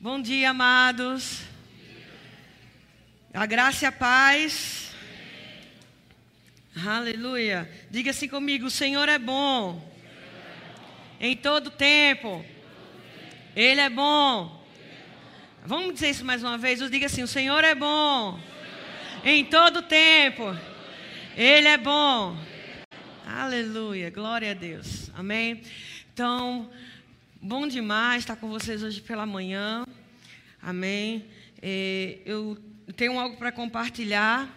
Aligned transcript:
Bom 0.00 0.22
dia, 0.22 0.50
amados. 0.50 1.40
A 3.34 3.44
graça 3.46 3.84
e 3.84 3.88
a 3.88 3.90
paz. 3.90 4.94
Aleluia. 6.86 7.68
Diga 7.90 8.12
assim 8.12 8.28
comigo: 8.28 8.66
o 8.66 8.70
Senhor 8.70 9.08
é 9.08 9.18
bom. 9.18 9.92
Em 11.20 11.36
todo 11.36 11.72
tempo. 11.72 12.44
Ele 13.56 13.80
é 13.80 13.90
bom. 13.90 14.64
Vamos 15.66 15.94
dizer 15.94 16.10
isso 16.10 16.24
mais 16.24 16.44
uma 16.44 16.56
vez? 16.56 16.78
Diga 16.88 17.06
assim: 17.06 17.24
o 17.24 17.28
Senhor 17.28 17.64
é 17.64 17.74
bom. 17.74 18.38
Em 19.24 19.44
todo 19.46 19.82
tempo. 19.82 20.56
Ele 21.36 21.66
é 21.66 21.76
bom. 21.76 22.38
Aleluia. 23.26 24.10
Glória 24.10 24.52
a 24.52 24.54
Deus. 24.54 25.10
Amém. 25.16 25.60
Então. 26.12 26.70
Bom 27.40 27.68
demais 27.68 28.24
estar 28.24 28.34
com 28.34 28.48
vocês 28.48 28.82
hoje 28.82 29.00
pela 29.00 29.24
manhã. 29.24 29.86
Amém. 30.60 31.24
É, 31.62 32.18
eu 32.24 32.58
tenho 32.96 33.16
algo 33.16 33.36
para 33.36 33.52
compartilhar. 33.52 34.52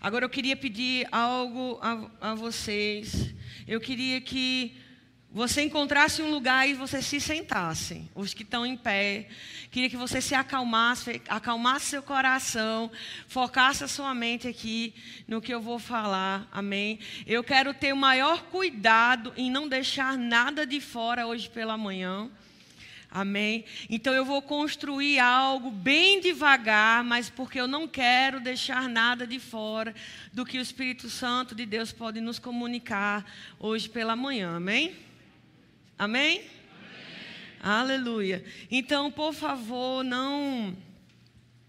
Agora 0.00 0.24
eu 0.24 0.30
queria 0.30 0.56
pedir 0.56 1.06
algo 1.12 1.78
a, 1.82 2.30
a 2.30 2.34
vocês. 2.34 3.34
Eu 3.68 3.78
queria 3.82 4.18
que 4.18 4.78
você 5.36 5.60
encontrasse 5.60 6.22
um 6.22 6.30
lugar 6.30 6.66
e 6.66 6.72
você 6.72 7.02
se 7.02 7.20
sentasse, 7.20 8.10
os 8.14 8.32
que 8.32 8.42
estão 8.42 8.64
em 8.64 8.74
pé. 8.74 9.28
Queria 9.70 9.90
que 9.90 9.96
você 9.96 10.18
se 10.18 10.34
acalmasse, 10.34 11.20
acalmasse 11.28 11.90
seu 11.90 12.02
coração, 12.02 12.90
focasse 13.28 13.84
a 13.84 13.88
sua 13.88 14.14
mente 14.14 14.48
aqui 14.48 14.94
no 15.28 15.42
que 15.42 15.52
eu 15.52 15.60
vou 15.60 15.78
falar. 15.78 16.48
Amém. 16.50 16.98
Eu 17.26 17.44
quero 17.44 17.74
ter 17.74 17.92
o 17.92 17.96
maior 17.98 18.44
cuidado 18.44 19.30
em 19.36 19.50
não 19.50 19.68
deixar 19.68 20.16
nada 20.16 20.66
de 20.66 20.80
fora 20.80 21.26
hoje 21.26 21.50
pela 21.50 21.76
manhã. 21.76 22.30
Amém? 23.10 23.66
Então 23.90 24.14
eu 24.14 24.24
vou 24.24 24.40
construir 24.40 25.18
algo 25.18 25.70
bem 25.70 26.18
devagar, 26.18 27.04
mas 27.04 27.28
porque 27.28 27.60
eu 27.60 27.68
não 27.68 27.86
quero 27.86 28.40
deixar 28.40 28.88
nada 28.88 29.26
de 29.26 29.38
fora 29.38 29.94
do 30.32 30.46
que 30.46 30.56
o 30.56 30.62
Espírito 30.62 31.10
Santo 31.10 31.54
de 31.54 31.66
Deus 31.66 31.92
pode 31.92 32.22
nos 32.22 32.38
comunicar 32.38 33.22
hoje 33.58 33.86
pela 33.86 34.16
manhã. 34.16 34.56
Amém? 34.56 35.05
Amém? 35.98 36.38
Amém? 36.38 36.50
Aleluia. 37.62 38.44
Então, 38.70 39.10
por 39.10 39.32
favor, 39.32 40.04
não 40.04 40.76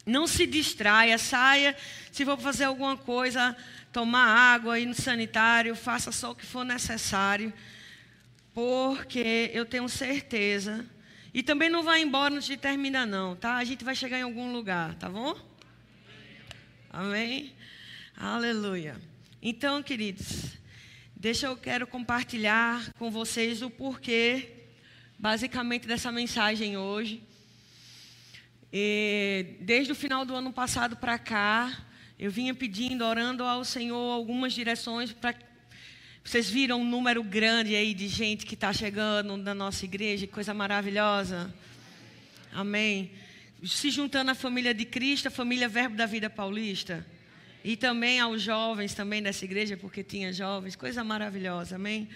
não 0.06 0.25
se 0.25 0.47
distraia, 0.47 1.17
saia. 1.17 1.75
Se 2.11 2.23
for 2.23 2.38
fazer 2.39 2.64
alguma 2.64 2.95
coisa, 2.95 3.55
tomar 3.92 4.25
água, 4.25 4.80
ir 4.80 4.86
no 4.86 4.94
sanitário, 4.94 5.75
faça 5.75 6.11
só 6.11 6.31
o 6.31 6.36
que 6.36 6.45
for 6.45 6.64
necessário, 6.64 7.53
porque 8.53 9.52
eu 9.53 9.66
tenho 9.66 9.88
certeza. 9.89 10.86
E 11.33 11.44
também 11.44 11.70
não 11.70 11.83
vai 11.83 12.02
embora 12.02 12.33
antes 12.33 12.48
de 12.48 12.58
terminar, 12.58 13.05
não, 13.05 13.36
tá? 13.36 13.55
A 13.55 13.64
gente 13.64 13.83
vai 13.83 13.95
chegar 13.95 14.17
em 14.17 14.23
algum 14.23 14.52
lugar, 14.52 14.95
tá 14.95 15.09
bom? 15.09 15.38
Amém? 16.89 17.53
Aleluia. 18.16 18.95
Então, 19.42 19.83
queridos, 19.83 20.56
Deixa 21.20 21.48
eu 21.48 21.58
quero 21.58 21.88
compartilhar 21.88 22.94
com 22.94 23.10
vocês 23.10 23.64
o 23.64 23.72
porquê, 23.72 24.50
basicamente, 25.18 25.88
dessa 25.88 26.12
mensagem 26.12 26.78
hoje. 26.78 27.23
E, 28.72 29.56
desde 29.62 29.92
o 29.92 29.95
final 29.95 30.23
do 30.23 30.36
ano 30.36 30.54
passado 30.54 30.95
para 30.95 31.18
cá, 31.18 31.76
eu 32.20 32.30
vinha 32.30 32.54
pedindo, 32.54 33.04
orando 33.04 33.44
ao 33.44 33.66
Senhor 33.66 34.12
algumas 34.12 34.54
direções 34.54 35.12
para 35.12 35.34
vocês 36.23 36.52
viram 36.52 36.82
um 36.82 36.86
número 36.86 37.23
grande 37.23 37.76
aí 37.76 37.95
de 37.95 38.08
gente 38.08 38.45
que 38.45 38.54
está 38.54 38.72
chegando 38.72 39.36
na 39.38 39.56
nossa 39.56 39.86
igreja, 39.86 40.28
coisa 40.28 40.54
maravilhosa. 40.54 41.52
Amém. 42.54 43.10
Se 43.64 43.90
juntando 43.90 44.30
à 44.30 44.36
família 44.36 44.72
de 44.72 44.86
Cristo, 44.86 45.30
a 45.30 45.32
família 45.32 45.68
Verbo 45.68 45.95
da 45.95 46.06
Vida 46.06 46.30
Paulista. 46.30 47.04
E 47.68 47.76
também 47.76 48.18
aos 48.18 48.42
jovens 48.42 48.94
também 48.94 49.22
dessa 49.22 49.44
igreja, 49.44 49.76
porque 49.76 50.02
tinha 50.02 50.32
jovens, 50.32 50.73
coisa 50.73 51.04
maravilhosa, 51.04 51.76
amém? 51.76 52.08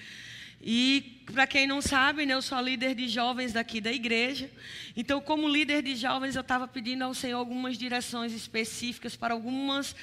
E 0.63 1.21
para 1.25 1.45
quem 1.45 1.67
não 1.67 1.81
sabe, 1.81 2.25
né, 2.25 2.33
eu 2.35 2.41
sou 2.41 2.57
a 2.57 2.61
líder 2.61 2.95
de 2.95 3.09
jovens 3.09 3.51
daqui 3.51 3.81
da 3.81 3.91
igreja. 3.91 4.49
Então, 4.95 5.19
como 5.19 5.49
líder 5.49 5.83
de 5.83 5.93
jovens, 5.93 6.37
eu 6.37 6.41
estava 6.41 6.69
pedindo 6.69 7.03
ao 7.03 7.13
Senhor 7.13 7.37
algumas 7.37 7.77
direções 7.77 8.31
específicas 8.31 9.17
para 9.17 9.33
algumas, 9.33 9.93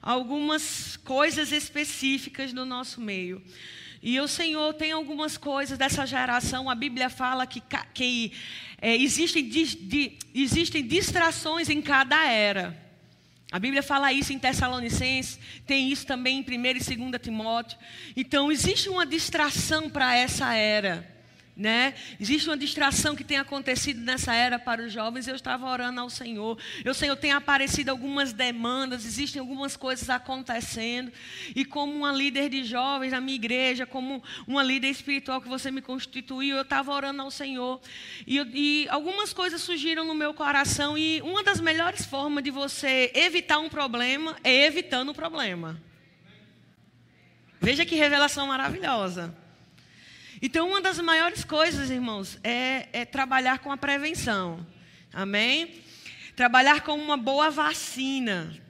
algumas 0.00 0.96
coisas 0.98 1.50
específicas 1.50 2.52
no 2.52 2.64
nosso 2.64 3.00
meio. 3.00 3.42
E 4.00 4.20
o 4.20 4.28
Senhor 4.28 4.72
tem 4.72 4.92
algumas 4.92 5.36
coisas 5.36 5.76
dessa 5.76 6.06
geração. 6.06 6.70
A 6.70 6.76
Bíblia 6.76 7.10
fala 7.10 7.44
que, 7.44 7.60
que 7.92 8.32
é, 8.80 8.96
existem, 8.96 9.48
di, 9.48 10.16
existem 10.32 10.86
distrações 10.86 11.68
em 11.68 11.82
cada 11.82 12.24
era. 12.24 12.91
A 13.52 13.58
Bíblia 13.58 13.82
fala 13.82 14.10
isso 14.12 14.32
em 14.32 14.38
Tessalonicenses, 14.38 15.38
tem 15.66 15.92
isso 15.92 16.06
também 16.06 16.38
em 16.38 16.58
1 16.58 16.64
e 16.64 16.96
2 16.96 17.20
Timóteo. 17.20 17.78
Então, 18.16 18.50
existe 18.50 18.88
uma 18.88 19.04
distração 19.04 19.90
para 19.90 20.16
essa 20.16 20.54
era. 20.54 21.11
Né? 21.54 21.92
Existe 22.18 22.48
uma 22.48 22.56
distração 22.56 23.14
que 23.14 23.22
tem 23.22 23.36
acontecido 23.36 24.00
nessa 24.00 24.34
era 24.34 24.58
para 24.58 24.82
os 24.82 24.90
jovens. 24.90 25.28
Eu 25.28 25.36
estava 25.36 25.68
orando 25.68 26.00
ao 26.00 26.08
Senhor. 26.08 26.58
Eu, 26.82 26.94
Senhor, 26.94 27.14
tem 27.14 27.30
aparecido 27.30 27.90
algumas 27.90 28.32
demandas, 28.32 29.04
existem 29.04 29.38
algumas 29.38 29.76
coisas 29.76 30.08
acontecendo. 30.08 31.12
E 31.54 31.62
como 31.62 31.92
uma 31.92 32.10
líder 32.10 32.48
de 32.48 32.64
jovens 32.64 33.10
na 33.10 33.20
minha 33.20 33.34
igreja, 33.34 33.84
como 33.84 34.22
uma 34.46 34.62
líder 34.62 34.88
espiritual 34.88 35.42
que 35.42 35.48
você 35.48 35.70
me 35.70 35.82
constituiu, 35.82 36.56
eu 36.56 36.62
estava 36.62 36.90
orando 36.90 37.20
ao 37.20 37.30
Senhor. 37.30 37.82
E, 38.26 38.38
e 38.54 38.88
algumas 38.88 39.34
coisas 39.34 39.60
surgiram 39.60 40.06
no 40.06 40.14
meu 40.14 40.32
coração. 40.32 40.96
E 40.96 41.20
uma 41.20 41.42
das 41.42 41.60
melhores 41.60 42.06
formas 42.06 42.42
de 42.42 42.50
você 42.50 43.12
evitar 43.14 43.58
um 43.58 43.68
problema 43.68 44.36
é 44.42 44.64
evitando 44.64 45.10
o 45.10 45.14
problema. 45.14 45.78
Veja 47.60 47.84
que 47.84 47.94
revelação 47.94 48.46
maravilhosa. 48.46 49.41
Então, 50.44 50.68
uma 50.68 50.80
das 50.80 50.98
maiores 50.98 51.44
coisas, 51.44 51.88
irmãos, 51.88 52.36
é, 52.42 52.88
é 52.92 53.04
trabalhar 53.04 53.60
com 53.60 53.70
a 53.70 53.76
prevenção. 53.76 54.66
Amém? 55.12 55.80
Trabalhar 56.34 56.80
com 56.80 56.96
uma 56.96 57.16
boa 57.16 57.48
vacina. 57.48 58.60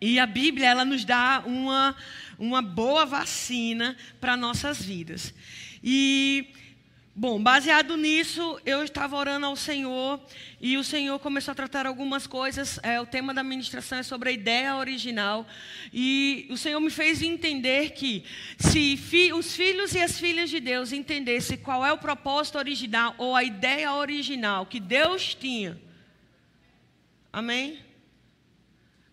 E 0.00 0.18
a 0.18 0.26
Bíblia, 0.26 0.66
ela 0.66 0.84
nos 0.84 1.04
dá 1.04 1.44
uma, 1.46 1.94
uma 2.36 2.60
boa 2.60 3.06
vacina 3.06 3.96
para 4.20 4.36
nossas 4.36 4.82
vidas. 4.82 5.32
E 5.80 6.52
Bom, 7.22 7.38
baseado 7.38 7.98
nisso, 7.98 8.58
eu 8.64 8.82
estava 8.82 9.14
orando 9.14 9.44
ao 9.44 9.54
Senhor 9.54 10.18
e 10.58 10.78
o 10.78 10.82
Senhor 10.82 11.18
começou 11.18 11.52
a 11.52 11.54
tratar 11.54 11.84
algumas 11.84 12.26
coisas. 12.26 12.80
É, 12.82 12.98
o 12.98 13.04
tema 13.04 13.34
da 13.34 13.44
ministração 13.44 13.98
é 13.98 14.02
sobre 14.02 14.30
a 14.30 14.32
ideia 14.32 14.74
original. 14.76 15.46
E 15.92 16.48
o 16.48 16.56
Senhor 16.56 16.80
me 16.80 16.88
fez 16.88 17.20
entender 17.20 17.90
que 17.90 18.24
se 18.58 18.96
fi, 18.96 19.34
os 19.34 19.54
filhos 19.54 19.94
e 19.94 20.00
as 20.00 20.18
filhas 20.18 20.48
de 20.48 20.60
Deus 20.60 20.92
entendessem 20.92 21.58
qual 21.58 21.84
é 21.84 21.92
o 21.92 21.98
propósito 21.98 22.56
original 22.56 23.14
ou 23.18 23.36
a 23.36 23.44
ideia 23.44 23.92
original 23.92 24.64
que 24.64 24.80
Deus 24.80 25.34
tinha. 25.34 25.78
Amém? 27.30 27.80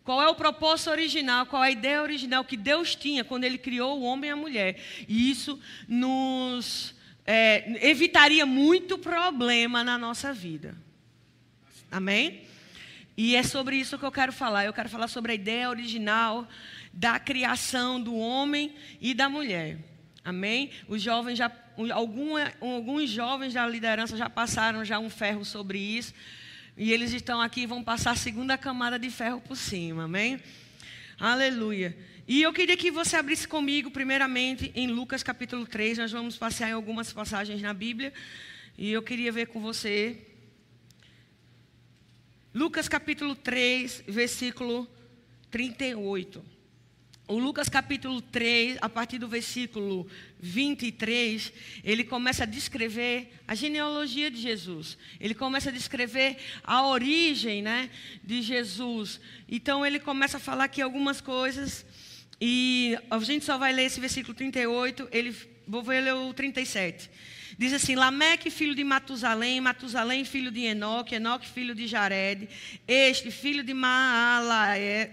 Qual 0.06 0.22
é 0.22 0.29
o 0.29 0.35
propósito 0.35 0.91
original, 0.91 1.46
qual 1.46 1.62
é 1.62 1.67
a 1.67 1.72
ideia 1.72 2.01
original 2.01 2.46
que 2.46 2.56
Deus 2.56 2.96
tinha 2.96 3.25
quando 3.25 3.44
Ele 3.44 3.57
criou 3.57 4.00
o 4.00 4.03
homem 4.03 4.29
e 4.29 4.31
a 4.31 4.35
mulher. 4.38 4.81
E 5.09 5.29
isso 5.29 5.59
nos 5.90 6.96
é, 7.28 7.86
evitaria 7.86 8.46
muito 8.46 8.98
problema 8.98 9.84
na 9.84 9.98
nossa 9.98 10.34
vida. 10.34 10.78
Amém? 11.92 12.42
E 13.18 13.36
é 13.36 13.44
sobre 13.44 13.76
isso 13.76 14.00
que 14.00 14.06
eu 14.06 14.12
quero 14.12 14.32
falar. 14.32 14.64
Eu 14.64 14.74
quero 14.74 14.88
falar 14.88 15.10
sobre 15.10 15.34
a 15.34 15.36
ideia 15.36 15.70
original 15.70 16.48
da 16.94 17.20
criação 17.20 18.00
do 18.00 18.16
homem 18.16 18.74
e 19.02 19.14
da 19.14 19.28
mulher. 19.28 19.78
Amém? 20.24 20.72
Os 20.88 21.02
jovens 21.02 21.38
já, 21.38 21.52
algum, 21.94 22.36
alguns 22.62 23.10
jovens 23.10 23.54
da 23.54 23.68
liderança 23.68 24.16
já 24.16 24.30
passaram 24.30 24.86
já 24.86 24.98
um 24.98 25.09
ferro 25.09 25.44
sobre 25.44 25.80
isso. 25.80 26.14
E 26.78 26.94
eles 26.94 27.12
estão 27.12 27.41
aqui 27.41 27.62
e 27.62 27.66
vão 27.66 27.84
passar 27.84 28.12
a 28.12 28.16
segunda 28.16 28.58
camada 28.58 28.97
de 28.97 29.09
ferro 29.09 29.41
por 29.41 29.58
cima. 29.58 30.03
Amém? 30.06 30.40
Aleluia. 31.20 31.97
E 32.28 32.41
eu 32.41 32.52
queria 32.52 32.76
que 32.76 32.91
você 32.91 33.16
abrisse 33.16 33.47
comigo, 33.47 33.90
primeiramente, 33.90 34.70
em 34.76 34.88
Lucas 34.88 35.24
capítulo 35.24 35.66
3. 35.66 36.00
Nós 36.00 36.12
vamos 36.12 36.35
passear 36.35 36.70
em 36.70 36.74
algumas 36.74 37.14
passagens 37.14 37.62
na 37.62 37.74
Bíblia. 37.74 38.12
E 38.78 38.91
eu 38.91 39.02
queria 39.02 39.32
ver 39.32 39.47
com 39.47 39.62
você. 39.62 40.18
Lucas 42.53 42.90
capítulo 42.90 43.34
3, 43.34 44.03
versículo 44.09 44.85
38. 45.50 46.44
O 47.29 47.40
Lucas 47.40 47.70
capítulo 47.70 48.22
3, 48.22 48.78
a 48.82 48.90
partir 48.90 49.20
do 49.20 49.28
versículo 49.30 50.06
23, 50.41 51.53
ele 51.82 52.03
começa 52.03 52.44
a 52.44 52.46
descrever 52.46 53.34
a 53.47 53.56
genealogia 53.56 54.30
de 54.30 54.41
Jesus. 54.41 54.97
Ele 55.18 55.34
começa 55.34 55.70
a 55.70 55.73
descrever 55.73 56.38
a 56.62 56.85
origem 56.88 57.62
né, 57.62 57.90
de 58.22 58.41
Jesus. 58.41 59.22
Então 59.47 59.85
ele 59.85 60.00
começa 60.00 60.35
a 60.35 60.41
falar 60.41 60.66
aqui 60.66 60.82
algumas 60.82 61.22
coisas 61.22 61.85
e 62.39 62.97
a 63.09 63.17
gente 63.19 63.43
só 63.45 63.57
vai 63.57 63.73
ler 63.73 63.85
esse 63.85 63.99
versículo 63.99 64.34
38, 64.34 65.07
ele, 65.11 65.35
vou 65.67 65.84
ler 65.84 66.13
o 66.13 66.34
37. 66.34 67.09
Diz 67.57 67.73
assim: 67.73 67.95
Lameque, 67.95 68.51
filho 68.51 68.75
de 68.75 68.84
Matusalém, 68.84 69.59
Matusalém, 69.59 70.23
filho 70.23 70.51
de 70.51 70.66
Enoque, 70.66 71.16
Enoque, 71.16 71.47
filho 71.47 71.73
de 71.73 71.87
Jared, 71.87 72.47
este, 72.87 73.31
filho 73.31 73.63
de 73.63 73.73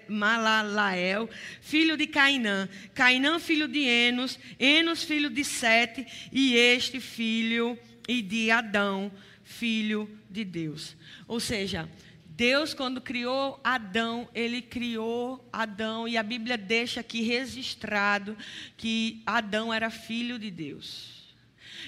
Malalael, 0.08 1.30
filho 1.62 1.96
de 1.96 2.06
Cainã, 2.06 2.68
Cainã, 2.94 3.38
filho 3.38 3.66
de 3.66 3.80
Enos, 3.80 4.38
Enos, 4.60 5.02
filho 5.02 5.30
de 5.30 5.42
Sete, 5.42 6.06
e 6.30 6.54
este, 6.54 7.00
filho 7.00 7.78
e 8.06 8.20
de 8.20 8.50
Adão, 8.50 9.10
filho 9.42 10.06
de 10.28 10.44
Deus. 10.44 10.94
Ou 11.26 11.40
seja, 11.40 11.88
Deus, 12.36 12.74
quando 12.74 13.00
criou 13.00 13.60
Adão, 13.62 14.28
ele 14.34 14.60
criou 14.60 15.48
Adão, 15.52 16.08
e 16.08 16.16
a 16.16 16.22
Bíblia 16.22 16.58
deixa 16.58 16.98
aqui 16.98 17.22
registrado 17.22 18.36
que 18.76 19.22
Adão 19.24 19.72
era 19.72 19.88
filho 19.88 20.36
de 20.36 20.50
Deus. 20.50 21.32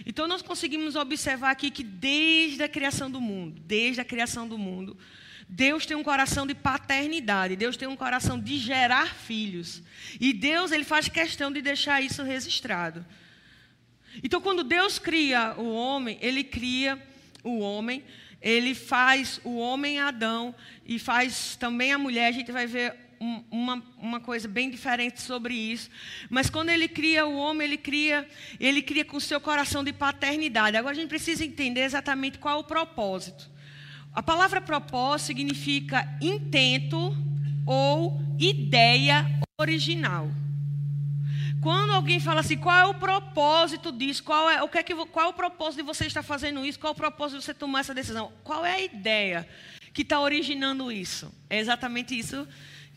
Então 0.06 0.28
nós 0.28 0.42
conseguimos 0.42 0.94
observar 0.94 1.50
aqui 1.50 1.68
que 1.68 1.82
desde 1.82 2.62
a 2.62 2.68
criação 2.68 3.10
do 3.10 3.20
mundo, 3.20 3.60
desde 3.66 4.00
a 4.00 4.04
criação 4.04 4.46
do 4.46 4.56
mundo, 4.56 4.96
Deus 5.48 5.84
tem 5.84 5.96
um 5.96 6.04
coração 6.04 6.46
de 6.46 6.54
paternidade, 6.54 7.56
Deus 7.56 7.76
tem 7.76 7.88
um 7.88 7.96
coração 7.96 8.38
de 8.38 8.56
gerar 8.56 9.16
filhos. 9.16 9.82
E 10.20 10.32
Deus, 10.32 10.70
ele 10.70 10.84
faz 10.84 11.08
questão 11.08 11.50
de 11.50 11.60
deixar 11.60 12.00
isso 12.00 12.22
registrado. 12.22 13.04
Então 14.22 14.40
quando 14.40 14.62
Deus 14.62 14.96
cria 14.96 15.56
o 15.58 15.74
homem, 15.74 16.18
ele 16.20 16.44
cria 16.44 17.02
o 17.42 17.58
homem 17.58 18.04
ele 18.46 18.76
faz 18.76 19.40
o 19.42 19.56
homem 19.58 19.98
Adão 19.98 20.54
e 20.84 21.00
faz 21.00 21.56
também 21.56 21.92
a 21.92 21.98
mulher. 21.98 22.28
A 22.28 22.32
gente 22.32 22.52
vai 22.52 22.64
ver 22.64 22.94
um, 23.20 23.42
uma, 23.50 23.82
uma 23.98 24.20
coisa 24.20 24.46
bem 24.46 24.70
diferente 24.70 25.20
sobre 25.20 25.52
isso. 25.52 25.90
Mas 26.30 26.48
quando 26.48 26.68
ele 26.68 26.86
cria 26.86 27.26
o 27.26 27.36
homem, 27.36 27.66
ele 27.66 27.76
cria, 27.76 28.24
ele 28.60 28.82
cria 28.82 29.04
com 29.04 29.18
seu 29.18 29.40
coração 29.40 29.82
de 29.82 29.92
paternidade. 29.92 30.76
Agora 30.76 30.94
a 30.94 30.96
gente 30.96 31.08
precisa 31.08 31.44
entender 31.44 31.80
exatamente 31.80 32.38
qual 32.38 32.58
é 32.58 32.60
o 32.60 32.64
propósito. 32.64 33.50
A 34.14 34.22
palavra 34.22 34.60
propósito 34.60 35.26
significa 35.26 36.08
intento 36.22 37.16
ou 37.66 38.20
ideia 38.38 39.26
original. 39.58 40.30
Quando 41.66 41.90
alguém 41.90 42.20
fala 42.20 42.42
assim, 42.42 42.56
qual 42.56 42.78
é 42.78 42.86
o 42.86 42.94
propósito 42.94 43.90
disso? 43.90 44.22
Qual 44.22 44.48
é 44.48 44.62
o 44.62 44.68
que 44.68 44.78
é 44.78 44.84
que 44.84 44.94
qual 44.94 45.26
é 45.26 45.28
o 45.30 45.32
propósito 45.32 45.78
de 45.78 45.82
você 45.82 46.06
estar 46.06 46.22
fazendo 46.22 46.64
isso? 46.64 46.78
Qual 46.78 46.92
é 46.92 46.94
o 46.94 46.96
propósito 46.96 47.40
de 47.40 47.44
você 47.44 47.52
tomar 47.52 47.80
essa 47.80 47.92
decisão? 47.92 48.32
Qual 48.44 48.64
é 48.64 48.74
a 48.74 48.80
ideia 48.80 49.48
que 49.92 50.02
está 50.02 50.20
originando 50.20 50.92
isso? 50.92 51.34
É 51.50 51.58
exatamente 51.58 52.16
isso 52.16 52.46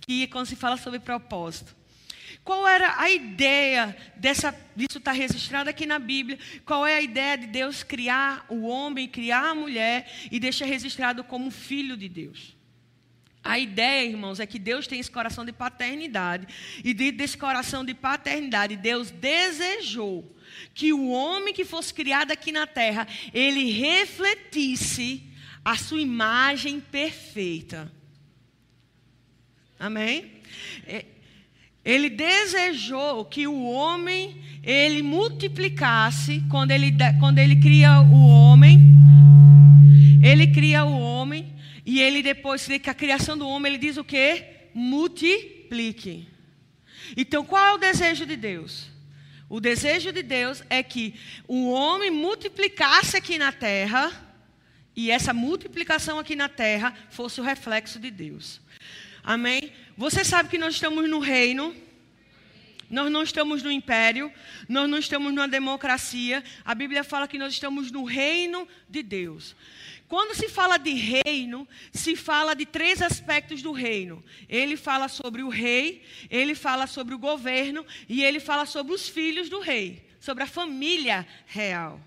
que 0.01 0.27
quando 0.27 0.45
se 0.45 0.55
fala 0.55 0.77
sobre 0.77 0.99
propósito. 0.99 1.75
Qual 2.43 2.67
era 2.67 3.01
a 3.01 3.09
ideia 3.09 3.97
dessa, 4.15 4.55
disso 4.75 4.99
está 4.99 5.13
registrado 5.13 5.67
aqui 5.67 5.87
na 5.87 5.97
Bíblia? 5.97 6.37
Qual 6.63 6.85
é 6.85 6.93
a 6.93 7.01
ideia 7.01 7.39
de 7.39 7.47
Deus 7.47 7.81
criar 7.81 8.45
o 8.49 8.67
homem, 8.67 9.07
criar 9.07 9.49
a 9.49 9.55
mulher 9.55 10.07
e 10.31 10.39
deixar 10.39 10.65
registrado 10.65 11.23
como 11.23 11.49
filho 11.49 11.97
de 11.97 12.07
Deus? 12.07 12.58
A 13.43 13.57
ideia, 13.57 14.09
irmãos, 14.09 14.39
é 14.39 14.45
que 14.45 14.59
Deus 14.59 14.85
tem 14.85 14.99
esse 14.99 15.09
coração 15.09 15.45
de 15.45 15.53
paternidade. 15.53 16.47
E 16.83 16.93
desse 16.93 17.37
coração 17.37 17.85
de 17.85 17.93
paternidade, 17.93 18.75
Deus 18.75 19.11
desejou 19.11 20.35
que 20.73 20.91
o 20.91 21.09
homem 21.09 21.53
que 21.53 21.63
fosse 21.63 21.93
criado 21.93 22.31
aqui 22.31 22.51
na 22.51 22.67
terra, 22.67 23.07
ele 23.33 23.71
refletisse 23.71 25.23
a 25.63 25.75
sua 25.77 26.01
imagem 26.01 26.79
perfeita. 26.79 27.91
Amém? 29.79 30.31
É, 30.85 31.05
ele 31.83 32.09
desejou 32.09 33.23
que 33.23 33.47
o 33.47 33.63
homem, 33.63 34.37
ele 34.61 35.01
multiplicasse, 35.01 36.43
quando 36.49 36.71
ele, 36.71 36.93
quando 37.19 37.39
ele 37.39 37.55
cria 37.55 38.01
o 38.01 38.27
homem, 38.27 38.79
ele 40.21 40.47
cria 40.47 40.83
o 40.83 40.99
homem, 40.99 41.53
e 41.91 41.99
ele 41.99 42.21
depois, 42.21 42.67
que 42.67 42.87
a 42.87 42.93
criação 42.93 43.35
do 43.35 43.47
homem, 43.47 43.71
ele 43.71 43.79
diz 43.79 43.97
o 43.97 44.03
quê? 44.03 44.45
Multiplique. 44.75 46.27
Então, 47.17 47.43
qual 47.43 47.65
é 47.65 47.73
o 47.73 47.79
desejo 47.79 48.27
de 48.27 48.35
Deus? 48.35 48.91
O 49.49 49.59
desejo 49.59 50.11
de 50.11 50.21
Deus 50.21 50.61
é 50.69 50.83
que 50.83 51.15
o 51.47 51.71
homem 51.71 52.11
multiplicasse 52.11 53.17
aqui 53.17 53.39
na 53.39 53.51
terra 53.51 54.11
e 54.95 55.09
essa 55.09 55.33
multiplicação 55.33 56.19
aqui 56.19 56.35
na 56.35 56.47
terra 56.47 56.93
fosse 57.09 57.41
o 57.41 57.43
reflexo 57.43 57.97
de 57.97 58.11
Deus. 58.11 58.61
Amém? 59.23 59.73
Você 59.97 60.23
sabe 60.23 60.47
que 60.47 60.59
nós 60.59 60.75
estamos 60.75 61.09
no 61.09 61.17
reino. 61.17 61.75
Nós 62.87 63.11
não 63.11 63.21
estamos 63.21 63.61
no 63.61 63.71
império, 63.71 64.33
nós 64.67 64.89
não 64.89 64.97
estamos 64.97 65.31
numa 65.31 65.47
democracia. 65.47 66.43
A 66.65 66.73
Bíblia 66.73 67.03
fala 67.03 67.27
que 67.27 67.37
nós 67.37 67.53
estamos 67.53 67.91
no 67.91 68.03
reino 68.03 68.67
de 68.89 69.03
Deus. 69.03 69.55
Quando 70.09 70.35
se 70.35 70.49
fala 70.49 70.77
de 70.77 70.91
reino, 71.23 71.67
se 71.93 72.15
fala 72.15 72.55
de 72.55 72.65
três 72.65 72.99
aspectos 72.99 73.61
do 73.61 73.71
reino. 73.71 74.23
Ele 74.49 74.75
fala 74.75 75.07
sobre 75.07 75.43
o 75.43 75.49
rei, 75.49 76.03
ele 76.31 76.55
fala 76.55 76.87
sobre 76.87 77.13
o 77.13 77.19
governo 77.19 77.85
e 78.09 78.23
ele 78.23 78.39
fala 78.39 78.65
sobre 78.65 78.91
os 78.91 79.07
filhos 79.07 79.49
do 79.49 79.59
rei, 79.59 80.03
sobre 80.19 80.43
a 80.43 80.47
família 80.47 81.27
real. 81.45 82.01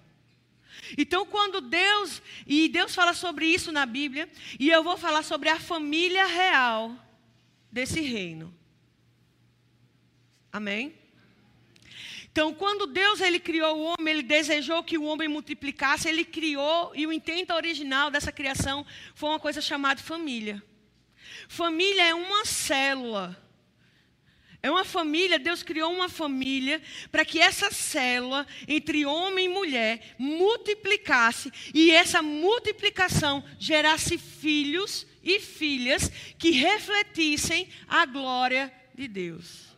Então, 0.99 1.25
quando 1.25 1.61
Deus, 1.61 2.21
e 2.45 2.69
Deus 2.69 2.93
fala 2.93 3.15
sobre 3.15 3.47
isso 3.47 3.71
na 3.71 3.87
Bíblia, 3.87 4.29
e 4.59 4.69
eu 4.69 4.83
vou 4.83 4.97
falar 4.97 5.23
sobre 5.23 5.49
a 5.49 5.61
família 5.61 6.27
real 6.27 6.97
desse 7.71 8.01
reino. 8.01 8.53
Amém? 10.53 11.02
Então, 12.33 12.55
quando 12.55 12.87
Deus 12.87 13.21
ele 13.21 13.39
criou 13.39 13.77
o 13.77 13.83
homem, 13.83 14.15
ele 14.15 14.23
desejou 14.23 14.83
que 14.83 14.97
o 14.97 15.05
homem 15.05 15.29
multiplicasse, 15.29 16.09
ele 16.09 16.25
criou 16.25 16.91
e 16.95 17.07
o 17.07 17.13
intento 17.13 17.53
original 17.53 18.11
dessa 18.11 18.33
criação 18.33 18.87
foi 19.15 19.29
uma 19.29 19.39
coisa 19.39 19.61
chamada 19.61 20.01
família. 20.01 20.63
Família 21.47 22.05
é 22.09 22.15
uma 22.15 22.47
célula. 22.47 23.39
É 24.63 24.71
uma 24.71 24.85
família, 24.85 25.39
Deus 25.39 25.63
criou 25.63 25.93
uma 25.93 26.09
família 26.09 26.81
para 27.11 27.23
que 27.23 27.39
essa 27.39 27.71
célula 27.71 28.47
entre 28.67 29.05
homem 29.05 29.45
e 29.45 29.49
mulher 29.49 30.15
multiplicasse 30.17 31.53
e 31.75 31.91
essa 31.91 32.23
multiplicação 32.23 33.45
gerasse 33.59 34.17
filhos 34.17 35.07
e 35.23 35.39
filhas 35.39 36.09
que 36.39 36.51
refletissem 36.53 37.69
a 37.87 38.07
glória 38.07 38.73
de 38.95 39.07
Deus. 39.07 39.72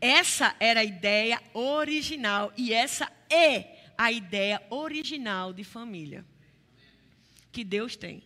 Essa 0.00 0.54
era 0.60 0.80
a 0.80 0.84
ideia 0.84 1.42
original 1.52 2.52
e 2.56 2.72
essa 2.72 3.10
é 3.28 3.78
a 3.96 4.12
ideia 4.12 4.62
original 4.70 5.52
de 5.52 5.64
família 5.64 6.24
que 7.50 7.64
Deus 7.64 7.96
tem. 7.96 8.22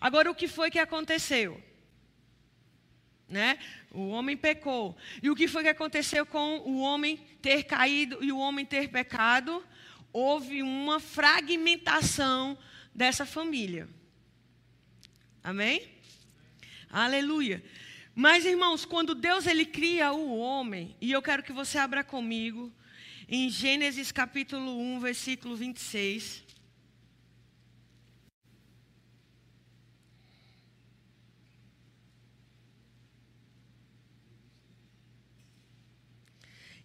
Agora, 0.00 0.30
o 0.30 0.34
que 0.34 0.46
foi 0.46 0.70
que 0.70 0.78
aconteceu? 0.78 1.60
Né? 3.28 3.58
O 3.90 4.10
homem 4.10 4.36
pecou. 4.36 4.96
E 5.22 5.28
o 5.28 5.34
que 5.34 5.48
foi 5.48 5.64
que 5.64 5.68
aconteceu 5.68 6.24
com 6.24 6.58
o 6.58 6.80
homem 6.80 7.16
ter 7.40 7.64
caído 7.64 8.22
e 8.22 8.30
o 8.30 8.38
homem 8.38 8.64
ter 8.64 8.88
pecado? 8.88 9.64
Houve 10.12 10.62
uma 10.62 11.00
fragmentação 11.00 12.56
dessa 12.94 13.26
família. 13.26 13.88
Amém? 15.42 15.88
Aleluia. 16.90 17.64
Mas, 18.14 18.44
irmãos, 18.44 18.84
quando 18.84 19.14
Deus 19.14 19.46
ele 19.46 19.64
cria 19.64 20.12
o 20.12 20.36
homem, 20.38 20.94
e 21.00 21.10
eu 21.10 21.22
quero 21.22 21.42
que 21.42 21.52
você 21.52 21.78
abra 21.78 22.04
comigo 22.04 22.70
em 23.26 23.48
Gênesis 23.48 24.12
capítulo 24.12 24.78
1, 24.78 25.00
versículo 25.00 25.56
26. 25.56 26.44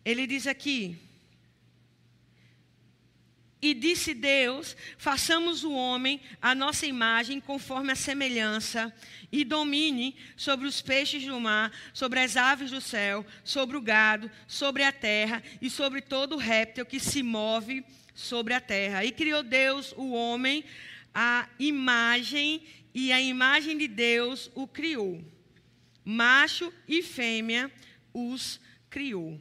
Ele 0.06 0.26
diz 0.26 0.48
aqui: 0.48 0.98
e 3.62 3.74
disse 3.74 4.14
Deus: 4.14 4.76
façamos 4.98 5.64
o 5.64 5.72
homem 5.72 6.22
a 6.42 6.54
nossa 6.54 6.86
imagem, 6.86 7.40
conforme 7.40 7.92
a 7.92 7.96
semelhança, 7.96 8.94
e 9.32 9.44
domine 9.44 10.16
sobre 10.36 10.68
os 10.68 10.82
peixes 10.82 11.26
do 11.26 11.40
mar, 11.40 11.72
sobre 11.94 12.20
as 12.20 12.38
aves 12.38 12.72
do 12.72 12.80
céu, 12.80 13.26
sobre 13.44 13.76
o 13.76 13.82
gado, 13.82 14.30
sobre 14.48 14.84
a 14.84 14.92
terra 14.92 15.42
e 15.62 15.70
sobre 15.70 16.02
todo 16.02 16.38
réptil 16.38 16.86
que 16.86 17.00
se 17.00 17.24
move 17.24 17.84
sobre 18.14 18.54
a 18.54 18.62
terra. 18.62 19.04
E 19.04 19.12
criou 19.12 19.44
Deus 19.44 19.94
o 19.98 20.12
homem, 20.12 20.64
a 21.14 21.50
imagem, 21.60 22.64
e 22.94 23.12
a 23.12 23.20
imagem 23.20 23.78
de 23.78 23.88
Deus 23.88 24.52
o 24.56 24.68
criou. 24.68 25.24
Macho 26.06 26.72
e 26.88 27.02
fêmea 27.02 27.72
os 28.14 28.60
criou. 28.90 29.40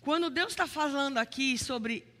Quando 0.00 0.28
Deus 0.28 0.52
está 0.52 0.66
falando 0.66 1.18
aqui 1.18 1.56
sobre 1.56 2.13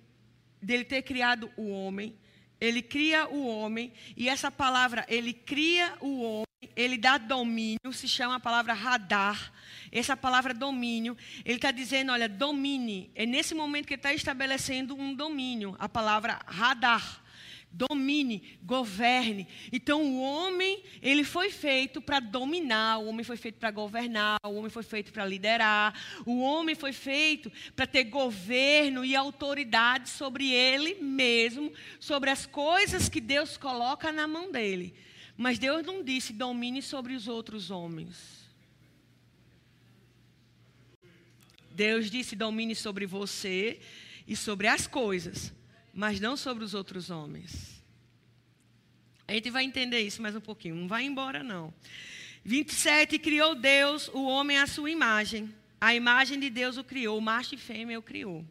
dele 0.64 0.84
ter 0.84 1.02
criado 1.02 1.50
o 1.56 1.68
homem, 1.70 2.16
ele 2.60 2.82
cria 2.82 3.28
o 3.28 3.46
homem, 3.46 3.92
e 4.16 4.28
essa 4.28 4.50
palavra, 4.50 5.04
ele 5.08 5.32
cria 5.32 5.94
o 6.00 6.22
homem, 6.22 6.44
ele 6.74 6.96
dá 6.96 7.18
domínio, 7.18 7.92
se 7.92 8.08
chama 8.08 8.36
a 8.36 8.40
palavra 8.40 8.72
radar. 8.72 9.52
Essa 9.92 10.16
palavra 10.16 10.54
domínio, 10.54 11.16
ele 11.44 11.56
está 11.56 11.70
dizendo, 11.70 12.10
olha, 12.10 12.28
domine. 12.28 13.10
É 13.14 13.26
nesse 13.26 13.54
momento 13.54 13.86
que 13.86 13.94
ele 13.94 13.98
está 13.98 14.12
estabelecendo 14.12 14.94
um 14.96 15.14
domínio, 15.14 15.76
a 15.78 15.88
palavra 15.88 16.40
radar 16.46 17.23
domine, 17.74 18.56
governe. 18.62 19.48
Então 19.72 20.02
o 20.02 20.22
homem, 20.22 20.82
ele 21.02 21.24
foi 21.24 21.50
feito 21.50 22.00
para 22.00 22.20
dominar, 22.20 22.98
o 22.98 23.06
homem 23.06 23.24
foi 23.24 23.36
feito 23.36 23.58
para 23.58 23.70
governar, 23.72 24.38
o 24.44 24.54
homem 24.54 24.70
foi 24.70 24.84
feito 24.84 25.12
para 25.12 25.26
liderar, 25.26 25.92
o 26.24 26.40
homem 26.40 26.76
foi 26.76 26.92
feito 26.92 27.50
para 27.74 27.86
ter 27.86 28.04
governo 28.04 29.04
e 29.04 29.16
autoridade 29.16 30.08
sobre 30.08 30.50
ele 30.50 30.94
mesmo, 31.02 31.72
sobre 31.98 32.30
as 32.30 32.46
coisas 32.46 33.08
que 33.08 33.20
Deus 33.20 33.56
coloca 33.56 34.12
na 34.12 34.26
mão 34.26 34.52
dele. 34.52 34.94
Mas 35.36 35.58
Deus 35.58 35.84
não 35.84 36.02
disse 36.02 36.32
domine 36.32 36.80
sobre 36.80 37.12
os 37.12 37.26
outros 37.26 37.72
homens. 37.72 38.44
Deus 41.72 42.08
disse 42.08 42.36
domine 42.36 42.76
sobre 42.76 43.04
você 43.04 43.80
e 44.28 44.36
sobre 44.36 44.68
as 44.68 44.86
coisas 44.86 45.52
mas 45.94 46.18
não 46.20 46.36
sobre 46.36 46.64
os 46.64 46.74
outros 46.74 47.10
homens. 47.10 47.82
A 49.26 49.32
gente 49.32 49.50
vai 49.50 49.64
entender 49.64 50.00
isso 50.00 50.20
mais 50.20 50.34
um 50.34 50.40
pouquinho, 50.40 50.74
não 50.74 50.88
vai 50.88 51.04
embora 51.04 51.42
não. 51.42 51.72
27, 52.44 53.18
criou 53.18 53.54
Deus 53.54 54.08
o 54.08 54.24
homem 54.24 54.58
à 54.58 54.66
sua 54.66 54.90
imagem. 54.90 55.54
A 55.80 55.94
imagem 55.94 56.38
de 56.38 56.50
Deus 56.50 56.76
o 56.76 56.84
criou, 56.84 57.20
macho 57.20 57.54
e 57.54 57.58
fêmea 57.58 57.98
o 57.98 58.02
criou. 58.02 58.44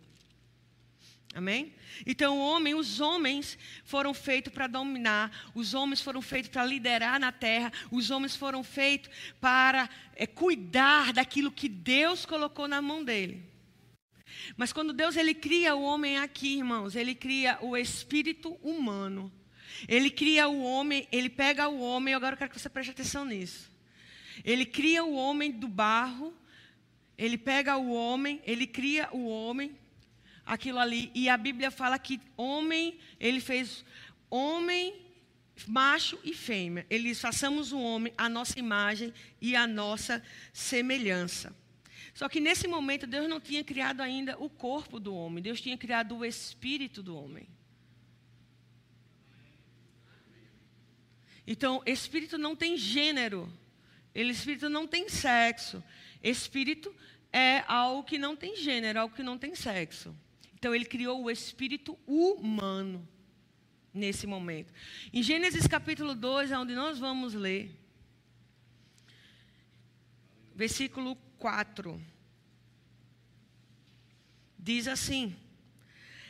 Amém? 1.36 1.74
Então, 2.06 2.38
o 2.38 2.42
homem, 2.42 2.76
os 2.76 3.00
homens 3.00 3.58
foram 3.84 4.14
feitos 4.14 4.54
para 4.54 4.68
dominar, 4.68 5.52
os 5.56 5.74
homens 5.74 6.00
foram 6.00 6.22
feitos 6.22 6.50
para 6.52 6.64
liderar 6.64 7.20
na 7.20 7.32
terra, 7.32 7.74
os 7.92 8.12
homens 8.12 8.36
foram 8.36 8.64
feitos 8.64 9.10
para 9.42 9.90
é, 10.16 10.28
cuidar 10.28 11.12
daquilo 11.12 11.52
que 11.52 11.68
Deus 11.68 12.24
colocou 12.24 12.68
na 12.68 12.82
mão 12.84 13.04
dele. 13.04 13.44
Mas 14.58 14.74
quando 14.74 14.94
Deus 14.94 15.16
ele 15.16 15.34
cria 15.34 15.76
o 15.76 15.84
homem 15.84 16.18
aqui, 16.18 16.58
irmãos, 16.58 16.96
ele 16.96 17.16
cria 17.16 17.58
o 17.62 17.76
espírito 17.76 18.58
humano. 18.62 19.32
Ele 19.88 20.10
cria 20.10 20.48
o 20.48 20.62
homem, 20.62 21.08
ele 21.12 21.30
pega 21.30 21.68
o 21.68 21.80
homem, 21.80 22.14
agora 22.14 22.34
eu 22.34 22.38
quero 22.38 22.52
que 22.52 22.60
você 22.60 22.70
preste 22.70 22.92
atenção 22.92 23.26
nisso. 23.26 23.72
Ele 24.44 24.66
cria 24.66 25.04
o 25.04 25.14
homem 25.14 25.52
do 25.52 25.68
barro, 25.68 26.34
ele 27.18 27.38
pega 27.38 27.78
o 27.78 27.92
homem, 27.92 28.42
ele 28.46 28.66
cria 28.66 29.10
o 29.12 29.28
homem, 29.28 29.76
aquilo 30.46 30.80
ali, 30.80 31.12
e 31.14 31.30
a 31.30 31.38
Bíblia 31.38 31.72
fala 31.72 31.98
que 32.00 32.20
homem, 32.36 32.98
ele 33.20 33.40
fez 33.40 33.86
homem, 34.30 34.96
macho 35.68 36.20
e 36.24 36.34
fêmea. 36.34 36.86
Ele 36.90 37.14
façamos 37.14 37.72
o 37.72 37.80
homem 37.80 38.14
a 38.18 38.28
nossa 38.28 38.58
imagem 38.58 39.14
e 39.42 39.56
a 39.56 39.68
nossa 39.68 40.24
semelhança. 40.52 41.56
Só 42.14 42.30
que 42.30 42.40
nesse 42.40 42.68
momento 42.68 43.08
Deus 43.08 43.28
não 43.28 43.40
tinha 43.40 43.64
criado 43.64 44.02
ainda 44.02 44.38
o 44.38 44.50
corpo 44.50 45.00
do 45.00 45.16
homem, 45.16 45.42
Deus 45.42 45.60
tinha 45.60 45.78
criado 45.78 46.18
o 46.18 46.26
espírito 46.26 47.02
do 47.02 47.18
homem. 47.18 47.48
Então, 51.46 51.82
espírito 51.86 52.38
não 52.38 52.56
tem 52.56 52.78
gênero, 52.78 53.52
ele 54.16 54.32
espírito 54.32 54.70
não 54.70 54.88
tem 54.88 55.10
sexo. 55.10 55.84
Espírito 56.24 56.96
é 57.34 57.64
algo 57.68 58.04
que 58.04 58.18
não 58.18 58.36
tem 58.36 58.56
gênero, 58.56 59.02
algo 59.02 59.16
que 59.16 59.24
não 59.24 59.38
tem 59.38 59.54
sexo. 59.56 60.16
Então, 60.54 60.74
ele 60.74 60.86
criou 60.86 61.22
o 61.22 61.30
espírito 61.30 62.00
humano 62.08 63.06
nesse 63.94 64.26
momento. 64.26 64.72
Em 65.12 65.22
Gênesis 65.22 65.68
capítulo 65.68 66.16
2, 66.16 66.52
é 66.52 66.58
onde 66.58 66.74
nós 66.74 66.98
vamos 66.98 67.34
ler, 67.34 67.70
versículo 70.56 71.18
4. 71.44 72.02
Diz 74.58 74.88
assim: 74.88 75.36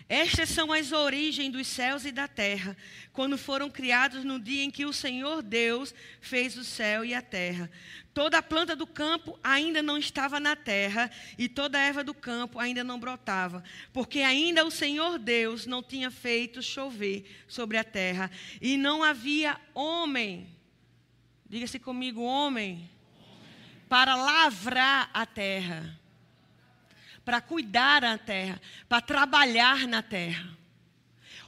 Estas 0.09 0.49
são 0.49 0.73
as 0.73 0.91
origens 0.91 1.51
dos 1.51 1.67
céus 1.67 2.03
e 2.03 2.11
da 2.11 2.27
terra, 2.27 2.75
quando 3.11 3.37
foram 3.37 3.69
criados 3.69 4.23
no 4.23 4.39
dia 4.39 4.63
em 4.63 4.71
que 4.71 4.87
o 4.87 4.91
Senhor 4.91 5.43
Deus 5.43 5.93
fez 6.19 6.57
o 6.57 6.63
céu 6.63 7.05
e 7.05 7.13
a 7.13 7.21
terra. 7.21 7.69
Toda 8.11 8.39
a 8.39 8.41
planta 8.41 8.75
do 8.75 8.87
campo 8.87 9.39
ainda 9.43 9.83
não 9.83 9.99
estava 9.99 10.39
na 10.39 10.55
terra, 10.55 11.11
e 11.37 11.47
toda 11.47 11.77
a 11.77 11.81
erva 11.81 12.03
do 12.03 12.15
campo 12.15 12.57
ainda 12.57 12.83
não 12.83 12.99
brotava, 12.99 13.63
porque 13.93 14.21
ainda 14.21 14.65
o 14.65 14.71
Senhor 14.71 15.19
Deus 15.19 15.67
não 15.67 15.83
tinha 15.83 16.09
feito 16.09 16.59
chover 16.59 17.43
sobre 17.47 17.77
a 17.77 17.83
terra, 17.83 18.31
e 18.59 18.77
não 18.77 19.03
havia 19.03 19.61
homem, 19.75 20.47
diga-se 21.47 21.77
comigo, 21.77 22.23
homem, 22.23 22.89
para 23.93 24.15
lavrar 24.15 25.11
a 25.13 25.23
terra, 25.23 25.95
para 27.23 27.39
cuidar 27.39 27.99
da 27.99 28.17
terra, 28.17 28.59
para 28.89 28.99
trabalhar 28.99 29.87
na 29.87 30.01
terra. 30.01 30.49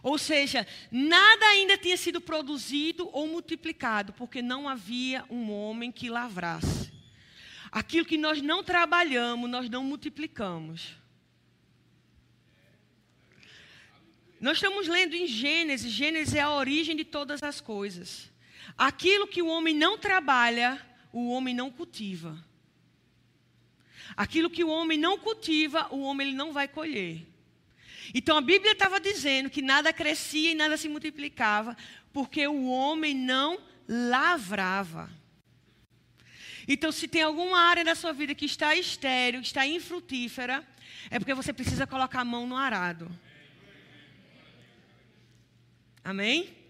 Ou 0.03 0.15
seja, 0.19 0.67
nada 0.91 1.43
ainda 1.47 1.75
tinha 1.75 1.97
sido 1.97 2.21
produzido 2.21 3.09
ou 3.11 3.25
multiplicado, 3.25 4.13
porque 4.13 4.43
não 4.43 4.69
havia 4.69 5.25
um 5.27 5.51
homem 5.51 5.91
que 5.91 6.07
lavrasse. 6.07 6.93
Aquilo 7.71 8.05
que 8.05 8.15
nós 8.15 8.39
não 8.43 8.63
trabalhamos, 8.63 9.49
nós 9.49 9.67
não 9.67 9.83
multiplicamos. 9.83 10.95
Nós 14.39 14.57
estamos 14.57 14.87
lendo 14.87 15.15
em 15.15 15.25
Gênesis, 15.25 15.91
Gênesis 15.91 16.35
é 16.35 16.41
a 16.41 16.53
origem 16.53 16.95
de 16.95 17.05
todas 17.05 17.41
as 17.41 17.59
coisas. 17.59 18.31
Aquilo 18.77 19.25
que 19.25 19.41
o 19.41 19.47
homem 19.47 19.73
não 19.73 19.97
trabalha, 19.97 20.79
o 21.17 21.29
homem 21.29 21.55
não 21.55 21.71
cultiva. 21.71 22.37
Aquilo 24.17 24.49
que 24.49 24.65
o 24.65 24.67
homem 24.67 24.97
não 24.97 25.17
cultiva, 25.17 25.87
o 25.89 26.01
homem 26.01 26.27
ele 26.27 26.35
não 26.35 26.51
vai 26.51 26.67
colher. 26.67 27.25
Então 28.13 28.35
a 28.35 28.41
Bíblia 28.41 28.73
estava 28.73 28.99
dizendo 28.99 29.49
que 29.49 29.61
nada 29.61 29.93
crescia 29.93 30.51
e 30.51 30.55
nada 30.55 30.75
se 30.75 30.89
multiplicava, 30.89 31.77
porque 32.11 32.45
o 32.45 32.65
homem 32.67 33.15
não 33.15 33.57
lavrava. 33.87 35.09
Então, 36.67 36.91
se 36.91 37.07
tem 37.07 37.21
alguma 37.21 37.59
área 37.59 37.85
da 37.85 37.93
sua 37.93 38.11
vida 38.11 38.33
que 38.33 38.45
está 38.45 38.75
estéril, 38.75 39.39
que 39.39 39.47
está 39.47 39.65
infrutífera, 39.67 40.67
é 41.11 41.19
porque 41.19 41.33
você 41.33 41.53
precisa 41.53 41.85
colocar 41.85 42.21
a 42.21 42.25
mão 42.25 42.47
no 42.47 42.57
arado. 42.57 43.07
Amém? 46.03 46.64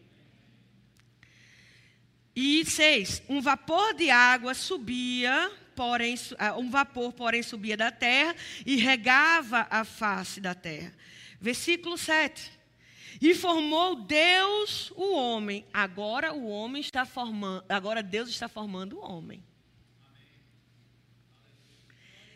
E 2.36 2.66
seis, 2.66 3.24
um 3.30 3.40
vapor 3.40 3.94
de 3.94 4.10
água 4.10 4.54
subia, 4.54 5.50
porém, 5.74 6.16
ah, 6.38 6.58
um 6.58 6.70
vapor, 6.70 7.14
porém, 7.14 7.42
subia 7.42 7.78
da 7.78 7.92
terra 7.92 8.36
e 8.66 8.76
regava 8.76 9.66
a 9.70 9.86
face 9.86 10.42
da 10.42 10.54
terra. 10.54 10.94
Versículo 11.40 11.98
7. 11.98 12.52
E 13.22 13.34
formou 13.34 13.96
Deus 13.96 14.92
o 14.98 15.14
homem. 15.14 15.66
Agora 15.72 16.34
o 16.34 16.46
homem 16.48 16.82
está 16.82 17.06
formando, 17.06 17.64
agora 17.70 18.04
Deus 18.04 18.30
está 18.30 18.50
formando 18.50 18.98
o 18.98 19.02
homem. 19.02 19.42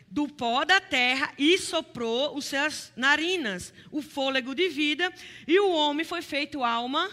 Do 0.08 0.26
pó 0.26 0.64
da 0.64 0.80
terra 0.80 1.32
e 1.36 1.58
soprou 1.58 2.36
os 2.36 2.46
seus 2.46 2.90
narinas, 2.96 3.72
o 3.92 4.00
fôlego 4.00 4.54
de 4.54 4.68
vida, 4.68 5.12
e 5.46 5.60
o 5.60 5.70
homem 5.70 6.04
foi 6.04 6.22
feito 6.22 6.64
alma 6.64 7.10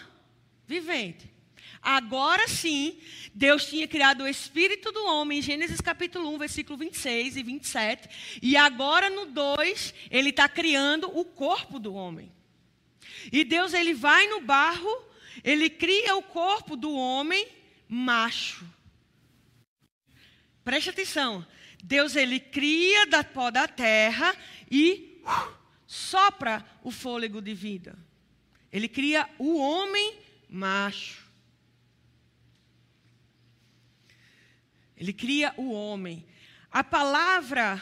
vivente. 0.65 1.36
Agora 1.81 2.47
sim, 2.47 2.97
Deus 3.33 3.65
tinha 3.65 3.87
criado 3.87 4.23
o 4.23 4.27
espírito 4.27 4.91
do 4.91 5.05
homem, 5.05 5.39
em 5.39 5.41
Gênesis 5.41 5.79
capítulo 5.79 6.29
1, 6.35 6.37
versículo 6.37 6.77
26 6.77 7.37
e 7.37 7.43
27. 7.43 8.39
E 8.41 8.57
agora 8.57 9.09
no 9.09 9.27
2, 9.27 9.93
ele 10.09 10.29
está 10.29 10.49
criando 10.49 11.09
o 11.17 11.23
corpo 11.23 11.79
do 11.79 11.93
homem. 11.93 12.31
E 13.31 13.43
Deus, 13.43 13.73
ele 13.73 13.93
vai 13.93 14.27
no 14.27 14.41
barro, 14.41 14.89
ele 15.43 15.69
cria 15.69 16.15
o 16.15 16.23
corpo 16.23 16.75
do 16.75 16.93
homem 16.93 17.47
macho. 17.87 18.65
Preste 20.63 20.89
atenção. 20.89 21.45
Deus, 21.83 22.15
ele 22.15 22.39
cria 22.39 23.05
da 23.05 23.23
pó 23.23 23.49
da 23.49 23.67
terra 23.67 24.35
e 24.69 25.21
uh, 25.23 25.53
sopra 25.85 26.65
o 26.83 26.91
fôlego 26.91 27.41
de 27.41 27.53
vida. 27.53 27.97
Ele 28.71 28.87
cria 28.87 29.29
o 29.37 29.57
homem 29.57 30.19
macho. 30.49 31.26
Ele 34.97 35.13
cria 35.13 35.53
o 35.57 35.71
homem. 35.71 36.25
A 36.71 36.83
palavra, 36.83 37.81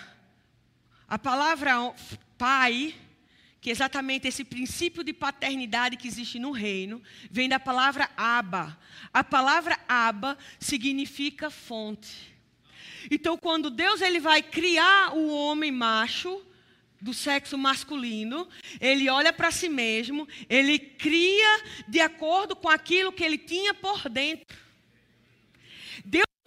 a 1.08 1.18
palavra 1.18 1.94
pai, 2.38 2.94
que 3.62 3.70
é 3.70 3.72
exatamente 3.72 4.28
esse 4.28 4.44
princípio 4.44 5.04
de 5.04 5.14
paternidade 5.14 5.98
que 5.98 6.08
existe 6.08 6.38
no 6.38 6.52
reino, 6.52 7.02
vem 7.32 7.50
da 7.50 7.60
palavra 7.60 8.10
aba. 8.16 8.78
A 9.14 9.24
palavra 9.24 9.80
aba 9.88 10.38
significa 10.60 11.50
fonte. 11.50 12.36
Então, 13.10 13.38
quando 13.38 13.70
Deus 13.70 14.02
ele 14.02 14.20
vai 14.20 14.42
criar 14.42 15.16
o 15.16 15.30
homem 15.30 15.72
macho, 15.72 16.46
do 17.02 17.14
sexo 17.14 17.56
masculino, 17.56 18.48
ele 18.80 19.10
olha 19.10 19.32
para 19.32 19.52
si 19.52 19.70
mesmo, 19.70 20.28
ele 20.50 20.80
cria 20.80 21.64
de 21.88 22.00
acordo 22.00 22.56
com 22.56 22.68
aquilo 22.68 23.12
que 23.12 23.24
ele 23.24 23.38
tinha 23.38 23.76
por 23.76 24.10
dentro. 24.10 24.65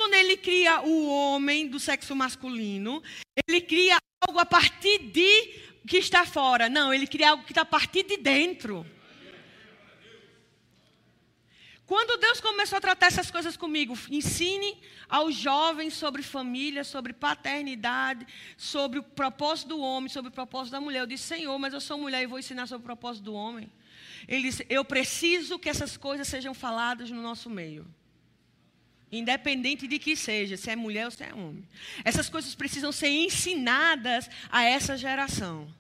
Quando 0.08 0.14
ele 0.14 0.38
cria 0.38 0.80
o 0.80 1.06
homem 1.06 1.68
do 1.68 1.78
sexo 1.78 2.16
masculino, 2.16 3.02
ele 3.46 3.60
cria 3.60 3.98
algo 4.26 4.38
a 4.38 4.46
partir 4.46 5.00
de 5.00 5.52
que 5.86 5.98
está 5.98 6.24
fora. 6.24 6.70
Não, 6.70 6.94
ele 6.94 7.06
cria 7.06 7.32
algo 7.32 7.44
que 7.44 7.52
está 7.52 7.60
a 7.60 7.66
partir 7.66 8.04
de 8.04 8.16
dentro. 8.16 8.86
Quando 11.84 12.18
Deus 12.18 12.40
começou 12.40 12.78
a 12.78 12.80
tratar 12.80 13.08
essas 13.08 13.30
coisas 13.30 13.54
comigo, 13.54 13.98
ensine 14.10 14.78
aos 15.10 15.34
jovens 15.34 15.92
sobre 15.92 16.22
família, 16.22 16.84
sobre 16.84 17.12
paternidade, 17.12 18.26
sobre 18.56 19.00
o 19.00 19.02
propósito 19.02 19.68
do 19.68 19.80
homem, 19.80 20.08
sobre 20.08 20.30
o 20.30 20.32
propósito 20.32 20.72
da 20.72 20.80
mulher. 20.80 21.00
Eu 21.00 21.06
disse, 21.06 21.24
Senhor, 21.24 21.58
mas 21.58 21.74
eu 21.74 21.82
sou 21.82 21.98
mulher 21.98 22.22
e 22.22 22.26
vou 22.26 22.38
ensinar 22.38 22.66
sobre 22.66 22.80
o 22.80 22.86
propósito 22.86 23.24
do 23.24 23.34
homem. 23.34 23.70
Ele 24.26 24.40
disse, 24.40 24.64
eu 24.70 24.86
preciso 24.86 25.58
que 25.58 25.68
essas 25.68 25.98
coisas 25.98 26.26
sejam 26.26 26.54
faladas 26.54 27.10
no 27.10 27.20
nosso 27.20 27.50
meio. 27.50 27.86
Independente 29.10 29.86
de 29.86 29.98
que 29.98 30.14
seja, 30.14 30.56
se 30.56 30.70
é 30.70 30.76
mulher 30.76 31.06
ou 31.06 31.10
se 31.10 31.24
é 31.24 31.32
homem. 31.32 31.66
Essas 32.04 32.28
coisas 32.28 32.54
precisam 32.54 32.92
ser 32.92 33.08
ensinadas 33.08 34.28
a 34.50 34.64
essa 34.64 34.96
geração. 34.96 35.72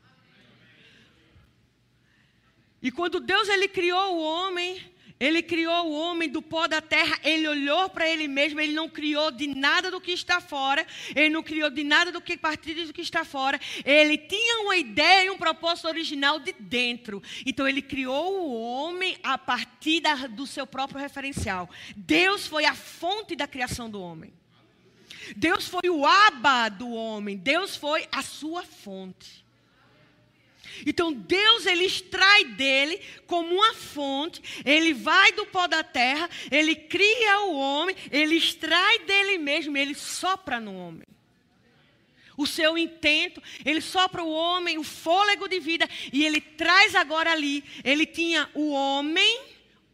E 2.80 2.90
quando 2.90 3.20
Deus 3.20 3.48
ele 3.48 3.68
criou 3.68 4.16
o 4.16 4.22
homem, 4.22 4.80
ele 5.20 5.42
criou 5.42 5.88
o 5.88 5.92
homem 5.92 6.28
do 6.28 6.40
pó 6.40 6.66
da 6.66 6.80
terra, 6.80 7.18
ele 7.24 7.48
olhou 7.48 7.88
para 7.88 8.08
ele 8.08 8.28
mesmo, 8.28 8.60
ele 8.60 8.72
não 8.72 8.88
criou 8.88 9.30
de 9.30 9.46
nada 9.46 9.90
do 9.90 10.00
que 10.00 10.12
está 10.12 10.40
fora, 10.40 10.86
ele 11.14 11.30
não 11.30 11.42
criou 11.42 11.70
de 11.70 11.82
nada 11.82 12.12
do 12.12 12.20
que 12.20 12.36
partir 12.36 12.74
do 12.74 12.92
que 12.92 13.00
está 13.00 13.24
fora. 13.24 13.60
Ele 13.84 14.16
tinha 14.16 14.62
uma 14.62 14.76
ideia 14.76 15.26
e 15.26 15.30
um 15.30 15.38
propósito 15.38 15.88
original 15.88 16.38
de 16.38 16.52
dentro. 16.52 17.22
Então 17.44 17.66
ele 17.66 17.82
criou 17.82 18.40
o 18.40 18.60
homem 18.60 19.16
a 19.22 19.36
partir 19.36 20.00
da, 20.00 20.14
do 20.26 20.46
seu 20.46 20.66
próprio 20.66 21.00
referencial. 21.00 21.68
Deus 21.96 22.46
foi 22.46 22.64
a 22.64 22.74
fonte 22.74 23.34
da 23.34 23.46
criação 23.46 23.90
do 23.90 24.00
homem. 24.00 24.32
Deus 25.36 25.68
foi 25.68 25.90
o 25.90 26.06
aba 26.06 26.68
do 26.68 26.90
homem, 26.90 27.36
Deus 27.36 27.76
foi 27.76 28.06
a 28.10 28.22
sua 28.22 28.62
fonte. 28.62 29.44
Então 30.86 31.12
Deus 31.12 31.66
ele 31.66 31.84
extrai 31.84 32.44
dele 32.44 33.00
como 33.26 33.54
uma 33.54 33.74
fonte, 33.74 34.42
ele 34.64 34.94
vai 34.94 35.32
do 35.32 35.46
pó 35.46 35.66
da 35.66 35.82
terra, 35.82 36.28
ele 36.50 36.74
cria 36.74 37.40
o 37.40 37.56
homem, 37.56 37.94
ele 38.10 38.36
extrai 38.36 39.00
dele 39.00 39.38
mesmo, 39.38 39.76
ele 39.76 39.94
sopra 39.94 40.58
no 40.60 40.74
homem. 40.74 41.06
O 42.36 42.46
seu 42.46 42.78
intento, 42.78 43.42
ele 43.64 43.80
sopra 43.80 44.22
o 44.22 44.30
homem, 44.30 44.78
o 44.78 44.84
fôlego 44.84 45.48
de 45.48 45.58
vida, 45.58 45.88
e 46.12 46.24
ele 46.24 46.40
traz 46.40 46.94
agora 46.94 47.32
ali. 47.32 47.64
Ele 47.82 48.06
tinha 48.06 48.48
o 48.54 48.70
homem, 48.70 49.40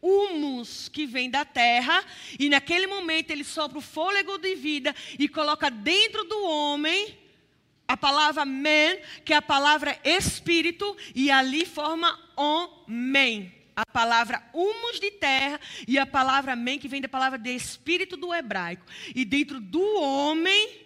humus 0.03 0.91
que 0.91 1.07
vem 1.07 1.31
da 1.31 1.47
terra, 1.47 2.05
e 2.39 2.51
naquele 2.51 2.87
momento 2.87 3.31
ele 3.31 3.45
sopra 3.45 3.79
o 3.79 3.81
fôlego 3.81 4.37
de 4.37 4.55
vida 4.55 4.95
e 5.19 5.27
coloca 5.27 5.71
dentro 5.71 6.25
do 6.25 6.45
homem 6.45 7.17
a 7.87 7.97
palavra 7.97 8.45
men, 8.45 8.99
que 9.25 9.33
é 9.33 9.37
a 9.37 9.43
palavra 9.43 9.99
espírito, 10.05 10.97
e 11.15 11.31
ali 11.31 11.67
forma 11.67 12.19
homem. 12.37 13.53
A 13.77 13.85
palavra 13.85 14.41
humus 14.53 15.01
de 15.01 15.11
terra 15.11 15.61
e 15.89 15.99
a 15.99 16.07
palavra 16.07 16.55
men, 16.55 16.79
que 16.79 16.87
vem 16.87 17.01
da 17.01 17.09
palavra 17.09 17.39
de 17.39 17.51
espírito 17.51 18.17
do 18.17 18.33
hebraico. 18.33 18.87
E 19.15 19.25
dentro 19.25 19.61
do 19.61 19.83
homem, 20.01 20.85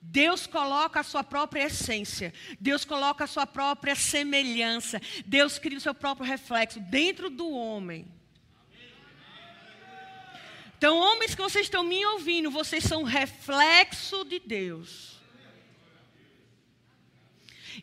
Deus 0.00 0.46
coloca 0.46 1.00
a 1.00 1.02
sua 1.02 1.24
própria 1.24 1.64
essência, 1.64 2.32
Deus 2.60 2.84
coloca 2.84 3.24
a 3.24 3.26
sua 3.26 3.46
própria 3.46 3.96
semelhança, 3.96 5.00
Deus 5.26 5.58
cria 5.58 5.76
o 5.76 5.80
seu 5.80 5.94
próprio 5.94 6.24
reflexo 6.24 6.78
dentro 6.78 7.28
do 7.28 7.50
homem. 7.50 8.06
Então, 10.78 10.98
homens 10.98 11.34
que 11.34 11.42
vocês 11.42 11.66
estão 11.66 11.82
me 11.82 12.04
ouvindo, 12.06 12.50
vocês 12.50 12.84
são 12.84 13.02
reflexo 13.02 14.24
de 14.24 14.38
Deus. 14.38 15.15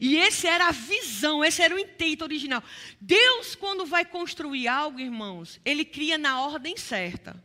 E 0.03 0.17
esse 0.17 0.45
era 0.48 0.67
a 0.67 0.72
visão, 0.72 1.45
esse 1.45 1.62
era 1.62 1.74
o 1.74 1.79
intento 1.79 2.24
original. 2.24 2.62
Deus, 3.00 3.55
quando 3.55 3.86
vai 3.86 4.03
construir 4.03 4.67
algo, 4.67 5.00
irmãos, 5.00 5.62
ele 5.63 5.86
cria 5.86 6.17
na 6.17 6.41
ordem 6.41 6.75
certa. 6.75 7.41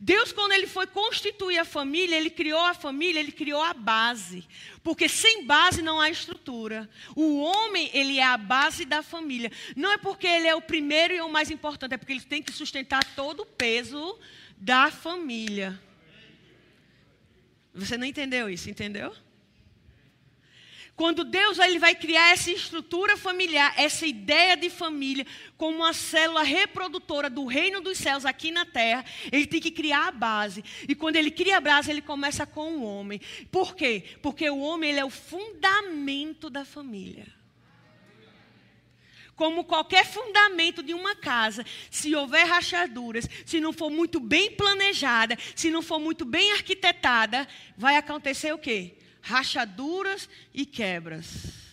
Deus, 0.00 0.32
quando 0.32 0.52
ele 0.52 0.66
foi 0.66 0.86
constituir 0.86 1.58
a 1.58 1.64
família, 1.66 2.16
ele 2.16 2.30
criou 2.30 2.64
a 2.64 2.72
família, 2.72 3.20
ele 3.20 3.32
criou 3.32 3.62
a 3.62 3.74
base. 3.74 4.48
Porque 4.82 5.06
sem 5.06 5.44
base 5.44 5.82
não 5.82 6.00
há 6.00 6.08
estrutura. 6.08 6.88
O 7.14 7.36
homem, 7.36 7.90
ele 7.92 8.18
é 8.18 8.24
a 8.24 8.38
base 8.38 8.86
da 8.86 9.02
família. 9.02 9.52
Não 9.76 9.92
é 9.92 9.98
porque 9.98 10.26
ele 10.26 10.48
é 10.48 10.54
o 10.54 10.62
primeiro 10.62 11.12
e 11.12 11.20
o 11.20 11.28
mais 11.28 11.50
importante, 11.50 11.92
é 11.92 11.98
porque 11.98 12.14
ele 12.14 12.22
tem 12.22 12.42
que 12.42 12.50
sustentar 12.50 13.04
todo 13.14 13.40
o 13.40 13.46
peso 13.46 14.18
da 14.56 14.90
família. 14.90 15.78
Você 17.74 17.98
não 17.98 18.06
entendeu 18.06 18.48
isso, 18.48 18.70
entendeu? 18.70 19.14
Quando 20.96 21.24
Deus 21.24 21.58
ele 21.58 21.78
vai 21.80 21.92
criar 21.92 22.30
essa 22.30 22.52
estrutura 22.52 23.16
familiar, 23.16 23.74
essa 23.76 24.06
ideia 24.06 24.56
de 24.56 24.70
família, 24.70 25.26
como 25.56 25.78
uma 25.78 25.92
célula 25.92 26.44
reprodutora 26.44 27.28
do 27.28 27.46
reino 27.46 27.80
dos 27.80 27.98
céus 27.98 28.24
aqui 28.24 28.52
na 28.52 28.64
terra, 28.64 29.04
ele 29.32 29.46
tem 29.46 29.60
que 29.60 29.72
criar 29.72 30.08
a 30.08 30.12
base. 30.12 30.64
E 30.88 30.94
quando 30.94 31.16
ele 31.16 31.32
cria 31.32 31.56
a 31.56 31.60
base, 31.60 31.90
ele 31.90 32.00
começa 32.00 32.46
com 32.46 32.76
o 32.76 32.84
homem. 32.84 33.20
Por 33.50 33.74
quê? 33.74 34.04
Porque 34.22 34.48
o 34.48 34.60
homem 34.60 34.90
ele 34.90 35.00
é 35.00 35.04
o 35.04 35.10
fundamento 35.10 36.48
da 36.48 36.64
família. 36.64 37.26
Como 39.34 39.64
qualquer 39.64 40.06
fundamento 40.06 40.80
de 40.80 40.94
uma 40.94 41.16
casa, 41.16 41.66
se 41.90 42.14
houver 42.14 42.46
rachaduras, 42.46 43.28
se 43.44 43.60
não 43.60 43.72
for 43.72 43.90
muito 43.90 44.20
bem 44.20 44.52
planejada, 44.52 45.36
se 45.56 45.72
não 45.72 45.82
for 45.82 45.98
muito 45.98 46.24
bem 46.24 46.52
arquitetada, 46.52 47.48
vai 47.76 47.96
acontecer 47.96 48.54
o 48.54 48.58
quê? 48.58 48.96
Rachaduras 49.24 50.28
e 50.52 50.66
quebras. 50.66 51.64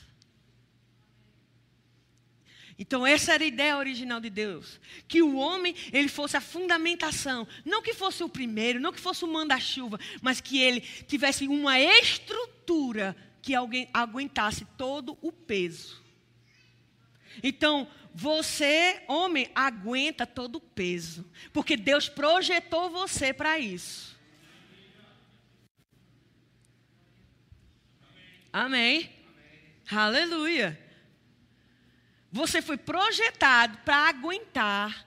Então 2.80 3.06
essa 3.06 3.34
era 3.34 3.44
a 3.44 3.48
ideia 3.48 3.78
original 3.78 4.20
de 4.20 4.30
Deus, 4.30 4.80
que 5.08 5.22
o 5.22 5.36
homem 5.36 5.76
ele 5.92 6.08
fosse 6.08 6.36
a 6.36 6.42
fundamentação, 6.42 7.48
não 7.64 7.82
que 7.82 7.94
fosse 7.94 8.24
o 8.24 8.30
primeiro, 8.30 8.80
não 8.80 8.92
que 8.92 9.00
fosse 9.00 9.24
o 9.26 9.28
manda-chuva, 9.28 10.00
mas 10.22 10.40
que 10.40 10.60
ele 10.60 10.82
tivesse 10.82 11.48
uma 11.48 11.80
estrutura 11.80 13.16
que 13.42 13.54
alguém 13.54 13.90
aguentasse 13.94 14.66
todo 14.78 15.18
o 15.22 15.32
peso. 15.32 16.02
Então, 17.44 17.88
você, 18.14 19.04
homem, 19.08 19.50
aguenta 19.54 20.26
todo 20.26 20.56
o 20.56 20.62
peso, 20.62 21.30
porque 21.54 21.78
Deus 21.78 22.10
projetou 22.10 22.90
você 22.90 23.34
para 23.34 23.60
isso. 23.60 24.20
Amém? 28.54 29.10
Amém. 29.90 30.00
Aleluia. 30.00 30.80
Você 32.32 32.62
foi 32.62 32.78
projetado 32.78 33.78
para 33.80 34.08
aguentar, 34.08 35.06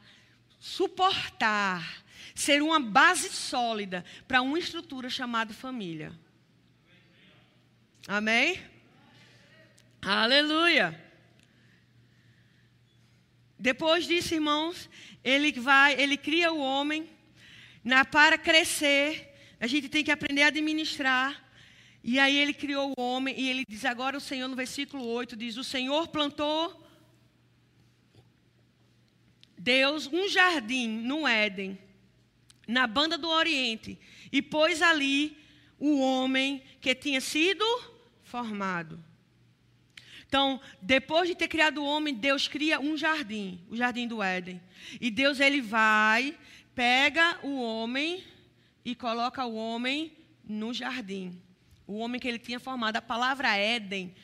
suportar, 0.59 2.05
ser 2.35 2.63
uma 2.63 2.81
base 2.81 3.31
sólida 3.31 4.05
para 4.27 4.43
uma 4.43 4.59
estrutura 4.59 5.09
chamada 5.09 5.55
família. 5.55 6.13
Amém? 8.07 8.61
Aleluia. 10.03 11.03
Depois 13.59 14.07
disso, 14.07 14.35
irmãos, 14.35 14.91
ele 15.23 15.53
vai, 15.53 15.99
ele 15.99 16.19
cria 16.19 16.53
o 16.53 16.59
homem 16.59 17.09
na, 17.83 18.05
para 18.05 18.37
crescer. 18.37 19.35
A 19.59 19.67
gente 19.67 19.89
tem 19.89 20.05
que 20.05 20.11
aprender 20.11 20.43
a 20.43 20.49
administrar 20.49 21.44
e 22.07 22.19
aí 22.19 22.37
ele 22.37 22.53
criou 22.53 22.93
o 22.95 23.01
homem 23.01 23.35
e 23.41 23.49
ele 23.49 23.65
diz 23.67 23.83
agora 23.83 24.15
o 24.15 24.21
Senhor 24.21 24.47
no 24.47 24.55
versículo 24.55 25.07
8 25.07 25.35
diz: 25.35 25.57
"O 25.57 25.65
Senhor 25.65 26.07
plantou 26.09 26.87
Deus 29.57 30.07
um 30.13 30.29
jardim 30.29 30.87
no 30.87 31.27
Éden, 31.27 31.79
na 32.69 32.87
banda 32.87 33.17
do 33.17 33.31
Oriente, 33.31 33.99
e 34.31 34.43
pôs 34.43 34.83
ali 34.83 35.35
o 35.79 35.99
homem 35.99 36.63
que 36.79 36.95
tinha 36.95 37.23
sido 37.23 37.65
formado. 38.23 39.03
Então, 40.27 40.61
depois 40.83 41.27
de 41.27 41.35
ter 41.35 41.49
criado 41.49 41.79
o 41.79 41.87
homem, 41.87 42.13
Deus 42.13 42.47
cria 42.47 42.79
um 42.79 42.99
jardim, 42.99 43.65
o 43.71 43.77
jardim 43.77 44.07
do 44.07 44.23
Éden. 44.23 44.61
E 45.01 45.11
Deus 45.11 45.41
ele 45.41 45.63
vai, 45.63 46.37
pega 46.75 47.39
o 47.43 47.63
homem 47.63 48.23
e 48.85 48.95
coloca 48.95 49.47
o 49.47 49.55
homem 49.55 50.13
no 50.45 50.75
jardim 50.75 51.41
o 51.87 51.99
homem 51.99 52.21
que 52.21 52.29
ele 52.29 52.39
tinha 52.39 52.61
formado. 52.61 52.97
A 52.97 53.03
palavra 53.03 53.57
Éden, 53.57 54.15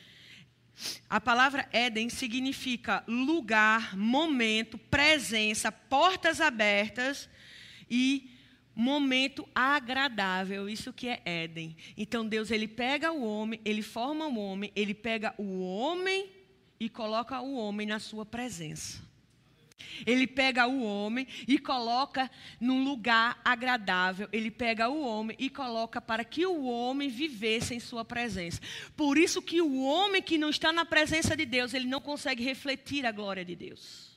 a 1.09 1.19
palavra 1.19 1.67
Éden 1.71 2.09
significa 2.09 3.03
lugar, 3.07 3.95
momento, 3.97 4.77
presença, 4.77 5.71
portas 5.71 6.41
abertas 6.41 7.29
e 7.89 8.31
momento 8.75 9.47
agradável, 9.53 10.69
isso 10.69 10.93
que 10.93 11.07
é 11.07 11.21
Éden. 11.25 11.75
Então 11.95 12.27
Deus 12.27 12.51
ele 12.51 12.67
pega 12.67 13.11
o 13.11 13.23
homem, 13.23 13.59
ele 13.65 13.81
forma 13.81 14.27
o 14.27 14.37
homem, 14.37 14.71
ele 14.75 14.93
pega 14.93 15.33
o 15.37 15.61
homem 15.61 16.29
e 16.79 16.89
coloca 16.89 17.39
o 17.41 17.55
homem 17.55 17.85
na 17.85 17.99
sua 17.99 18.25
presença. 18.25 19.10
Ele 20.05 20.27
pega 20.27 20.67
o 20.67 20.83
homem 20.83 21.27
e 21.47 21.57
coloca 21.57 22.29
num 22.59 22.83
lugar 22.83 23.39
agradável. 23.43 24.27
Ele 24.31 24.51
pega 24.51 24.89
o 24.89 25.05
homem 25.05 25.35
e 25.39 25.49
coloca 25.49 26.01
para 26.01 26.23
que 26.23 26.45
o 26.45 26.63
homem 26.65 27.09
vivesse 27.09 27.73
em 27.73 27.79
sua 27.79 28.03
presença. 28.03 28.61
Por 28.95 29.17
isso 29.17 29.41
que 29.41 29.61
o 29.61 29.83
homem 29.83 30.21
que 30.21 30.37
não 30.37 30.49
está 30.49 30.71
na 30.71 30.85
presença 30.85 31.35
de 31.35 31.45
Deus, 31.45 31.73
ele 31.73 31.87
não 31.87 32.01
consegue 32.01 32.43
refletir 32.43 33.05
a 33.05 33.11
glória 33.11 33.45
de 33.45 33.55
Deus. 33.55 34.11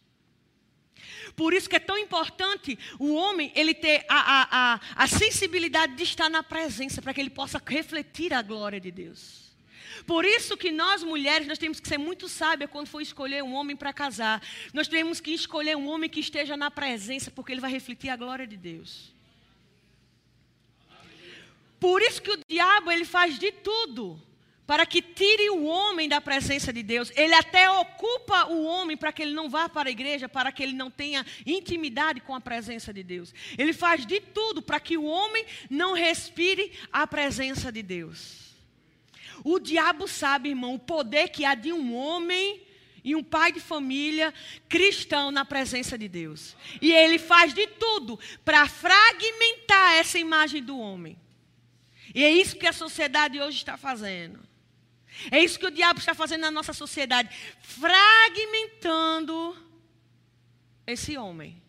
Por 1.37 1.53
isso 1.53 1.69
que 1.69 1.77
é 1.77 1.81
tão 1.81 1.99
importante 1.99 2.79
o 2.99 3.15
homem 3.15 3.53
ele 3.55 3.75
ter 3.75 4.05
a, 4.09 4.17
a, 4.17 4.75
a, 4.75 4.81
a 5.05 5.07
sensibilidade 5.07 5.97
de 5.97 6.03
estar 6.03 6.29
na 6.29 6.43
presença, 6.43 7.03
para 7.03 7.13
que 7.13 7.21
ele 7.21 7.31
possa 7.31 7.61
refletir 7.65 8.33
a 8.33 8.43
glória 8.43 8.81
de 8.81 8.91
Deus. 8.91 9.44
Por 10.07 10.25
isso 10.25 10.57
que 10.57 10.71
nós 10.71 11.03
mulheres, 11.03 11.47
nós 11.47 11.59
temos 11.59 11.81
que 11.81 11.89
ser 11.89 11.99
muito 11.99 12.29
sábias 12.29 12.71
quando 12.71 12.87
for 12.87 13.01
escolher 13.01 13.43
um 13.43 13.55
homem 13.55 13.77
para 13.77 13.93
casar. 13.93 14.43
Nós 14.73 14.89
temos 14.89 15.21
que 15.21 15.33
escolher 15.33 15.77
um 15.77 15.89
homem 15.89 16.11
que 16.11 16.21
esteja 16.21 16.57
na 16.57 16.71
presença, 16.71 17.31
porque 17.31 17.53
ele 17.53 17.61
vai 17.61 17.71
refletir 17.71 18.11
a 18.11 18.17
glória 18.17 18.47
de 18.47 18.57
Deus. 18.57 19.13
Por 21.79 22.01
isso 22.01 22.23
que 22.23 22.31
o 22.31 22.39
diabo 22.49 22.91
ele 22.91 23.05
faz 23.05 23.39
de 23.39 23.53
tudo 23.53 24.21
para 24.67 24.87
que 24.87 25.03
tire 25.03 25.51
o 25.51 25.65
homem 25.65 26.09
da 26.09 26.21
presença 26.21 26.73
de 26.73 26.83
Deus. 26.83 27.13
Ele 27.15 27.35
até 27.35 27.69
ocupa 27.71 28.47
o 28.47 28.65
homem 28.65 28.97
para 28.97 29.13
que 29.13 29.23
ele 29.23 29.35
não 29.35 29.51
vá 29.51 29.69
para 29.69 29.89
a 29.89 29.93
igreja, 29.93 30.29
para 30.29 30.51
que 30.51 30.63
ele 30.63 30.73
não 30.73 30.91
tenha 30.91 31.25
intimidade 31.45 32.21
com 32.21 32.35
a 32.35 32.41
presença 32.41 32.93
de 32.93 33.03
Deus. 33.03 33.35
Ele 33.59 33.73
faz 33.73 34.07
de 34.07 34.21
tudo 34.21 34.63
para 34.63 34.81
que 34.81 34.97
o 34.97 35.05
homem 35.05 35.45
não 35.69 35.93
respire 35.93 36.73
a 36.91 37.07
presença 37.07 37.71
de 37.71 37.83
Deus. 37.83 38.44
O 39.43 39.59
diabo 39.59 40.07
sabe, 40.07 40.51
irmão, 40.51 40.75
o 40.75 40.79
poder 40.79 41.29
que 41.29 41.45
há 41.45 41.55
de 41.55 41.73
um 41.73 41.95
homem 41.95 42.63
e 43.03 43.15
um 43.15 43.23
pai 43.23 43.53
de 43.53 43.61
família 43.61 44.33
cristão 44.69 45.31
na 45.31 45.45
presença 45.45 45.99
de 45.99 46.09
Deus. 46.09 46.57
E 46.81 46.93
ele 46.93 47.19
faz 47.19 47.53
de 47.53 47.67
tudo 47.67 48.19
para 48.45 48.69
fragmentar 48.69 49.95
essa 49.95 50.19
imagem 50.19 50.63
do 50.63 50.79
homem. 50.79 51.19
E 52.15 52.23
é 52.23 52.31
isso 52.31 52.57
que 52.57 52.67
a 52.67 52.73
sociedade 52.73 53.41
hoje 53.41 53.59
está 53.59 53.77
fazendo. 53.77 54.41
É 55.31 55.43
isso 55.43 55.59
que 55.59 55.67
o 55.67 55.71
diabo 55.71 55.99
está 55.99 56.15
fazendo 56.15 56.43
na 56.43 56.51
nossa 56.51 56.73
sociedade 56.73 57.29
fragmentando 57.61 59.57
esse 60.87 61.17
homem 61.17 61.64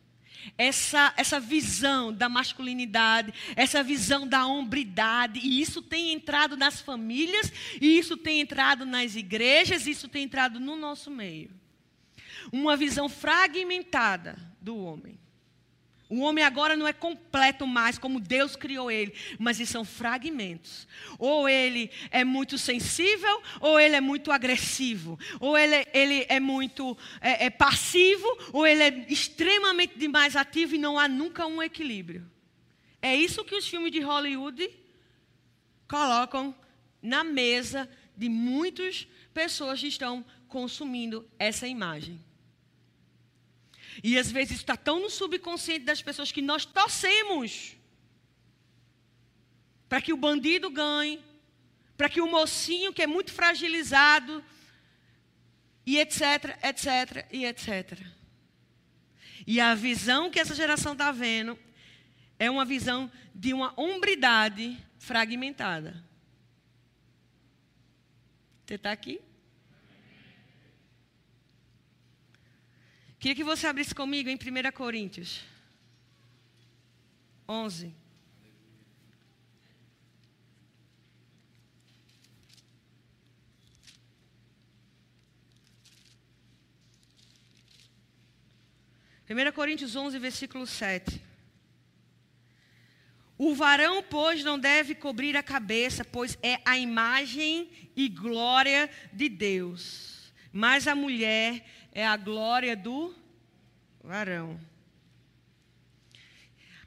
essa, 0.57 1.13
essa 1.17 1.39
visão 1.39 2.13
da 2.13 2.29
masculinidade, 2.29 3.33
essa 3.55 3.83
visão 3.83 4.27
da 4.27 4.45
hombridade, 4.45 5.39
e 5.39 5.61
isso 5.61 5.81
tem 5.81 6.13
entrado 6.13 6.55
nas 6.55 6.81
famílias, 6.81 7.51
e 7.81 7.97
isso 7.97 8.17
tem 8.17 8.41
entrado 8.41 8.85
nas 8.85 9.15
igrejas, 9.15 9.87
isso 9.87 10.07
tem 10.07 10.23
entrado 10.23 10.59
no 10.59 10.75
nosso 10.75 11.09
meio. 11.09 11.51
Uma 12.51 12.77
visão 12.77 13.09
fragmentada 13.09 14.37
do 14.61 14.77
homem. 14.77 15.17
O 16.07 16.19
homem 16.19 16.43
agora 16.43 16.77
não 16.77 16.87
é 16.87 16.93
completo 16.93 17.65
mais 17.65 17.97
como 17.97 18.19
Deus 18.19 18.55
criou 18.55 18.91
ele, 18.91 19.13
mas 19.39 19.57
são 19.67 19.83
fragmentos. 19.83 20.87
Ou 21.17 21.49
ele 21.49 21.89
é 22.11 22.23
muito 22.23 22.59
sensível, 22.59 23.41
ou 23.59 23.79
ele 23.79 23.95
é 23.95 24.01
muito 24.01 24.31
agressivo, 24.31 25.17
ou 25.39 25.57
ele, 25.57 25.87
ele 25.93 26.25
é 26.29 26.39
muito 26.39 26.95
é, 27.19 27.45
é 27.45 27.49
passivo, 27.49 28.27
ou 28.53 28.67
ele 28.67 28.83
é 28.83 29.05
extremamente 29.09 29.97
demais 29.97 30.35
ativo 30.35 30.75
e 30.75 30.79
não 30.79 30.99
há 30.99 31.07
nunca 31.07 31.47
um 31.47 31.61
equilíbrio. 31.61 32.29
É 33.01 33.15
isso 33.15 33.43
que 33.43 33.55
os 33.55 33.67
filmes 33.67 33.91
de 33.91 33.99
Hollywood 33.99 34.69
colocam 35.87 36.55
na 37.01 37.23
mesa 37.23 37.89
de 38.15 38.29
muitas 38.29 39.07
pessoas 39.33 39.79
que 39.79 39.87
estão 39.87 40.23
consumindo 40.47 41.27
essa 41.37 41.67
imagem. 41.67 42.23
E 44.03 44.17
às 44.17 44.31
vezes 44.31 44.57
está 44.57 44.75
tão 44.75 44.99
no 44.99 45.09
subconsciente 45.09 45.85
das 45.85 46.01
pessoas 46.01 46.31
que 46.31 46.41
nós 46.41 46.65
torcemos 46.65 47.75
para 49.87 50.01
que 50.01 50.11
o 50.11 50.17
bandido 50.17 50.69
ganhe, 50.69 51.23
para 51.95 52.09
que 52.09 52.19
o 52.19 52.27
mocinho 52.27 52.91
que 52.91 53.01
é 53.01 53.07
muito 53.07 53.31
fragilizado, 53.31 54.43
e 55.85 55.99
etc, 55.99 56.57
etc, 56.63 57.27
e 57.31 57.45
etc. 57.45 57.99
E 59.45 59.61
a 59.61 59.75
visão 59.75 60.29
que 60.31 60.39
essa 60.39 60.55
geração 60.55 60.93
está 60.93 61.11
vendo 61.11 61.57
é 62.39 62.49
uma 62.49 62.65
visão 62.65 63.11
de 63.33 63.53
uma 63.53 63.73
hombridade 63.79 64.77
fragmentada. 64.97 66.03
Você 68.65 68.75
está 68.75 68.91
aqui? 68.91 69.21
Queria 73.25 73.37
que 73.37 73.43
você 73.43 73.65
abrisse 73.65 73.95
comigo 73.95 74.29
em 74.29 74.35
1 74.35 74.71
Coríntios 74.71 75.41
11. 77.49 77.91
Primeira 89.25 89.51
Coríntios 89.51 89.95
11, 89.95 90.19
versículo 90.19 90.67
7. 90.67 91.19
O 93.39 93.55
varão, 93.55 94.03
pois, 94.03 94.43
não 94.43 94.59
deve 94.59 94.93
cobrir 94.93 95.35
a 95.35 95.41
cabeça, 95.41 96.05
pois 96.05 96.37
é 96.43 96.61
a 96.63 96.77
imagem 96.77 97.71
e 97.95 98.07
glória 98.07 98.87
de 99.11 99.27
Deus. 99.27 100.14
Mas 100.57 100.87
a 100.87 100.95
mulher 100.95 101.65
é 101.91 102.07
a 102.07 102.15
glória 102.15 102.77
do 102.77 103.13
varão. 104.01 104.57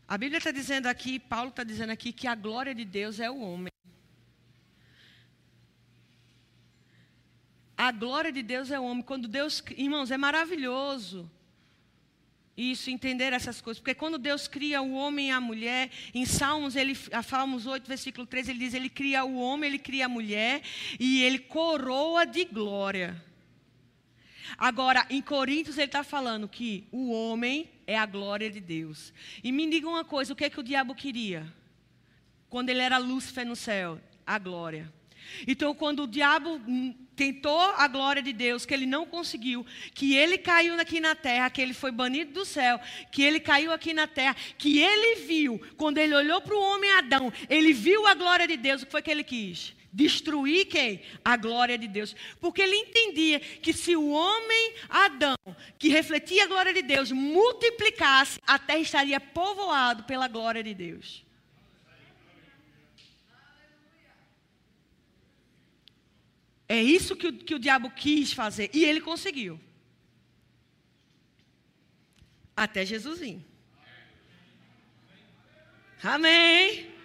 A 0.08 0.16
Bíblia 0.16 0.38
está 0.38 0.50
dizendo 0.50 0.86
aqui, 0.86 1.18
Paulo 1.18 1.50
está 1.50 1.64
dizendo 1.64 1.90
aqui, 1.90 2.10
que 2.10 2.26
a 2.26 2.34
glória 2.34 2.74
de 2.74 2.86
Deus 2.86 3.20
é 3.20 3.30
o 3.30 3.40
homem. 3.40 3.70
A 7.76 7.92
glória 7.92 8.32
de 8.32 8.42
Deus 8.42 8.70
é 8.70 8.80
o 8.80 8.84
homem. 8.84 9.02
Quando 9.02 9.28
Deus, 9.28 9.62
irmãos, 9.76 10.10
é 10.10 10.16
maravilhoso 10.16 11.30
isso, 12.56 12.88
entender 12.88 13.34
essas 13.34 13.60
coisas. 13.60 13.78
Porque 13.78 13.94
quando 13.94 14.16
Deus 14.16 14.48
cria 14.48 14.80
o 14.80 14.94
homem 14.94 15.28
e 15.28 15.30
a 15.30 15.42
mulher, 15.42 15.90
em 16.14 16.24
Salmos, 16.24 16.74
ele, 16.74 16.94
Salmos 17.22 17.66
8, 17.66 17.86
versículo 17.86 18.26
3, 18.26 18.48
ele 18.48 18.60
diz: 18.60 18.72
Ele 18.72 18.88
cria 18.88 19.26
o 19.26 19.38
homem, 19.38 19.68
ele 19.68 19.78
cria 19.78 20.06
a 20.06 20.08
mulher, 20.08 20.62
e 20.98 21.22
ele 21.22 21.38
coroa 21.38 22.24
de 22.24 22.46
glória. 22.46 23.27
Agora, 24.56 25.06
em 25.10 25.20
Coríntios, 25.20 25.76
ele 25.76 25.86
está 25.86 26.02
falando 26.02 26.48
que 26.48 26.86
o 26.90 27.10
homem 27.10 27.70
é 27.86 27.98
a 27.98 28.06
glória 28.06 28.50
de 28.50 28.60
Deus. 28.60 29.12
E 29.42 29.52
me 29.52 29.68
diga 29.68 29.88
uma 29.88 30.04
coisa: 30.04 30.32
o 30.32 30.36
que, 30.36 30.44
é 30.44 30.50
que 30.50 30.60
o 30.60 30.62
diabo 30.62 30.94
queria? 30.94 31.46
Quando 32.48 32.70
ele 32.70 32.80
era 32.80 32.98
Lúcifer 32.98 33.46
no 33.46 33.56
céu? 33.56 34.00
A 34.26 34.38
glória. 34.38 34.92
Então, 35.46 35.74
quando 35.74 36.04
o 36.04 36.06
diabo 36.06 36.60
tentou 37.14 37.60
a 37.60 37.86
glória 37.88 38.22
de 38.22 38.32
Deus, 38.32 38.64
que 38.64 38.72
ele 38.72 38.86
não 38.86 39.04
conseguiu, 39.04 39.66
que 39.92 40.14
ele 40.14 40.38
caiu 40.38 40.78
aqui 40.80 41.00
na 41.00 41.14
terra, 41.14 41.50
que 41.50 41.60
ele 41.60 41.74
foi 41.74 41.90
banido 41.90 42.32
do 42.32 42.44
céu, 42.44 42.80
que 43.10 43.22
ele 43.22 43.40
caiu 43.40 43.72
aqui 43.72 43.92
na 43.92 44.06
terra, 44.06 44.36
que 44.56 44.78
ele 44.78 45.16
viu, 45.26 45.60
quando 45.76 45.98
ele 45.98 46.14
olhou 46.14 46.40
para 46.40 46.54
o 46.54 46.60
homem 46.60 46.90
Adão, 46.92 47.32
ele 47.48 47.72
viu 47.72 48.06
a 48.06 48.14
glória 48.14 48.46
de 48.46 48.56
Deus, 48.56 48.82
o 48.82 48.86
que 48.86 48.92
foi 48.92 49.02
que 49.02 49.10
ele 49.10 49.24
quis? 49.24 49.74
Destruir 49.98 50.66
quem? 50.66 51.02
A 51.24 51.36
glória 51.36 51.76
de 51.76 51.88
Deus. 51.88 52.14
Porque 52.40 52.62
ele 52.62 52.76
entendia 52.76 53.40
que 53.40 53.72
se 53.72 53.96
o 53.96 54.10
homem 54.10 54.74
Adão, 54.88 55.34
que 55.76 55.88
refletia 55.88 56.44
a 56.44 56.46
glória 56.46 56.72
de 56.72 56.82
Deus, 56.82 57.10
multiplicasse, 57.10 58.38
a 58.46 58.60
terra 58.60 58.78
estaria 58.78 59.18
povoado 59.18 60.04
pela 60.04 60.28
glória 60.28 60.62
de 60.62 60.72
Deus. 60.72 61.24
É 66.68 66.80
isso 66.80 67.16
que 67.16 67.26
o, 67.26 67.32
que 67.32 67.56
o 67.56 67.58
diabo 67.58 67.90
quis 67.90 68.32
fazer. 68.32 68.70
E 68.72 68.84
ele 68.84 69.00
conseguiu. 69.00 69.58
Até 72.56 72.86
Jesus 72.86 73.18
vir. 73.18 73.44
Amém. 76.04 76.97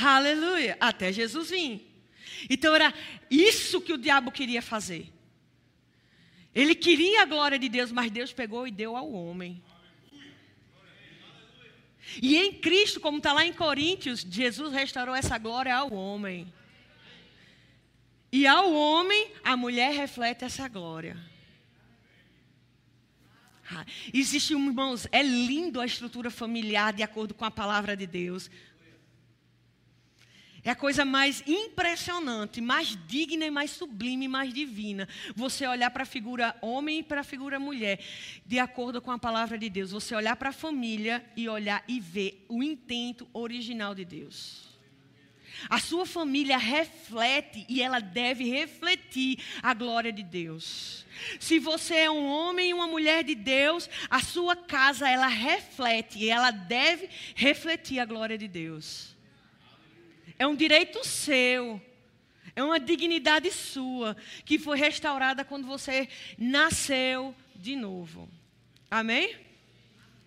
Aleluia. 0.00 0.76
Até 0.80 1.12
Jesus 1.12 1.50
vir. 1.50 1.88
Então 2.48 2.74
era 2.74 2.92
isso 3.30 3.80
que 3.80 3.92
o 3.92 3.98
diabo 3.98 4.30
queria 4.30 4.62
fazer. 4.62 5.12
Ele 6.54 6.74
queria 6.74 7.22
a 7.22 7.26
glória 7.26 7.58
de 7.58 7.68
Deus, 7.68 7.92
mas 7.92 8.10
Deus 8.10 8.32
pegou 8.32 8.66
e 8.66 8.70
deu 8.70 8.96
ao 8.96 9.12
homem. 9.12 9.62
E 12.22 12.36
em 12.36 12.52
Cristo, 12.52 13.00
como 13.00 13.18
está 13.18 13.32
lá 13.32 13.44
em 13.44 13.52
Coríntios, 13.52 14.26
Jesus 14.28 14.72
restaurou 14.72 15.14
essa 15.14 15.36
glória 15.38 15.74
ao 15.74 15.92
homem. 15.92 16.52
E 18.32 18.46
ao 18.46 18.72
homem, 18.72 19.30
a 19.44 19.56
mulher 19.56 19.92
reflete 19.92 20.44
essa 20.44 20.68
glória. 20.68 21.16
Ah, 23.70 23.84
existe, 24.12 24.54
irmãos, 24.54 25.06
é 25.12 25.22
lindo 25.22 25.80
a 25.80 25.86
estrutura 25.86 26.30
familiar 26.30 26.92
de 26.92 27.02
acordo 27.02 27.34
com 27.34 27.44
a 27.44 27.50
palavra 27.50 27.94
de 27.94 28.06
Deus. 28.06 28.50
É 30.64 30.70
a 30.70 30.76
coisa 30.76 31.04
mais 31.04 31.42
impressionante, 31.46 32.60
mais 32.60 32.98
digna 33.06 33.46
e 33.46 33.50
mais 33.50 33.70
sublime 33.70 34.26
mais 34.26 34.52
divina. 34.52 35.08
Você 35.36 35.66
olhar 35.66 35.90
para 35.90 36.02
a 36.02 36.06
figura 36.06 36.56
homem 36.60 36.98
e 36.98 37.02
para 37.02 37.20
a 37.20 37.24
figura 37.24 37.60
mulher, 37.60 38.00
de 38.44 38.58
acordo 38.58 39.00
com 39.00 39.10
a 39.10 39.18
palavra 39.18 39.56
de 39.56 39.70
Deus. 39.70 39.92
Você 39.92 40.14
olhar 40.14 40.36
para 40.36 40.50
a 40.50 40.52
família 40.52 41.24
e 41.36 41.48
olhar 41.48 41.84
e 41.86 42.00
ver 42.00 42.44
o 42.48 42.62
intento 42.62 43.28
original 43.32 43.94
de 43.94 44.04
Deus. 44.04 44.68
A 45.68 45.80
sua 45.80 46.06
família 46.06 46.56
reflete 46.56 47.64
e 47.68 47.82
ela 47.82 48.00
deve 48.00 48.44
refletir 48.44 49.38
a 49.62 49.74
glória 49.74 50.12
de 50.12 50.22
Deus. 50.22 51.04
Se 51.40 51.58
você 51.58 51.94
é 51.94 52.10
um 52.10 52.26
homem 52.26 52.70
e 52.70 52.74
uma 52.74 52.86
mulher 52.86 53.24
de 53.24 53.34
Deus, 53.34 53.88
a 54.08 54.20
sua 54.20 54.54
casa 54.54 55.08
ela 55.08 55.26
reflete 55.26 56.18
e 56.18 56.30
ela 56.30 56.50
deve 56.50 57.08
refletir 57.34 57.98
a 57.98 58.04
glória 58.04 58.38
de 58.38 58.46
Deus. 58.46 59.17
É 60.38 60.46
um 60.46 60.54
direito 60.54 61.04
seu. 61.04 61.80
É 62.54 62.62
uma 62.62 62.80
dignidade 62.80 63.50
sua 63.52 64.16
que 64.44 64.58
foi 64.58 64.78
restaurada 64.78 65.44
quando 65.44 65.66
você 65.66 66.08
nasceu 66.36 67.34
de 67.54 67.76
novo. 67.76 68.28
Amém? 68.90 69.36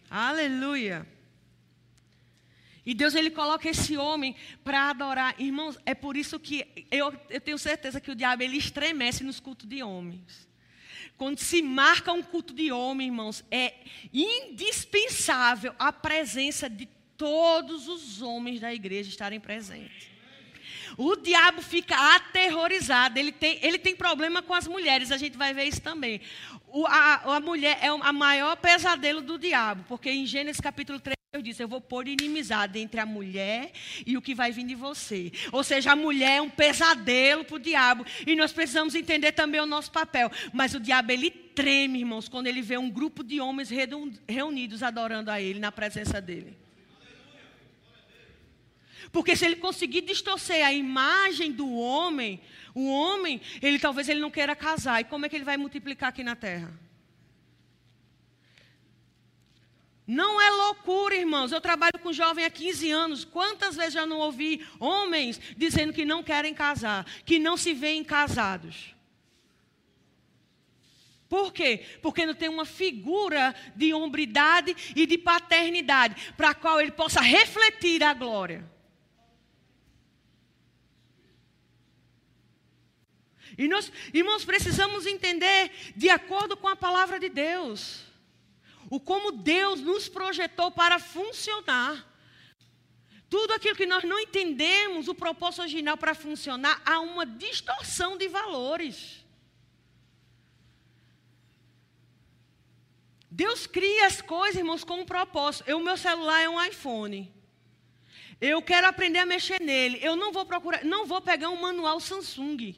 Aleluia. 0.10 1.08
E 2.86 2.94
Deus 2.94 3.16
ele 3.16 3.30
coloca 3.30 3.70
esse 3.70 3.96
homem 3.96 4.36
para 4.64 4.90
adorar. 4.90 5.36
Irmãos, 5.40 5.78
é 5.86 5.94
por 5.94 6.18
isso 6.18 6.40
que 6.40 6.66
eu, 6.90 7.14
eu 7.30 7.40
tenho 7.40 7.58
certeza 7.58 8.02
que 8.02 8.12
o 8.12 8.16
diabo 8.16 8.44
ele 8.44 8.58
estremece 8.58 9.24
nos 9.24 9.40
cultos 9.40 9.68
de 9.68 9.84
homens. 9.84 10.48
Quando 11.18 11.38
se 11.38 11.62
marca 11.62 12.12
um 12.12 12.24
culto 12.24 12.54
de 12.54 12.72
homem, 12.72 13.08
irmãos, 13.08 13.44
é 13.52 13.76
indispensável 14.12 15.76
a 15.78 15.94
presença 15.94 16.68
de 16.70 16.90
todos 17.22 17.88
os 17.88 18.20
homens 18.20 18.60
da 18.60 18.74
igreja 18.74 19.08
estarem 19.08 19.40
presentes. 19.40 20.10
O 20.98 21.16
diabo 21.16 21.62
fica 21.62 22.16
aterrorizado. 22.16 23.20
Ele 23.20 23.32
tem, 23.32 23.60
ele 23.62 23.78
tem 23.78 23.96
problema 23.96 24.42
com 24.42 24.56
as 24.56 24.68
mulheres. 24.68 25.12
A 25.12 25.18
gente 25.18 25.38
vai 25.38 25.54
ver 25.54 25.66
isso 25.66 25.82
também. 25.84 26.20
O, 26.68 26.88
a, 26.88 27.36
a 27.36 27.40
mulher 27.40 27.78
é 27.80 27.92
o 27.94 28.00
maior 28.12 28.58
pesadelo 28.58 29.22
do 29.22 29.38
diabo. 29.38 29.86
Porque 29.88 30.10
em 30.10 30.26
Gênesis 30.26 30.60
capítulo 30.60 31.00
3, 31.00 31.16
Deus 31.32 31.44
disse: 31.44 31.62
Eu 31.62 31.68
vou 31.68 31.80
pôr 31.80 32.08
inimizade 32.08 32.80
entre 32.80 33.00
a 33.00 33.06
mulher 33.06 33.72
e 34.04 34.18
o 34.18 34.22
que 34.22 34.34
vai 34.34 34.52
vir 34.52 34.66
de 34.66 34.74
você. 34.74 35.32
Ou 35.52 35.64
seja, 35.64 35.92
a 35.92 35.96
mulher 35.96 36.38
é 36.38 36.42
um 36.42 36.50
pesadelo 36.50 37.46
para 37.46 37.56
o 37.56 37.60
diabo. 37.60 38.04
E 38.26 38.36
nós 38.36 38.52
precisamos 38.52 38.96
entender 38.96 39.32
também 39.34 39.62
o 39.62 39.68
nosso 39.68 39.92
papel. 39.92 40.32
Mas 40.52 40.74
o 40.74 40.80
diabo, 40.80 41.12
ele 41.12 41.30
treme, 41.30 42.00
irmãos, 42.00 42.28
quando 42.28 42.48
ele 42.48 42.64
vê 42.64 42.80
um 42.80 42.90
grupo 42.90 43.24
de 43.24 43.40
homens 43.40 43.70
reunidos 44.28 44.82
adorando 44.82 45.30
a 45.30 45.40
ele 45.40 45.60
na 45.60 45.72
presença 45.72 46.20
dele. 46.20 46.61
Porque 49.12 49.36
se 49.36 49.46
ele 49.46 49.58
conseguir 49.58 50.02
distorcer 50.02 50.66
a 50.66 50.72
imagem 50.72 51.52
do 51.52 51.70
homem, 51.74 52.40
o 52.74 52.90
homem, 52.90 53.42
ele 53.62 53.78
talvez 53.78 54.08
ele 54.08 54.22
não 54.22 54.32
queira 54.32 54.56
casar. 54.56 55.02
E 55.02 55.04
como 55.04 55.26
é 55.26 55.30
que 55.30 55.36
ele 55.36 55.44
vai 55.44 55.58
multiplicar 55.58 56.10
aqui 56.10 56.24
na 56.24 56.36
terra? 56.36 56.72
Não 60.08 60.42
é 60.42 60.50
loucura, 60.50 61.16
irmãos. 61.16 61.52
Eu 61.52 61.62
trabalho 61.62 62.00
com 62.02 62.12
jovem 62.12 62.46
há 62.46 62.50
15 62.50 62.92
anos. 62.92 63.26
Quantas 63.26 63.76
vezes 63.76 63.94
já 63.94 64.06
não 64.06 64.20
ouvi 64.20 64.66
homens 64.80 65.40
dizendo 65.58 65.94
que 65.94 66.06
não 66.06 66.24
querem 66.24 66.54
casar, 66.54 67.06
que 67.26 67.38
não 67.38 67.58
se 67.58 67.74
veem 67.74 68.04
casados? 68.04 68.96
Por 71.28 71.54
quê? 71.54 71.86
Porque 72.02 72.26
não 72.26 72.34
tem 72.34 72.50
uma 72.50 72.66
figura 72.66 73.56
de 73.74 73.94
hombridade 73.94 74.76
e 74.96 75.06
de 75.06 75.18
paternidade 75.18 76.34
para 76.36 76.50
a 76.50 76.54
qual 76.54 76.82
ele 76.82 76.92
possa 76.92 77.22
refletir 77.22 78.04
a 78.04 78.14
glória. 78.14 78.70
E 83.58 83.68
nós, 83.68 83.92
irmãos, 84.14 84.46
precisamos 84.46 85.06
entender 85.06 85.72
de 85.96 86.10
acordo 86.10 86.56
com 86.56 86.68
a 86.68 86.76
palavra 86.76 87.20
de 87.20 87.30
Deus. 87.30 88.02
O 88.90 89.00
como 89.00 89.32
Deus 89.32 89.80
nos 89.82 90.10
projetou 90.10 90.72
para 90.72 91.00
funcionar. 91.00 92.08
Tudo 93.30 93.54
aquilo 93.54 93.76
que 93.76 93.86
nós 93.86 94.04
não 94.04 94.20
entendemos, 94.20 95.08
o 95.08 95.16
propósito 95.16 95.62
original 95.62 95.96
para 95.96 96.14
funcionar, 96.14 96.82
há 96.86 97.00
uma 97.00 97.26
distorção 97.26 98.18
de 98.18 98.28
valores. 98.28 99.24
Deus 103.30 103.66
cria 103.66 104.08
as 104.08 104.22
coisas, 104.22 104.58
irmãos, 104.58 104.84
com 104.84 105.00
um 105.00 105.06
propósito. 105.06 105.74
O 105.74 105.80
meu 105.80 105.96
celular 105.96 106.42
é 106.42 106.50
um 106.50 106.62
iPhone. 106.62 107.34
Eu 108.42 108.62
quero 108.62 108.88
aprender 108.88 109.20
a 109.20 109.26
mexer 109.26 109.62
nele. 109.62 110.00
Eu 110.02 110.18
não 110.18 110.34
vou 110.34 110.46
procurar, 110.46 110.84
não 110.84 111.06
vou 111.06 111.22
pegar 111.22 111.50
um 111.50 111.62
manual 111.62 112.02
Samsung. 112.02 112.76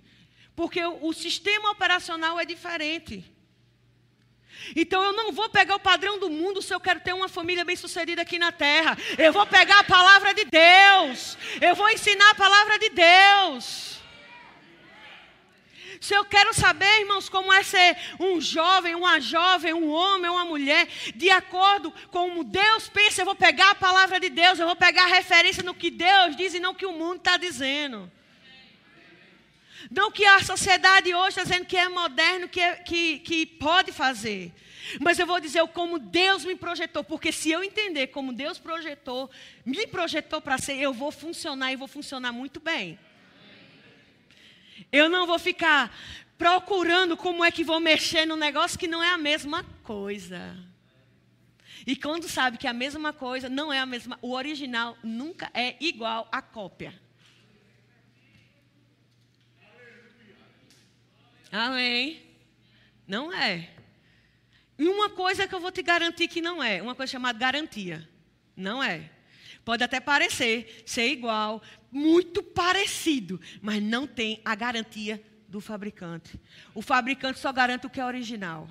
Porque 0.56 0.84
o, 0.86 1.14
sistema 1.14 1.72
operacional 1.72 2.40
é 2.40 2.46
diferente. 2.46 3.24
Então 4.76 5.04
eu 5.04 5.14
não 5.14 5.32
vou 5.32 5.50
pegar 5.50 5.76
o 5.76 5.80
padrão 5.80 6.20
do 6.20 6.30
mundo 6.30 6.62
se 6.62 6.74
eu 6.74 6.80
quero 6.80 7.00
ter 7.00 7.14
uma 7.14 7.28
família 7.28 7.66
bem-sucedida 7.66 8.22
aqui 8.22 8.38
na 8.38 8.52
terra. 8.52 8.98
Eu 9.18 9.34
vou 9.34 9.46
pegar 9.46 9.80
a 9.80 9.84
palavra 9.84 10.34
de 10.34 10.46
Deus. 10.46 11.38
Eu 11.60 11.76
vou 11.76 11.90
ensinar 11.90 12.30
a 12.30 12.36
palavra 12.36 12.78
de 12.80 12.90
Deus. 12.90 13.94
Se 16.00 16.14
eu 16.14 16.26
quero 16.26 16.54
saber, 16.54 17.00
irmãos, 17.00 17.30
como 17.30 17.52
é 17.54 17.64
ser 17.64 17.96
um 18.20 18.42
jovem, 18.42 18.94
uma 18.94 19.22
jovem, 19.22 19.74
um 19.74 19.90
homem, 19.90 20.30
uma 20.30 20.44
mulher, 20.44 20.86
de 21.16 21.30
acordo 21.30 21.92
com 22.12 22.24
como 22.24 22.44
Deus 22.44 22.90
pensa, 22.90 23.22
eu 23.22 23.26
vou 23.26 23.36
pegar 23.36 23.72
a 23.72 23.76
palavra 23.76 24.20
de 24.20 24.30
Deus, 24.30 24.60
eu 24.60 24.66
vou 24.66 24.76
pegar 24.76 25.04
a 25.04 25.16
referência 25.16 25.64
no 25.64 25.74
que 25.74 25.90
Deus 25.90 26.36
diz 26.36 26.54
e 26.54 26.60
não 26.60 26.72
o 26.72 26.76
que 26.76 26.86
o 26.86 26.92
mundo 26.92 27.18
está 27.18 27.38
dizendo. 27.38 28.12
Não 29.90 30.12
que 30.12 30.26
a 30.26 30.42
sociedade 30.44 31.14
hoje 31.14 31.30
está 31.30 31.44
dizendo 31.44 31.66
que 31.66 31.78
é 31.78 31.90
moderno, 31.90 32.48
que, 32.48 32.60
é, 32.60 32.76
que, 32.76 33.20
que 33.20 33.46
pode 33.46 33.92
fazer. 33.92 34.54
Mas 35.00 35.18
eu 35.18 35.26
vou 35.26 35.40
dizer 35.40 35.66
como 35.68 35.98
Deus 35.98 36.44
me 36.44 36.56
projetou, 36.56 37.04
porque 37.04 37.32
se 37.32 37.52
eu 37.52 37.64
entender 37.64 38.08
como 38.08 38.34
Deus 38.34 38.60
projetou, 38.60 39.30
me 39.66 39.88
projetou 39.88 40.42
para 40.42 40.58
ser, 40.58 40.78
eu 40.78 40.94
vou 40.94 41.12
funcionar 41.12 41.72
e 41.72 41.76
vou 41.76 41.88
funcionar 41.88 42.32
muito 42.32 42.60
bem. 42.60 43.00
Eu 44.92 45.10
não 45.10 45.26
vou 45.26 45.40
ficar 45.40 45.96
procurando 46.38 47.16
como 47.16 47.44
é 47.44 47.52
que 47.52 47.64
vou 47.64 47.80
mexer 47.80 48.26
no 48.26 48.36
negócio 48.36 48.78
que 48.78 48.88
não 48.88 49.04
é 49.04 49.10
a 49.10 49.18
mesma 49.18 49.64
coisa. 49.84 50.58
E 51.86 51.96
quando 51.96 52.30
sabe 52.30 52.58
que 52.58 52.68
é 52.68 52.70
a 52.70 52.74
mesma 52.74 53.12
coisa, 53.12 53.50
não 53.50 53.72
é 53.72 53.80
a 53.80 53.86
mesma, 53.86 54.18
o 54.22 54.34
original 54.34 54.98
nunca 55.04 55.50
é 55.54 55.76
igual 55.80 56.28
à 56.32 56.42
cópia. 56.42 57.03
Amém. 61.54 62.20
Não 63.08 63.32
é. 63.32 63.70
E 64.76 64.88
uma 64.88 65.08
coisa 65.08 65.48
que 65.48 65.54
eu 65.54 65.60
vou 65.60 65.72
te 65.72 65.84
garantir 65.84 66.28
que 66.28 66.42
não 66.42 66.64
é, 66.64 66.82
uma 66.82 66.96
coisa 66.96 67.12
chamada 67.12 67.38
garantia. 67.38 68.10
Não 68.58 68.84
é. 68.84 69.12
Pode 69.64 69.84
até 69.84 70.00
parecer 70.00 70.82
ser 70.84 71.10
igual, 71.10 71.62
muito 71.92 72.42
parecido, 72.42 73.40
mas 73.62 73.82
não 73.84 74.08
tem 74.08 74.42
a 74.44 74.56
garantia 74.56 75.24
do 75.48 75.62
fabricante. 75.62 76.40
O 76.74 76.82
fabricante 76.82 77.38
só 77.38 77.54
garante 77.54 77.86
o 77.86 77.90
que 77.90 78.02
é 78.02 78.06
original. 78.06 78.68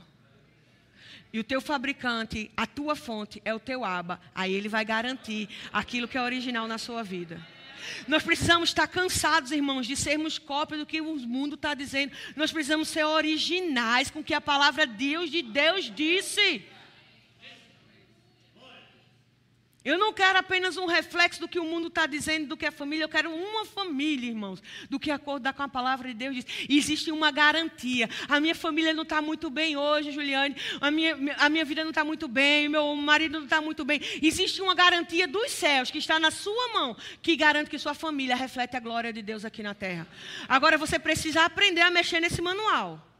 E 1.32 1.38
o 1.38 1.44
teu 1.44 1.60
fabricante, 1.60 2.50
a 2.56 2.66
tua 2.66 2.96
fonte 2.96 3.40
é 3.44 3.54
o 3.54 3.60
teu 3.60 3.84
aba, 3.84 4.20
aí 4.34 4.52
ele 4.52 4.68
vai 4.68 4.84
garantir 4.84 5.48
aquilo 5.72 6.08
que 6.08 6.18
é 6.18 6.22
original 6.22 6.66
na 6.66 6.78
sua 6.78 7.04
vida. 7.04 7.40
Nós 8.06 8.22
precisamos 8.22 8.70
estar 8.70 8.86
cansados, 8.86 9.50
irmãos, 9.52 9.86
de 9.86 9.96
sermos 9.96 10.38
cópias 10.38 10.80
do 10.80 10.86
que 10.86 11.00
o 11.00 11.16
mundo 11.16 11.54
está 11.54 11.74
dizendo. 11.74 12.12
Nós 12.36 12.52
precisamos 12.52 12.88
ser 12.88 13.04
originais 13.04 14.10
com 14.10 14.20
o 14.20 14.24
que 14.24 14.34
a 14.34 14.40
palavra 14.40 14.86
Deus 14.86 15.30
de 15.30 15.42
Deus 15.42 15.90
disse. 15.94 16.64
Eu 19.84 19.98
não 19.98 20.12
quero 20.12 20.38
apenas 20.38 20.76
um 20.76 20.86
reflexo 20.86 21.40
do 21.40 21.48
que 21.48 21.58
o 21.58 21.64
mundo 21.64 21.88
está 21.88 22.06
dizendo, 22.06 22.48
do 22.48 22.56
que 22.56 22.66
a 22.66 22.72
família, 22.72 23.04
eu 23.04 23.08
quero 23.08 23.30
uma 23.30 23.64
família, 23.64 24.28
irmãos, 24.28 24.62
do 24.88 24.98
que 24.98 25.10
acordar 25.10 25.52
com 25.52 25.62
a 25.62 25.68
palavra 25.68 26.08
de 26.08 26.14
Deus 26.14 26.36
diz. 26.36 26.46
Existe 26.68 27.10
uma 27.10 27.30
garantia. 27.30 28.08
A 28.28 28.38
minha 28.38 28.54
família 28.54 28.94
não 28.94 29.02
está 29.02 29.20
muito 29.20 29.50
bem 29.50 29.76
hoje, 29.76 30.12
Juliane, 30.12 30.56
a 30.80 30.90
minha, 30.90 31.16
a 31.38 31.48
minha 31.48 31.64
vida 31.64 31.82
não 31.82 31.90
está 31.90 32.04
muito 32.04 32.28
bem, 32.28 32.68
meu 32.68 32.94
marido 32.94 33.38
não 33.38 33.44
está 33.44 33.60
muito 33.60 33.84
bem. 33.84 34.00
Existe 34.22 34.62
uma 34.62 34.74
garantia 34.74 35.26
dos 35.26 35.50
céus 35.50 35.90
que 35.90 35.98
está 35.98 36.18
na 36.18 36.30
sua 36.30 36.72
mão, 36.72 36.96
que 37.20 37.34
garante 37.36 37.68
que 37.68 37.78
sua 37.78 37.94
família 37.94 38.36
reflete 38.36 38.76
a 38.76 38.80
glória 38.80 39.12
de 39.12 39.22
Deus 39.22 39.44
aqui 39.44 39.62
na 39.62 39.74
terra. 39.74 40.06
Agora 40.48 40.78
você 40.78 40.98
precisa 40.98 41.44
aprender 41.44 41.80
a 41.80 41.90
mexer 41.90 42.20
nesse 42.20 42.40
manual. 42.40 43.11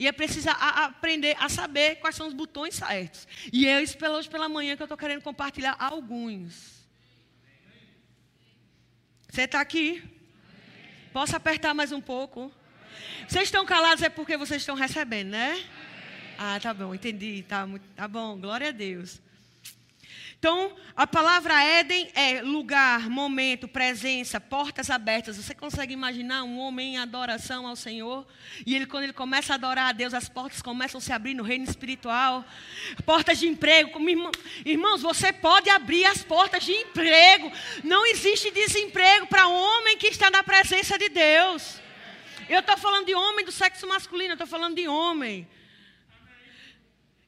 E 0.00 0.06
é 0.06 0.12
preciso 0.12 0.48
a, 0.48 0.86
aprender 0.86 1.36
a 1.38 1.50
saber 1.50 1.96
quais 1.96 2.16
são 2.16 2.26
os 2.26 2.32
botões 2.32 2.74
certos. 2.74 3.28
E 3.52 3.68
é 3.68 3.82
isso 3.82 3.98
pela, 3.98 4.16
hoje 4.16 4.30
pela 4.30 4.48
manhã 4.48 4.74
que 4.74 4.80
eu 4.80 4.86
estou 4.86 4.96
querendo 4.96 5.20
compartilhar 5.20 5.76
alguns. 5.78 6.88
Você 9.28 9.42
está 9.42 9.60
aqui? 9.60 10.02
Posso 11.12 11.36
apertar 11.36 11.74
mais 11.74 11.92
um 11.92 12.00
pouco? 12.00 12.50
Vocês 13.28 13.44
estão 13.44 13.66
calados 13.66 14.02
é 14.02 14.08
porque 14.08 14.38
vocês 14.38 14.62
estão 14.62 14.74
recebendo, 14.74 15.32
né? 15.32 15.62
Ah, 16.38 16.58
tá 16.58 16.72
bom, 16.72 16.94
entendi. 16.94 17.44
Tá, 17.46 17.68
tá 17.94 18.08
bom, 18.08 18.40
glória 18.40 18.68
a 18.68 18.72
Deus. 18.72 19.20
Então, 20.40 20.74
a 20.96 21.06
palavra 21.06 21.62
Éden 21.62 22.10
é 22.14 22.40
lugar, 22.40 23.10
momento, 23.10 23.68
presença, 23.68 24.40
portas 24.40 24.88
abertas. 24.88 25.36
Você 25.36 25.54
consegue 25.54 25.92
imaginar 25.92 26.44
um 26.44 26.58
homem 26.58 26.94
em 26.94 26.98
adoração 26.98 27.66
ao 27.66 27.76
Senhor? 27.76 28.26
E 28.64 28.74
ele, 28.74 28.86
quando 28.86 29.04
ele 29.04 29.12
começa 29.12 29.52
a 29.52 29.56
adorar 29.56 29.90
a 29.90 29.92
Deus, 29.92 30.14
as 30.14 30.30
portas 30.30 30.62
começam 30.62 30.96
a 30.96 31.00
se 31.02 31.12
abrir 31.12 31.34
no 31.34 31.42
reino 31.42 31.64
espiritual. 31.64 32.42
Portas 33.04 33.38
de 33.38 33.48
emprego. 33.48 34.00
Irmãos, 34.64 35.02
você 35.02 35.30
pode 35.30 35.68
abrir 35.68 36.06
as 36.06 36.22
portas 36.22 36.64
de 36.64 36.72
emprego. 36.72 37.52
Não 37.84 38.06
existe 38.06 38.50
desemprego 38.50 39.26
para 39.26 39.46
homem 39.46 39.98
que 39.98 40.06
está 40.06 40.30
na 40.30 40.42
presença 40.42 40.96
de 40.96 41.10
Deus. 41.10 41.78
Eu 42.48 42.60
estou 42.60 42.78
falando 42.78 43.04
de 43.04 43.14
homem 43.14 43.44
do 43.44 43.52
sexo 43.52 43.86
masculino, 43.86 44.30
eu 44.30 44.36
estou 44.36 44.46
falando 44.46 44.74
de 44.74 44.88
homem. 44.88 45.46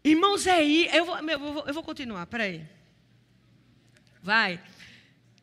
Irmãos, 0.03 0.46
é 0.46 0.53
aí. 0.53 0.88
Eu 0.90 1.05
vou, 1.05 1.18
eu 1.18 1.38
vou, 1.38 1.64
eu 1.66 1.75
vou 1.75 1.83
continuar, 1.83 2.25
peraí. 2.27 2.66
Vai. 4.22 4.61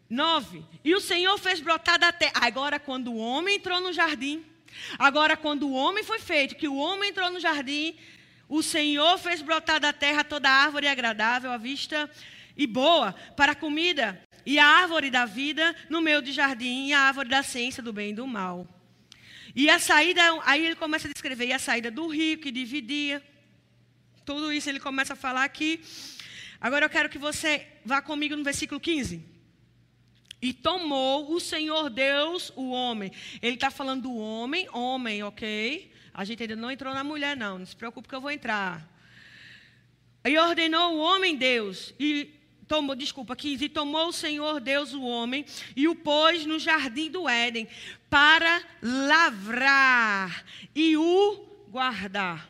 Nove. 0.10 0.64
E 0.84 0.96
o 0.96 1.02
Senhor 1.02 1.38
fez 1.38 1.60
brotar 1.60 2.00
da 2.00 2.12
terra. 2.12 2.34
Agora, 2.36 2.80
quando 2.80 3.12
o 3.12 3.18
homem 3.18 3.58
entrou 3.58 3.82
no 3.82 3.92
jardim, 3.92 4.44
agora, 4.98 5.36
quando 5.36 5.68
o 5.68 5.74
homem 5.74 6.04
foi 6.04 6.20
feito, 6.20 6.56
que 6.56 6.68
o 6.68 6.78
homem 6.78 7.10
entrou 7.10 7.30
no 7.30 7.40
jardim, 7.40 7.96
o 8.48 8.64
Senhor 8.64 9.18
fez 9.18 9.42
brotar 9.42 9.80
da 9.80 9.94
terra 9.94 10.24
toda 10.24 10.50
árvore 10.50 10.88
agradável 10.88 11.52
à 11.52 11.58
vista 11.58 12.10
e 12.58 12.66
boa 12.66 13.14
para 13.36 13.52
a 13.52 13.56
comida, 13.56 14.20
e 14.46 14.58
a 14.58 14.66
árvore 14.66 15.12
da 15.12 15.26
vida 15.26 15.76
no 15.90 16.02
meio 16.02 16.22
do 16.22 16.32
jardim, 16.32 16.88
e 16.88 16.94
a 16.94 17.02
árvore 17.02 17.30
da 17.30 17.44
ciência 17.44 17.84
do 17.84 17.94
bem 17.94 18.10
e 18.10 18.16
do 18.16 18.26
mal. 18.26 18.68
E 19.56 19.70
a 19.70 19.78
saída, 19.78 20.22
aí 20.44 20.66
ele 20.66 20.76
começa 20.76 21.08
a 21.08 21.12
descrever, 21.12 21.48
e 21.48 21.54
a 21.54 21.60
saída 21.60 21.92
do 21.92 22.08
rio 22.08 22.38
que 22.38 22.52
dividia. 22.52 23.22
Tudo 24.26 24.52
isso 24.52 24.70
ele 24.70 24.80
começa 24.80 25.14
a 25.14 25.16
falar 25.16 25.44
aqui. 25.44 25.82
Agora 26.60 26.86
eu 26.86 26.90
quero 26.90 27.10
que 27.10 27.18
você 27.18 27.66
vá 27.86 28.02
comigo 28.02 28.36
no 28.36 28.44
versículo 28.44 28.80
15. 28.80 29.24
E 30.42 30.54
tomou 30.54 31.34
o 31.34 31.40
Senhor 31.40 31.90
Deus 31.90 32.52
o 32.56 32.72
homem. 32.72 33.12
Ele 33.42 33.56
está 33.56 33.70
falando 33.70 34.04
do 34.04 34.16
homem, 34.16 34.68
homem, 34.72 35.22
ok? 35.24 35.92
A 36.14 36.24
gente 36.24 36.44
ainda 36.44 36.56
não 36.56 36.72
entrou 36.72 36.94
na 36.94 37.04
mulher, 37.04 37.36
não. 37.36 37.60
Não 37.60 37.66
se 37.66 37.76
preocupe 37.76 38.08
que 38.08 38.16
eu 38.16 38.22
vou 38.22 38.32
entrar. 38.32 38.88
E 40.26 40.38
ordenou 40.38 40.96
o 40.96 41.00
homem 41.00 41.36
Deus. 41.36 41.94
E 42.00 42.34
tomou, 42.68 42.96
desculpa, 42.96 43.36
15. 43.36 43.66
E 43.66 43.70
tomou 43.70 44.08
o 44.08 44.14
Senhor 44.14 44.62
Deus 44.62 44.94
o 44.94 45.02
homem 45.02 45.46
e 45.76 45.88
o 45.88 45.96
pôs 45.96 46.46
no 46.46 46.60
jardim 46.60 47.10
do 47.10 47.28
Éden 47.28 47.68
para 48.10 48.62
lavrar 48.82 50.46
e 50.74 50.96
o 50.96 51.66
guardar. 51.70 52.50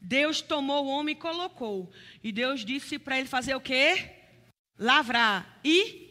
Deus 0.00 0.40
tomou 0.40 0.86
o 0.86 0.88
homem 0.88 1.14
e 1.14 1.18
colocou. 1.18 1.90
E 2.22 2.32
Deus 2.32 2.64
disse 2.64 2.98
para 2.98 3.18
ele 3.18 3.28
fazer 3.28 3.54
o 3.54 3.60
quê? 3.60 4.10
Lavrar. 4.78 5.60
E 5.62 6.10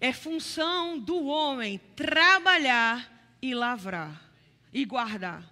é 0.00 0.12
função 0.12 0.98
do 0.98 1.26
homem 1.26 1.78
trabalhar 1.94 3.36
e 3.40 3.54
lavrar 3.54 4.28
e 4.72 4.84
guardar. 4.84 5.44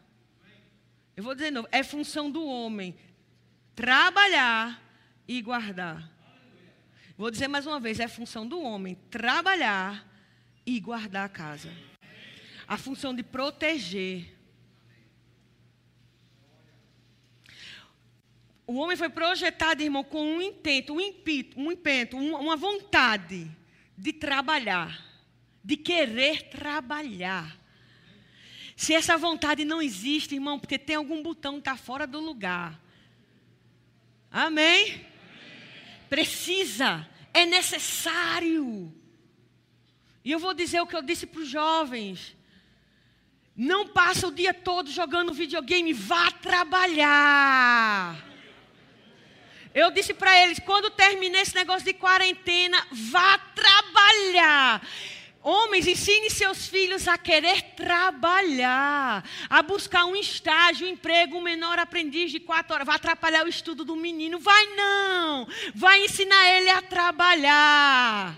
Eu 1.16 1.22
vou 1.22 1.34
dizer 1.34 1.46
de 1.46 1.52
novo, 1.52 1.68
é 1.72 1.82
função 1.82 2.30
do 2.30 2.44
homem 2.44 2.94
trabalhar 3.74 4.82
e 5.26 5.40
guardar. 5.40 6.10
Vou 7.16 7.30
dizer 7.30 7.48
mais 7.48 7.66
uma 7.66 7.80
vez, 7.80 7.98
é 7.98 8.08
função 8.08 8.46
do 8.46 8.60
homem 8.60 8.96
trabalhar 9.10 10.06
e 10.66 10.78
guardar 10.78 11.24
a 11.24 11.28
casa. 11.28 11.72
A 12.68 12.76
função 12.76 13.14
de 13.14 13.22
proteger 13.22 14.35
O 18.66 18.74
homem 18.76 18.96
foi 18.96 19.08
projetado, 19.08 19.82
irmão, 19.82 20.02
com 20.02 20.22
um 20.22 20.42
intento, 20.42 20.94
um 20.94 21.00
impito, 21.00 21.60
um 21.60 21.70
impento, 21.70 22.16
uma 22.16 22.56
vontade 22.56 23.48
de 23.96 24.12
trabalhar, 24.12 25.04
de 25.62 25.76
querer 25.76 26.50
trabalhar. 26.50 27.56
Se 28.74 28.92
essa 28.92 29.16
vontade 29.16 29.64
não 29.64 29.80
existe, 29.80 30.34
irmão, 30.34 30.58
porque 30.58 30.78
tem 30.78 30.96
algum 30.96 31.22
botão 31.22 31.54
que 31.54 31.60
está 31.60 31.76
fora 31.76 32.06
do 32.06 32.20
lugar. 32.20 32.80
Amém? 34.30 34.90
Amém? 34.90 35.06
Precisa, 36.08 37.08
é 37.32 37.46
necessário. 37.46 38.92
E 40.24 40.30
eu 40.32 40.38
vou 40.38 40.52
dizer 40.52 40.80
o 40.80 40.86
que 40.86 40.96
eu 40.96 41.02
disse 41.02 41.26
para 41.26 41.40
os 41.40 41.48
jovens. 41.48 42.36
Não 43.56 43.86
passa 43.88 44.26
o 44.26 44.32
dia 44.32 44.52
todo 44.52 44.90
jogando 44.90 45.32
videogame, 45.32 45.92
vá 45.92 46.30
trabalhar. 46.32 48.25
Eu 49.76 49.90
disse 49.90 50.14
para 50.14 50.42
eles: 50.42 50.58
quando 50.58 50.88
terminar 50.88 51.42
esse 51.42 51.54
negócio 51.54 51.84
de 51.84 51.92
quarentena, 51.92 52.78
vá 52.90 53.36
trabalhar. 53.36 54.80
Homens, 55.42 55.86
ensine 55.86 56.30
seus 56.30 56.66
filhos 56.66 57.06
a 57.06 57.18
querer 57.18 57.60
trabalhar, 57.76 59.22
a 59.50 59.62
buscar 59.62 60.06
um 60.06 60.16
estágio, 60.16 60.86
um 60.86 60.90
emprego, 60.90 61.36
um 61.36 61.42
menor 61.42 61.78
aprendiz 61.78 62.32
de 62.32 62.40
quatro 62.40 62.72
horas. 62.74 62.86
Vai 62.86 62.96
atrapalhar 62.96 63.44
o 63.44 63.48
estudo 63.48 63.84
do 63.84 63.94
menino? 63.94 64.38
Vai 64.38 64.66
não. 64.74 65.46
Vai 65.74 66.04
ensinar 66.06 66.48
ele 66.56 66.70
a 66.70 66.80
trabalhar. 66.80 68.36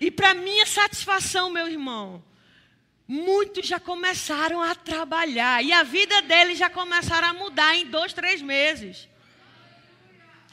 E 0.00 0.10
para 0.10 0.32
minha 0.32 0.64
satisfação, 0.64 1.50
meu 1.50 1.68
irmão, 1.68 2.24
muitos 3.08 3.66
já 3.66 3.80
começaram 3.80 4.62
a 4.62 4.74
trabalhar 4.74 5.64
e 5.64 5.72
a 5.72 5.82
vida 5.82 6.20
deles 6.20 6.58
já 6.58 6.68
começaram 6.68 7.28
a 7.28 7.32
mudar 7.32 7.74
em 7.74 7.86
dois, 7.86 8.12
três 8.12 8.42
meses. 8.42 9.08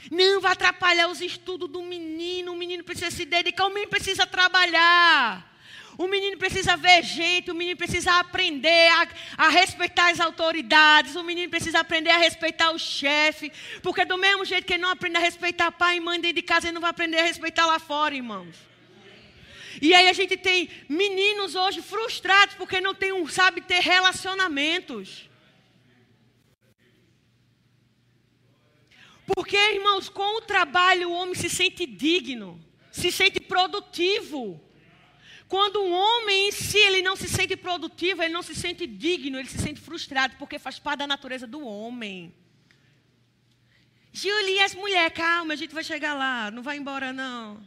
Não 0.10 0.40
vai 0.40 0.54
atrapalhar 0.54 1.10
os 1.10 1.20
estudos 1.20 1.68
do 1.68 1.84
menino. 1.84 2.54
O 2.54 2.56
menino 2.56 2.84
precisa 2.84 3.12
se 3.12 3.26
dedicar, 3.26 3.66
o 3.66 3.70
menino 3.70 3.90
precisa 3.90 4.26
trabalhar. 4.26 5.54
O 5.98 6.08
menino 6.08 6.38
precisa 6.38 6.76
ver 6.76 7.04
gente, 7.04 7.50
o 7.50 7.56
menino 7.56 7.78
precisa 7.78 8.20
aprender 8.20 8.90
a, 8.90 9.08
a, 9.46 9.50
respeitar 9.50 10.12
as 10.12 10.20
autoridades, 10.20 11.16
o 11.16 11.24
menino 11.24 11.50
precisa 11.50 11.80
aprender 11.80 12.10
a 12.10 12.18
respeitar 12.18 12.72
o 12.72 12.78
chefe, 12.78 13.50
porque 13.82 14.04
do 14.04 14.18
mesmo 14.18 14.44
jeito 14.44 14.66
que 14.66 14.74
ele 14.74 14.84
não 14.84 14.90
aprende 14.90 15.16
a 15.16 15.22
respeitar 15.22 15.72
pai 15.72 15.96
e 15.96 16.00
mãe 16.02 16.20
dentro 16.20 16.36
de 16.36 16.42
casa, 16.42 16.68
ele 16.68 16.74
não 16.74 16.82
vai 16.82 16.90
aprender 16.90 17.20
a 17.20 17.24
respeitar 17.24 17.66
lá 17.66 17.80
fora, 17.80 18.14
irmãos. 18.14 18.75
E 19.82 19.94
aí 19.94 20.08
a 20.08 20.14
gente 20.14 20.38
tem 20.38 20.70
meninos 20.88 21.56
hoje 21.56 21.82
frustrados 21.82 22.56
porque 22.56 22.80
não 22.82 22.94
tem 22.94 23.12
um 23.12 23.28
sabe 23.28 23.62
ter 23.62 23.80
relacionamentos. 23.80 25.30
Porque, 29.26 29.58
irmãos, 29.58 30.08
com 30.08 30.38
o 30.38 30.42
trabalho 30.42 31.10
o 31.10 31.14
homem 31.14 31.36
se 31.36 31.50
sente 31.50 31.86
digno, 31.86 32.64
se 32.92 33.12
sente 33.12 33.40
produtivo. 33.40 34.62
Quando 35.48 35.82
um 35.82 35.92
homem 35.92 36.50
em 36.50 36.52
si 36.52 36.78
ele 36.78 37.02
não 37.02 37.16
se 37.16 37.28
sente 37.28 37.56
produtivo, 37.56 38.24
ele 38.24 38.34
não 38.34 38.42
se 38.42 38.56
sente 38.56 38.88
digno, 38.88 39.38
ele 39.38 39.50
se 39.50 39.58
sente 39.58 39.80
frustrado, 39.80 40.36
porque 40.38 40.58
faz 40.58 40.80
parte 40.80 41.00
da 41.00 41.08
natureza 41.08 41.46
do 41.46 41.66
homem. 41.66 42.34
Julie, 44.12 44.62
as 44.62 44.74
mulheres, 44.74 45.14
calma, 45.14 45.54
a 45.54 45.58
gente 45.58 45.74
vai 45.74 45.84
chegar 45.84 46.14
lá, 46.14 46.50
não 46.50 46.64
vai 46.64 46.78
embora 46.78 47.12
não. 47.12 47.62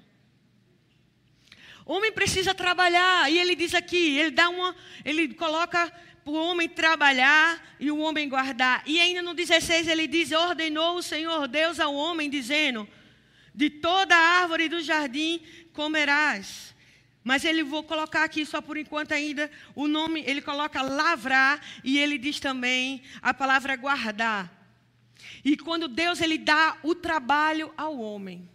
Homem 1.89 2.13
precisa 2.13 2.55
trabalhar. 2.55 3.33
E 3.33 3.39
ele 3.39 3.57
diz 3.57 3.75
aqui, 3.75 4.19
ele 4.19 4.31
dá 4.31 4.51
uma, 4.51 4.77
ele 5.03 5.33
coloca 5.33 5.91
o 6.23 6.33
homem 6.35 6.69
trabalhar 6.69 7.77
e 7.81 7.91
o 7.91 7.97
homem 7.97 8.29
guardar. 8.29 8.83
E 8.87 9.01
ainda 9.01 9.23
no 9.23 9.33
16 9.33 9.89
ele 9.89 10.07
diz: 10.07 10.31
ordenou 10.31 10.99
o 10.99 11.03
Senhor 11.03 11.49
Deus 11.49 11.81
ao 11.81 11.95
homem, 11.95 12.29
dizendo: 12.29 12.87
de 13.55 13.71
toda 13.71 14.15
árvore 14.15 14.69
do 14.69 14.83
jardim 14.83 15.41
comerás. 15.73 16.75
Mas 17.25 17.43
ele 17.45 17.63
vou 17.63 17.83
colocar 17.83 18.23
aqui 18.23 18.45
só 18.45 18.61
por 18.61 18.77
enquanto 18.77 19.13
ainda 19.13 19.51
o 19.75 19.89
nome, 19.89 20.23
ele 20.27 20.43
coloca 20.43 20.83
lavrar 20.83 21.59
e 21.83 21.99
ele 21.99 22.19
diz 22.19 22.39
também 22.39 23.03
a 23.23 23.33
palavra 23.33 23.75
guardar. 23.77 24.53
E 25.43 25.57
quando 25.57 25.89
Deus 25.89 26.21
ele 26.21 26.37
dá 26.37 26.77
o 26.83 26.95
trabalho 26.95 27.73
ao 27.77 27.99
homem, 27.99 28.49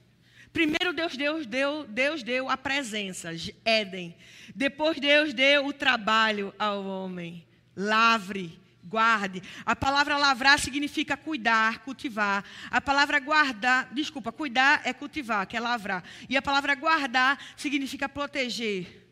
Primeiro 0.54 0.94
Deus, 0.94 1.18
Deus 1.18 1.48
deu, 1.48 1.84
Deus 1.86 2.22
deu 2.22 2.48
a 2.48 2.56
presença, 2.56 3.32
Éden. 3.66 4.16
Depois 4.56 5.00
Deus 5.00 5.34
deu 5.34 5.66
o 5.66 5.74
trabalho 5.74 6.54
ao 6.60 6.86
homem. 6.86 7.44
Lavre, 7.76 8.60
guarde. 8.84 9.42
A 9.66 9.76
palavra 9.76 10.16
lavrar 10.16 10.60
significa 10.60 11.18
cuidar, 11.18 11.80
cultivar. 11.80 12.46
A 12.70 12.80
palavra 12.80 13.20
guardar, 13.20 13.92
desculpa, 13.92 14.32
cuidar 14.32 14.82
é 14.86 14.94
cultivar, 14.94 15.48
que 15.48 15.58
é 15.58 15.60
lavrar. 15.60 16.04
E 16.30 16.38
a 16.38 16.42
palavra 16.42 16.76
guardar 16.76 17.40
significa 17.58 18.08
proteger. 18.08 19.03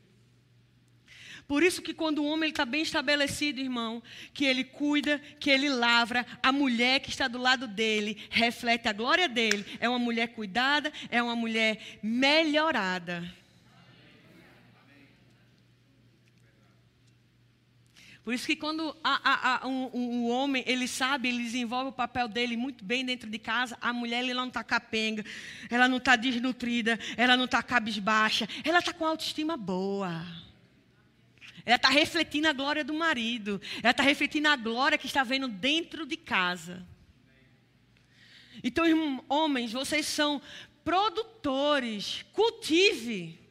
Por 1.52 1.64
isso 1.64 1.82
que 1.82 1.94
quando 1.94 2.20
o 2.20 2.26
homem 2.26 2.50
está 2.50 2.64
bem 2.64 2.82
estabelecido, 2.82 3.60
irmão, 3.60 4.02
que 4.34 4.46
ele 4.46 4.64
cuida, 4.64 5.20
que 5.38 5.50
ele 5.50 5.68
lavra, 5.68 6.26
a 6.42 6.50
mulher 6.50 7.02
que 7.02 7.10
está 7.10 7.28
do 7.28 7.38
lado 7.38 7.68
dele 7.68 8.18
reflete 8.30 8.88
a 8.88 8.94
glória 8.94 9.28
dele. 9.28 9.66
É 9.78 9.90
uma 9.90 10.00
mulher 10.00 10.30
cuidada, 10.30 10.94
é 11.10 11.22
uma 11.22 11.36
mulher 11.36 12.00
melhorada. 12.02 13.30
Por 18.24 18.34
isso 18.34 18.48
que 18.48 18.56
quando 18.56 18.96
a, 19.04 19.20
a, 19.22 19.66
a, 19.66 19.68
um, 19.68 19.90
um, 19.94 20.30
homem, 20.30 20.64
ele 20.66 20.88
sabe, 20.88 21.28
ele 21.28 21.44
desenvolve 21.44 21.90
o 21.90 21.92
papel 21.94 22.30
dele 22.30 22.56
muito 22.56 22.86
bem 22.86 23.04
dentro 23.04 23.30
de 23.30 23.38
casa, 23.38 23.78
a 23.82 23.92
mulher 23.92 24.24
ela 24.24 24.40
não 24.40 24.48
está 24.48 24.64
capenga, 24.64 25.26
ela 25.70 25.90
não 25.90 25.98
está 25.98 26.16
desnutrida, 26.16 26.98
ela 27.18 27.36
não 27.36 27.44
está 27.44 27.62
cabisbaixa, 27.62 28.48
ela 28.64 28.80
está 28.80 28.94
com 28.94 29.06
autoestima 29.06 29.58
boa. 29.58 30.50
Ela 31.66 31.76
está 31.76 31.90
refletindo 31.90 32.48
a 32.48 32.54
glória 32.54 32.84
do 32.84 32.94
marido, 32.94 33.62
ela 33.82 33.92
está 33.92 34.04
refletindo 34.04 34.48
a 34.48 34.56
glória 34.56 34.98
que 34.98 35.08
está 35.08 35.24
vendo 35.24 35.48
dentro 35.48 36.06
de 36.06 36.18
casa. 36.18 36.86
Então, 38.64 38.86
homens, 39.30 39.72
vocês 39.72 40.06
são 40.06 40.42
produtores, 40.84 42.26
cultive 42.34 43.42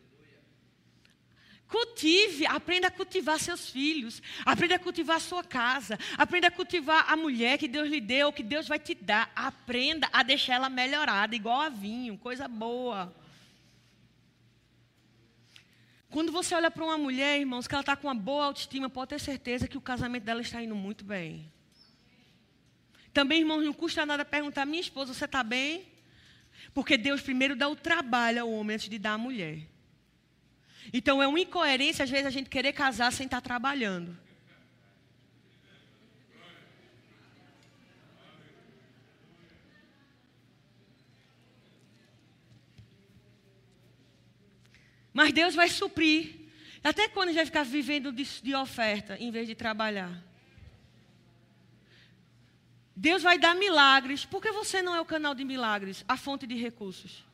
Cultive, 1.71 2.47
aprenda 2.47 2.89
a 2.89 2.91
cultivar 2.91 3.39
seus 3.39 3.71
filhos, 3.71 4.21
aprenda 4.45 4.75
a 4.75 4.79
cultivar 4.79 5.21
sua 5.21 5.45
casa, 5.45 5.97
aprenda 6.19 6.49
a 6.49 6.51
cultivar 6.51 7.05
a 7.09 7.17
mulher 7.17 7.59
que 7.59 7.69
Deus 7.69 7.89
lhe 7.89 8.01
deu, 8.01 8.33
que 8.33 8.43
Deus 8.43 8.67
vai 8.67 8.81
te 8.81 8.93
dar. 8.93 9.31
Aprenda 9.37 10.09
a 10.13 10.25
deixar 10.25 10.55
ela 10.55 10.69
melhorada, 10.69 11.37
igual 11.37 11.61
a 11.61 11.69
vinho, 11.69 12.19
coisa 12.19 12.49
boa. 12.49 13.15
Quando 16.11 16.33
você 16.33 16.55
olha 16.57 16.71
para 16.71 16.85
uma 16.85 16.99
mulher, 16.99 17.39
irmãos, 17.39 17.69
que 17.69 17.75
ela 17.75 17.83
está 17.83 17.95
com 17.95 18.09
uma 18.09 18.15
boa 18.15 18.47
autoestima, 18.47 18.91
pode 18.91 19.11
ter 19.11 19.21
certeza 19.21 19.69
que 19.69 19.79
o 19.79 19.81
casamento 19.81 20.25
dela 20.25 20.41
está 20.41 20.61
indo 20.61 20.75
muito 20.75 21.05
bem. 21.05 21.51
Também, 23.13 23.41
irmãos, 23.41 23.65
não 23.65 23.73
custa 23.73 24.05
nada 24.05 24.25
perguntar: 24.25 24.67
minha 24.67 24.81
esposa, 24.81 25.15
você 25.15 25.25
está 25.25 25.43
bem? 25.45 25.87
Porque 26.75 26.99
Deus 26.99 27.21
primeiro 27.21 27.55
dá 27.55 27.69
o 27.69 27.77
trabalho 27.77 28.43
ao 28.43 28.51
homem 28.51 28.75
antes 28.75 28.89
de 28.89 28.99
dar 28.99 29.13
à 29.13 29.19
mulher. 29.19 29.61
Então 30.93 31.23
é 31.23 31.29
uma 31.29 31.39
incoerência, 31.39 32.03
às 32.03 32.11
vezes, 32.11 32.27
a 32.27 32.31
gente 32.31 32.51
querer 32.51 32.73
casar 32.73 33.13
sem 33.13 33.27
estar 33.27 33.41
trabalhando. 33.41 34.17
Mas 45.13 45.33
Deus 45.33 45.55
vai 45.55 45.69
suprir. 45.69 46.37
Até 46.83 47.09
quando 47.09 47.29
a 47.29 47.33
gente 47.33 47.39
vai 47.39 47.47
ficar 47.47 47.65
vivendo 47.65 48.13
de, 48.13 48.25
de 48.25 48.55
oferta 48.55 49.17
em 49.19 49.31
vez 49.31 49.47
de 49.47 49.55
trabalhar? 49.55 50.13
Deus 52.97 53.23
vai 53.23 53.39
dar 53.39 53.55
milagres. 53.55 54.25
Por 54.25 54.43
que 54.43 54.51
você 54.53 54.83
não 54.83 54.95
é 54.95 55.01
o 55.01 55.05
canal 55.05 55.35
de 55.35 55.45
milagres, 55.45 56.05
a 56.07 56.17
fonte 56.17 56.47
de 56.47 56.55
recursos? 56.55 57.25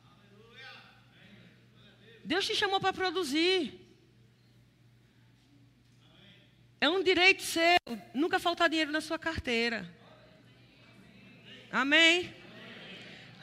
Deus 2.23 2.45
te 2.45 2.55
chamou 2.55 2.79
para 2.79 2.93
produzir. 2.93 3.73
É 6.79 6.89
um 6.89 7.01
direito 7.03 7.41
seu. 7.41 7.77
Nunca 8.13 8.39
faltar 8.39 8.69
dinheiro 8.69 8.91
na 8.91 9.01
sua 9.01 9.17
carteira. 9.17 9.89
Amém? 11.71 12.33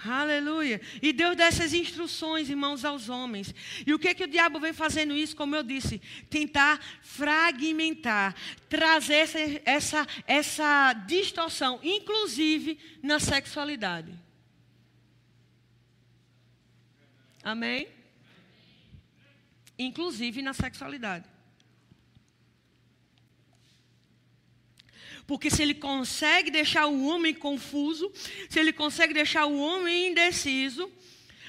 Aleluia. 0.07 0.81
E 1.01 1.13
Deus 1.13 1.37
dá 1.37 1.47
essas 1.47 1.73
instruções, 1.73 2.49
irmãos, 2.51 2.85
aos 2.85 3.09
homens. 3.09 3.55
E 3.87 3.95
o 3.95 3.99
que, 3.99 4.15
que 4.15 4.25
o 4.25 4.29
diabo 4.29 4.61
vem 4.61 4.73
fazendo 4.73 5.15
isso? 5.15 5.37
Como 5.37 5.57
eu 5.57 5.63
disse, 5.63 6.01
tentar 6.29 6.81
fragmentar, 7.03 8.35
trazer 8.69 9.15
essa, 9.15 9.39
essa, 9.65 10.07
essa 10.27 10.93
distorção, 11.07 11.81
inclusive 11.83 12.79
na 13.03 13.19
sexualidade. 13.19 14.13
Amém? 17.43 17.89
inclusive 19.79 20.43
na 20.43 20.53
sexualidade. 20.53 21.34
Porque 25.27 25.51
se 25.51 25.63
ele 25.63 25.75
consegue 25.75 26.51
deixar 26.51 26.87
o 26.87 27.07
homem 27.07 27.35
confuso, 27.35 28.13
se 28.49 28.59
ele 28.59 28.73
consegue 28.73 29.15
deixar 29.15 29.47
o 29.47 29.59
homem 29.59 30.09
indeciso, 30.09 30.91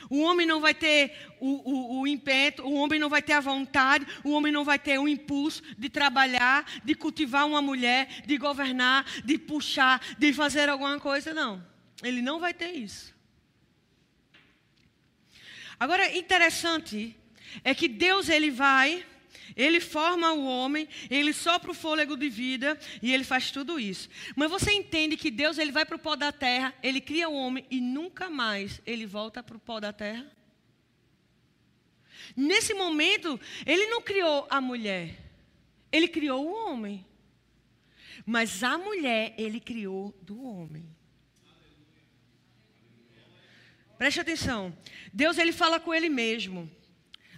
o 0.10 0.22
homem 0.22 0.46
não 0.46 0.60
vai 0.62 0.74
ter 0.74 1.14
o, 1.40 2.00
o, 2.00 2.02
o 2.02 2.08
impeto, 2.08 2.64
o 2.64 2.74
homem 2.76 3.00
não 3.00 3.10
vai 3.10 3.22
ter 3.22 3.34
a 3.34 3.40
vontade, 3.40 4.06
o 4.24 4.32
homem 4.32 4.52
não 4.52 4.64
vai 4.64 4.78
ter 4.78 5.00
o 5.00 5.08
impulso 5.08 5.64
de 5.78 5.90
trabalhar, 5.90 6.66
de 6.84 6.96
cultivar 6.96 7.46
uma 7.46 7.62
mulher, 7.62 8.24
de 8.26 8.38
governar, 8.38 9.06
de 9.24 9.38
puxar, 9.38 10.00
de 10.18 10.32
fazer 10.32 10.70
alguma 10.70 11.00
coisa, 11.00 11.34
não. 11.34 11.66
Ele 12.04 12.22
não 12.22 12.40
vai 12.40 12.54
ter 12.54 12.72
isso. 12.72 13.16
Agora, 15.80 16.16
interessante 16.16 17.16
é 17.64 17.74
que 17.76 17.88
Deus 17.88 18.30
ele 18.30 18.50
vai, 18.50 19.06
ele 19.56 19.80
forma 19.80 20.32
o 20.32 20.46
homem, 20.46 20.88
ele 21.10 21.34
sopra 21.34 21.72
o 21.72 21.74
fôlego 21.74 22.16
de 22.16 22.30
vida 22.30 22.80
e 23.02 23.14
ele 23.14 23.24
faz 23.24 23.52
tudo 23.52 23.80
isso. 23.80 24.10
Mas 24.36 24.50
você 24.50 24.72
entende 24.72 25.18
que 25.18 25.30
Deus 25.30 25.58
ele 25.58 25.72
vai 25.72 25.86
para 25.86 25.96
o 25.96 26.00
pó 26.00 26.16
da 26.16 26.32
terra, 26.32 26.74
ele 26.82 27.02
cria 27.02 27.28
o 27.28 27.34
homem 27.36 27.66
e 27.70 27.82
nunca 27.82 28.30
mais 28.30 28.82
ele 28.86 29.06
volta 29.06 29.44
para 29.44 29.58
o 29.58 29.60
pó 29.60 29.80
da 29.80 29.92
terra? 29.92 30.32
Nesse 32.36 32.74
momento, 32.74 33.40
ele 33.66 33.88
não 33.88 34.02
criou 34.02 34.48
a 34.50 34.60
mulher, 34.62 35.16
ele 35.92 36.08
criou 36.08 36.46
o 36.46 36.72
homem. 36.72 37.06
Mas 38.26 38.64
a 38.64 38.78
mulher 38.78 39.36
ele 39.38 39.60
criou 39.60 40.18
do 40.22 40.42
homem. 40.44 40.96
Preste 43.98 44.20
atenção. 44.20 44.76
Deus 45.14 45.38
ele 45.38 45.52
fala 45.52 45.80
com 45.80 45.94
ele 45.94 46.10
mesmo. 46.10 46.70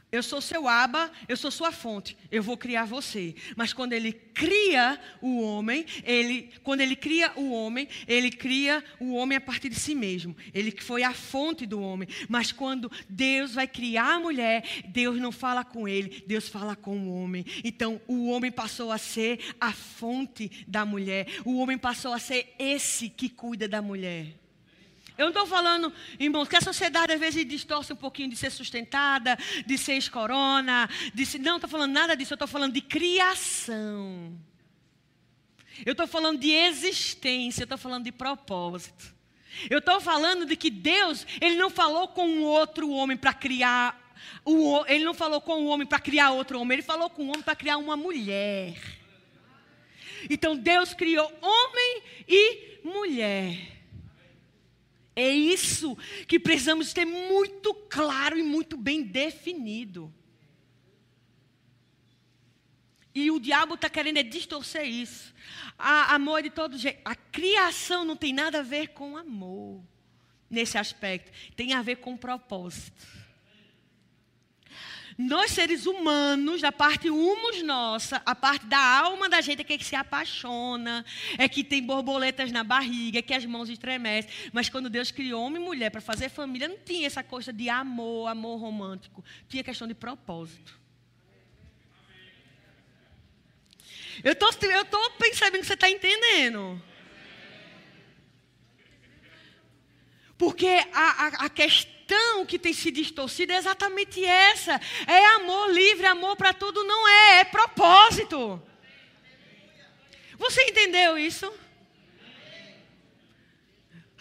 Eu 0.09 0.23
sou 0.23 0.39
seu 0.39 0.69
aba, 0.69 1.11
eu 1.27 1.35
sou 1.35 1.51
sua 1.51 1.69
fonte, 1.69 2.15
eu 2.31 2.41
vou 2.41 2.55
criar 2.55 2.85
você. 2.85 3.35
Mas 3.57 3.73
quando 3.73 3.91
ele 3.91 4.13
cria 4.13 4.97
o 5.21 5.41
homem, 5.41 5.85
ele, 6.01 6.49
quando 6.63 6.79
ele 6.79 6.95
cria 6.95 7.33
o 7.35 7.51
homem, 7.51 7.89
ele 8.07 8.31
cria 8.31 8.81
o 9.01 9.15
homem 9.15 9.37
a 9.37 9.41
partir 9.41 9.67
de 9.67 9.75
si 9.75 9.93
mesmo. 9.93 10.33
Ele 10.53 10.71
foi 10.71 11.03
a 11.03 11.13
fonte 11.13 11.65
do 11.65 11.81
homem. 11.81 12.07
Mas 12.29 12.53
quando 12.53 12.89
Deus 13.09 13.53
vai 13.53 13.67
criar 13.67 14.15
a 14.15 14.19
mulher, 14.19 14.63
Deus 14.87 15.19
não 15.19 15.31
fala 15.31 15.65
com 15.65 15.89
ele, 15.89 16.23
Deus 16.25 16.47
fala 16.47 16.73
com 16.73 16.97
o 16.97 17.21
homem. 17.21 17.45
Então 17.61 17.99
o 18.07 18.29
homem 18.29 18.51
passou 18.51 18.93
a 18.93 18.97
ser 18.97 19.53
a 19.59 19.73
fonte 19.73 20.65
da 20.65 20.85
mulher. 20.85 21.27
O 21.43 21.57
homem 21.57 21.77
passou 21.77 22.13
a 22.13 22.19
ser 22.19 22.55
esse 22.57 23.09
que 23.09 23.27
cuida 23.27 23.67
da 23.67 23.81
mulher. 23.81 24.46
Eu 25.17 25.25
não 25.25 25.29
estou 25.29 25.47
falando, 25.47 25.91
irmãos, 26.19 26.47
que 26.47 26.55
a 26.55 26.61
sociedade 26.61 27.11
às 27.11 27.19
vezes 27.19 27.43
distorce 27.45 27.91
um 27.91 27.95
pouquinho 27.95 28.29
de 28.29 28.35
ser 28.35 28.51
sustentada, 28.51 29.37
de 29.65 29.77
ser 29.77 29.93
escorona, 29.93 30.87
de 31.13 31.25
ser... 31.25 31.39
não 31.39 31.55
estou 31.55 31.69
falando 31.69 31.91
nada 31.91 32.15
disso, 32.15 32.33
eu 32.33 32.35
estou 32.35 32.47
falando 32.47 32.73
de 32.73 32.81
criação. 32.81 34.37
Eu 35.85 35.93
estou 35.93 36.07
falando 36.07 36.39
de 36.39 36.51
existência, 36.51 37.61
eu 37.61 37.65
estou 37.65 37.77
falando 37.77 38.03
de 38.03 38.11
propósito. 38.11 39.15
Eu 39.69 39.79
estou 39.79 39.99
falando 39.99 40.45
de 40.45 40.55
que 40.55 40.69
Deus, 40.69 41.25
Ele 41.41 41.55
não 41.55 41.69
falou 41.69 42.07
com 42.09 42.27
um 42.27 42.43
outro 42.43 42.89
homem 42.91 43.17
para 43.17 43.33
criar, 43.33 44.13
o, 44.45 44.85
Ele 44.85 45.03
não 45.03 45.15
falou 45.15 45.41
com 45.41 45.63
um 45.63 45.67
homem 45.67 45.87
para 45.87 45.99
criar 45.99 46.31
outro 46.31 46.59
homem, 46.59 46.75
Ele 46.75 46.83
falou 46.83 47.09
com 47.09 47.23
um 47.23 47.29
homem 47.29 47.41
para 47.41 47.55
criar 47.55 47.77
uma 47.77 47.97
mulher. 47.97 48.75
Então 50.29 50.55
Deus 50.55 50.93
criou 50.93 51.31
homem 51.41 52.03
e 52.27 52.79
mulher. 52.83 53.76
É 55.17 55.27
isso 55.31 55.97
que 56.27 56.39
precisamos 56.39 56.93
ter 56.93 57.03
muito 57.03 57.73
claro 57.73 58.37
e 58.37 58.43
muito 58.43 58.77
bem 58.77 59.01
definido. 59.01 60.13
E 63.15 63.31
o 63.31 63.39
diabo 63.39 63.73
está 63.73 63.89
querendo 63.89 64.17
é 64.17 64.23
distorcer 64.23 64.85
isso. 64.85 65.33
A, 65.75 66.13
amor 66.13 66.43
de 66.43 66.51
todo 66.51 66.77
jeito. 66.77 67.01
A 67.03 67.15
criação 67.15 68.05
não 68.05 68.15
tem 68.15 68.31
nada 68.31 68.59
a 68.59 68.61
ver 68.61 68.89
com 68.89 69.17
amor. 69.17 69.83
Nesse 70.47 70.77
aspecto. 70.77 71.31
Tem 71.55 71.73
a 71.73 71.81
ver 71.81 71.95
com 71.95 72.15
propósito. 72.15 73.16
Nós, 75.17 75.49
seres 75.49 75.87
humanos, 75.87 76.61
da 76.61 76.71
parte 76.71 77.09
humus 77.09 77.63
nossa, 77.63 78.21
a 78.23 78.35
parte 78.35 78.67
da 78.67 78.77
alma 78.77 79.27
da 79.27 79.41
gente 79.41 79.61
é 79.61 79.63
que 79.63 79.83
se 79.83 79.95
apaixona, 79.95 81.03
é 81.39 81.49
que 81.49 81.63
tem 81.63 81.81
borboletas 81.81 82.51
na 82.51 82.63
barriga, 82.63 83.17
é 83.17 83.21
que 83.23 83.33
as 83.33 83.43
mãos 83.43 83.67
estremecem. 83.67 84.29
Mas 84.53 84.69
quando 84.69 84.91
Deus 84.91 85.09
criou 85.09 85.43
homem 85.43 85.59
e 85.59 85.65
mulher 85.65 85.89
para 85.89 86.01
fazer 86.01 86.29
família, 86.29 86.67
não 86.67 86.77
tinha 86.77 87.07
essa 87.07 87.23
coisa 87.23 87.51
de 87.51 87.67
amor, 87.67 88.27
amor 88.27 88.57
romântico. 88.57 89.25
Tinha 89.49 89.63
questão 89.63 89.87
de 89.87 89.95
propósito. 89.95 90.79
Eu 94.23 94.35
tô, 94.35 94.49
eu 94.49 94.85
tô 94.85 95.11
percebendo 95.11 95.61
que 95.61 95.67
você 95.67 95.73
está 95.73 95.89
entendendo. 95.89 96.79
Porque 100.37 100.67
a, 100.93 101.25
a, 101.25 101.27
a 101.45 101.49
questão 101.49 101.96
questão 102.07 102.45
que 102.45 102.57
tem 102.57 102.71
se 102.71 102.89
distorcido 102.89 103.51
é 103.51 103.57
exatamente 103.57 104.23
essa. 104.23 104.79
É 105.05 105.25
amor 105.35 105.69
livre, 105.71 106.05
amor 106.05 106.37
para 106.37 106.53
tudo 106.53 106.83
não 106.85 107.07
é, 107.07 107.39
é 107.41 107.43
propósito. 107.43 108.61
Você 110.37 110.63
entendeu 110.63 111.17
isso? 111.17 111.51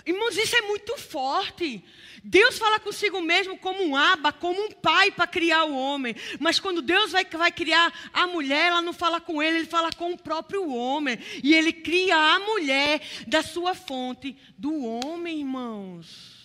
Irmãos, 0.05 0.37
isso 0.37 0.57
é 0.57 0.63
muito 0.63 0.97
forte. 0.97 1.85
Deus 2.25 2.59
fala 2.59 2.81
consigo 2.81 3.21
mesmo 3.21 3.57
como 3.57 3.85
um 3.85 3.95
aba, 3.95 4.33
como 4.33 4.61
um 4.61 4.73
pai 4.73 5.13
para 5.13 5.27
criar 5.27 5.65
o 5.65 5.77
homem. 5.77 6.17
Mas 6.41 6.59
quando 6.59 6.83
Deus 6.83 7.13
vai, 7.13 7.25
vai 7.25 7.53
criar 7.53 7.93
a 8.13 8.27
mulher, 8.27 8.69
ela 8.69 8.83
não 8.83 8.93
fala 8.93 9.21
com 9.21 9.41
ele, 9.41 9.59
ele 9.59 9.67
fala 9.67 9.93
com 9.93 10.13
o 10.13 10.19
próprio 10.19 10.69
homem. 10.73 11.19
E 11.43 11.55
ele 11.55 11.73
cria 11.73 12.17
a 12.17 12.39
mulher 12.41 13.01
da 13.29 13.43
sua 13.43 13.75
fonte, 13.75 14.37
do 14.59 14.85
homem, 14.85 15.39
irmãos. 15.39 16.36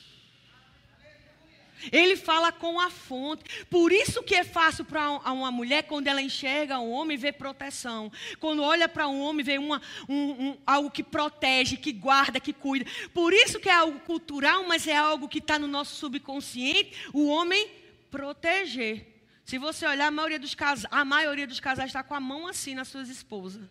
Ele 1.91 2.15
fala 2.15 2.51
com 2.51 2.79
a 2.79 2.89
fonte. 2.89 3.65
Por 3.69 3.91
isso 3.91 4.21
que 4.23 4.35
é 4.35 4.43
fácil 4.43 4.83
para 4.83 5.11
uma 5.11 5.51
mulher, 5.51 5.83
quando 5.83 6.07
ela 6.07 6.21
enxerga 6.21 6.79
um 6.79 6.91
homem, 6.91 7.17
ver 7.17 7.33
proteção. 7.33 8.11
Quando 8.39 8.61
olha 8.61 8.89
para 8.89 9.07
um 9.07 9.21
homem, 9.21 9.45
vê 9.45 9.57
uma, 9.57 9.81
um, 10.09 10.15
um, 10.15 10.57
algo 10.65 10.91
que 10.91 11.03
protege, 11.03 11.77
que 11.77 11.91
guarda, 11.91 12.39
que 12.39 12.53
cuida. 12.53 12.85
Por 13.13 13.33
isso 13.33 13.59
que 13.59 13.69
é 13.69 13.73
algo 13.73 13.99
cultural, 14.01 14.65
mas 14.67 14.87
é 14.87 14.95
algo 14.95 15.29
que 15.29 15.39
está 15.39 15.57
no 15.57 15.67
nosso 15.67 15.95
subconsciente. 15.95 17.09
O 17.13 17.27
homem 17.27 17.69
proteger. 18.09 19.07
Se 19.45 19.57
você 19.57 19.85
olhar, 19.85 20.07
a 20.07 20.11
maioria 20.11 20.39
dos 20.39 20.53
casais, 20.55 20.87
a 20.91 21.03
maioria 21.03 21.47
dos 21.47 21.59
casais 21.59 21.89
está 21.89 22.03
com 22.03 22.13
a 22.13 22.19
mão 22.19 22.47
assim 22.47 22.75
nas 22.75 22.87
suas 22.87 23.09
esposas. 23.09 23.67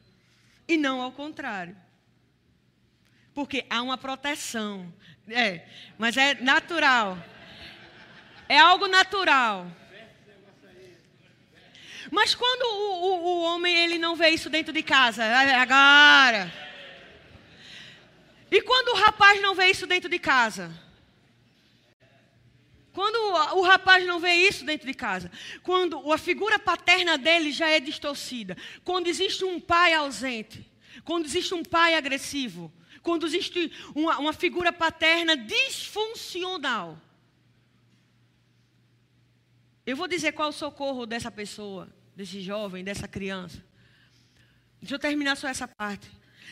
E 0.66 0.76
não 0.76 1.00
ao 1.00 1.12
contrário. 1.12 1.76
Porque 3.34 3.64
há 3.70 3.80
uma 3.82 3.96
proteção. 3.96 4.92
É, 5.28 5.66
mas 5.96 6.16
é 6.16 6.34
natural. 6.34 7.18
É 8.50 8.58
algo 8.58 8.88
natural. 8.88 9.70
Mas 12.10 12.34
quando 12.34 12.62
o, 12.62 13.04
o, 13.04 13.24
o, 13.26 13.42
homem 13.42 13.72
ele 13.72 13.96
não 13.96 14.16
vê 14.16 14.30
isso 14.30 14.50
dentro 14.50 14.72
de 14.72 14.82
casa, 14.82 15.22
é 15.22 15.54
agora. 15.54 16.52
E 18.50 18.60
quando 18.60 18.88
o 18.88 18.96
rapaz 18.96 19.40
não 19.40 19.54
vê 19.54 19.66
isso 19.66 19.86
dentro 19.86 20.10
de 20.10 20.18
casa? 20.18 20.74
Quando 22.92 23.14
o, 23.14 23.60
o 23.60 23.62
rapaz 23.62 24.04
não 24.04 24.18
vê 24.18 24.32
isso 24.32 24.64
dentro 24.64 24.84
de 24.84 24.94
casa, 24.94 25.30
quando 25.62 26.12
a 26.12 26.18
figura 26.18 26.58
paterna 26.58 27.16
dele 27.16 27.52
já 27.52 27.68
é 27.68 27.78
distorcida, 27.78 28.56
quando 28.82 29.06
existe 29.06 29.44
um 29.44 29.60
pai 29.60 29.94
ausente, 29.94 30.68
quando 31.04 31.24
existe 31.24 31.54
um 31.54 31.62
pai 31.62 31.94
agressivo, 31.94 32.72
quando 33.00 33.26
existe 33.26 33.72
uma, 33.94 34.18
uma 34.18 34.32
figura 34.32 34.72
paterna 34.72 35.36
disfuncional, 35.36 36.98
eu 39.90 39.96
vou 39.96 40.06
dizer 40.06 40.32
qual 40.32 40.50
o 40.50 40.52
socorro 40.52 41.04
dessa 41.06 41.30
pessoa, 41.30 41.88
desse 42.14 42.40
jovem, 42.40 42.84
dessa 42.84 43.08
criança. 43.08 43.62
Deixa 44.80 44.94
eu 44.94 44.98
terminar 44.98 45.36
só 45.36 45.48
essa 45.48 45.66
parte. 45.66 46.08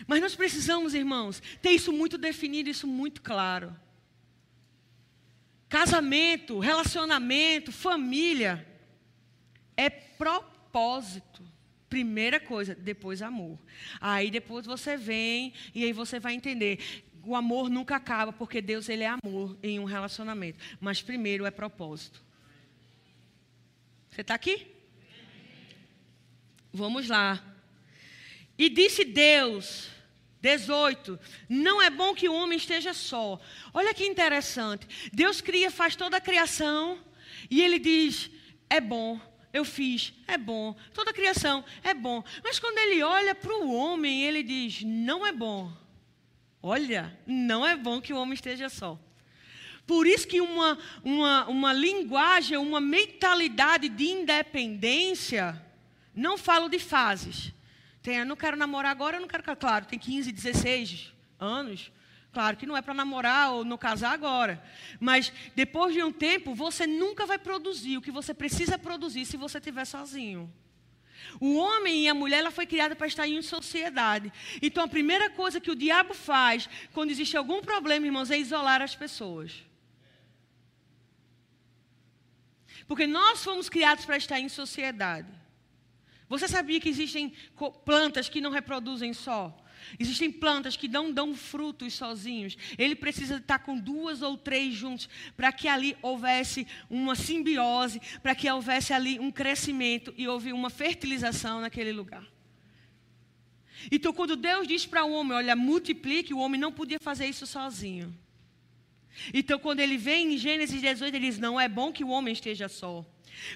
Mas 0.07 0.21
nós 0.21 0.35
precisamos, 0.35 0.95
irmãos, 0.95 1.43
ter 1.63 1.71
isso 1.71 1.93
muito 1.93 2.19
definido, 2.19 2.69
isso 2.69 2.87
muito 2.87 3.23
claro. 3.23 3.75
Casamento, 5.69 6.59
relacionamento, 6.59 7.71
família 7.71 8.67
é 9.77 9.89
propósito. 9.89 11.43
Primeira 11.89 12.39
coisa, 12.41 12.75
depois 12.75 13.23
amor. 13.23 13.59
Aí 14.01 14.31
depois 14.31 14.67
você 14.67 14.97
vem 14.97 15.53
e 15.75 15.85
aí 15.85 15.93
você 15.93 16.19
vai 16.19 16.35
entender. 16.35 17.05
O 17.25 17.35
amor 17.35 17.71
nunca 17.71 17.97
acaba, 17.97 18.33
porque 18.33 18.61
Deus 18.61 18.89
ele 18.89 19.05
é 19.05 19.09
amor 19.09 19.57
em 19.63 19.79
um 19.79 19.85
relacionamento. 19.85 20.59
Mas 20.81 21.01
primeiro 21.01 21.47
é 21.47 21.51
propósito. 21.51 22.27
Você 24.11 24.21
está 24.23 24.35
aqui? 24.35 24.67
Vamos 26.73 27.09
lá. 27.09 27.43
E 28.59 28.69
disse 28.69 29.05
Deus, 29.05 29.89
18: 30.41 31.19
Não 31.49 31.81
é 31.81 31.91
bom 31.91 32.15
que 32.15 32.29
o 32.29 32.35
homem 32.35 32.59
esteja 32.59 32.93
só. 32.93 33.41
Olha 33.73 33.95
que 33.95 34.05
interessante. 34.05 35.11
Deus 35.13 35.41
cria, 35.41 35.71
faz 35.71 35.97
toda 35.97 36.17
a 36.17 36.21
criação, 36.21 36.99
e 37.51 37.63
ele 37.63 37.79
diz: 37.79 38.31
É 38.69 38.81
bom, 38.81 39.21
eu 39.53 39.65
fiz, 39.65 40.13
é 40.27 40.37
bom. 40.37 40.75
Toda 40.93 41.11
a 41.11 41.15
criação 41.15 41.65
é 41.83 41.95
bom. 41.95 42.23
Mas 42.43 42.59
quando 42.59 42.79
ele 42.79 43.03
olha 43.03 43.35
para 43.35 43.55
o 43.55 43.73
homem, 43.73 44.25
ele 44.25 44.43
diz: 44.43 44.83
Não 44.83 45.27
é 45.27 45.33
bom. 45.33 45.73
Olha, 46.63 47.17
não 47.27 47.67
é 47.67 47.77
bom 47.77 48.01
que 48.01 48.13
o 48.13 48.17
homem 48.17 48.35
esteja 48.35 48.69
só. 48.69 48.99
Por 49.89 50.07
isso 50.07 50.29
que 50.29 50.39
uma, 50.39 50.79
uma, 51.03 51.47
uma 51.49 51.73
linguagem, 51.73 52.59
uma 52.59 52.79
mentalidade 52.79 53.89
de 53.89 54.05
independência, 54.05 55.65
não 56.15 56.37
falo 56.37 56.69
de 56.69 56.79
fases. 56.79 57.55
Tem, 58.03 58.19
eu 58.19 58.27
não 58.27 58.37
quero 58.37 58.55
namorar 58.55 58.93
agora, 58.93 59.17
eu 59.17 59.21
não 59.23 59.27
quero. 59.27 59.43
Claro, 59.57 59.87
tem 59.87 59.99
15, 59.99 60.31
16 60.31 61.11
anos. 61.41 61.91
Claro 62.31 62.59
que 62.59 62.67
não 62.67 62.77
é 62.77 62.83
para 62.83 62.93
namorar 62.93 63.53
ou 63.53 63.65
não 63.65 63.79
casar 63.79 64.13
agora. 64.13 64.63
Mas 65.01 65.33
depois 65.57 65.95
de 65.95 66.03
um 66.03 66.13
tempo, 66.13 66.55
você 66.55 66.87
nunca 66.87 67.25
vai 67.25 67.39
produzir 67.39 67.97
o 67.97 68.03
que 68.03 68.11
você 68.11 68.35
precisa 68.35 68.79
produzir 68.79 69.25
se 69.25 69.39
você 69.39 69.57
estiver 69.57 69.87
sozinho. 69.87 70.53
O 71.41 71.57
homem 71.57 72.05
e 72.05 72.09
a 72.09 72.15
mulher 72.15 72.41
ela 72.41 72.51
foi 72.51 72.67
criada 72.67 72.95
para 72.95 73.07
estar 73.07 73.27
em 73.27 73.41
sociedade. 73.41 74.31
Então 74.61 74.85
a 74.85 74.89
primeira 74.89 75.31
coisa 75.31 75.59
que 75.59 75.71
o 75.71 75.75
diabo 75.75 76.13
faz 76.13 76.69
quando 76.93 77.11
existe 77.11 77.39
algum 77.39 77.63
problema, 77.63 78.05
irmãos, 78.05 78.31
é 78.31 78.37
isolar 78.37 78.83
as 78.83 78.95
pessoas. 78.95 79.67
Porque 82.89 83.07
nós 83.07 83.45
fomos 83.45 83.69
criados 83.69 84.07
para 84.07 84.17
estar 84.17 84.41
em 84.41 84.49
sociedade. 84.49 85.29
Você 86.29 86.49
sabia 86.49 86.81
que 86.81 86.89
existem 86.89 87.33
plantas 87.85 88.29
que 88.29 88.41
não 88.41 88.51
reproduzem 88.51 89.13
só? 89.13 89.57
Existem 89.99 90.31
plantas 90.31 90.77
que 90.77 90.89
não 90.89 91.13
dão 91.13 91.35
frutos 91.35 91.95
sozinhos. 91.95 92.57
Ele 92.77 92.95
precisa 92.95 93.37
estar 93.37 93.61
com 93.61 93.79
duas 93.79 94.23
ou 94.23 94.37
três 94.37 94.75
juntos 94.75 95.09
para 95.37 95.53
que 95.53 95.69
ali 95.69 95.97
houvesse 96.03 96.67
uma 96.91 97.15
simbiose, 97.15 98.01
para 98.23 98.35
que 98.35 98.51
houvesse 98.51 98.93
ali 98.93 99.21
um 99.21 99.31
crescimento 99.31 100.13
e 100.17 100.27
houve 100.27 100.53
uma 100.53 100.71
fertilização 100.71 101.61
naquele 101.61 101.93
lugar. 101.93 102.27
Então, 103.93 104.13
quando 104.13 104.35
Deus 104.35 104.67
diz 104.67 104.85
para 104.85 105.05
o 105.05 105.13
homem, 105.13 105.35
olha, 105.37 105.55
multiplique, 105.55 106.35
o 106.35 106.39
homem 106.39 106.61
não 106.61 106.73
podia 106.73 106.99
fazer 106.99 107.27
isso 107.27 107.47
sozinho. 107.47 108.13
Então, 109.33 109.59
quando 109.59 109.81
ele 109.81 109.97
vem 109.97 110.35
em 110.35 110.39
Gênesis 110.39 110.81
18, 110.81 111.15
ele 111.15 111.27
diz: 111.27 111.39
Não 111.39 111.61
é 111.61 111.69
bom 111.69 111.93
que 111.93 112.05
o 112.05 112.09
homem 112.09 112.33
esteja 112.33 112.69
só. 112.69 113.05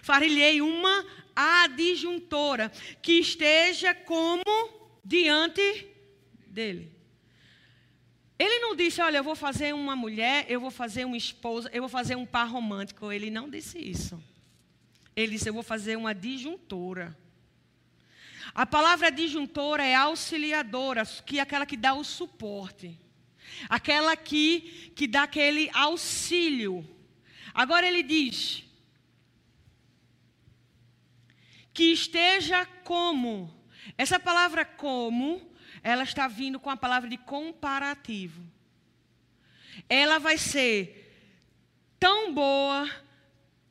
Farilhei 0.03 0.61
uma 0.61 1.05
adjuntora 1.35 2.71
que 3.01 3.13
esteja 3.15 3.95
como 3.95 4.43
diante 5.05 5.87
dele. 6.47 6.91
Ele 8.39 8.59
não 8.59 8.75
disse, 8.75 9.01
olha, 9.01 9.19
eu 9.19 9.25
vou 9.25 9.37
fazer 9.37 9.73
uma 9.73 9.95
mulher, 9.95 10.47
eu 10.49 10.61
vou 10.61 10.71
fazer 10.71 11.05
uma 11.05 11.17
esposa, 11.17 11.71
eu 11.73 11.83
vou 11.83 11.89
fazer 11.89 12.17
um 12.17 12.27
par 12.27 12.49
romântico. 12.49 13.13
Ele 13.13 13.31
não 13.31 13.49
disse 13.49 13.79
isso. 13.79 14.23
Ele 15.15 15.33
disse, 15.33 15.49
eu 15.49 15.55
vou 15.55 15.63
fazer 15.63 15.97
uma 15.97 16.15
disjuntora. 16.15 17.17
A 18.55 18.67
palavra 18.67 19.11
disjuntora 19.11 19.85
é 19.85 19.95
auxiliadora, 19.95 21.05
que 21.25 21.39
é 21.39 21.43
aquela 21.43 21.65
que 21.65 21.77
dá 21.77 21.95
o 21.95 22.05
suporte 22.05 22.99
aquela 23.69 24.17
que, 24.17 24.93
que 24.95 25.07
dá 25.07 25.25
aquele 25.25 25.71
auxílio. 25.73 26.87
Agora 27.55 27.87
ele 27.87 28.03
diz: 28.03 28.65
que 31.73 31.93
esteja 31.93 32.67
como. 32.85 33.53
Essa 33.97 34.19
palavra 34.19 34.65
como, 34.65 35.41
ela 35.83 36.05
está 36.05 36.29
vindo 36.29 36.61
com 36.61 36.71
a 36.71 36.77
palavra 36.77 37.09
de 37.09 37.19
comparativo. 37.19 38.43
Ela 39.89 40.19
vai 40.19 40.39
ser 40.39 40.99
tão 41.99 42.33
boa, 42.33 42.89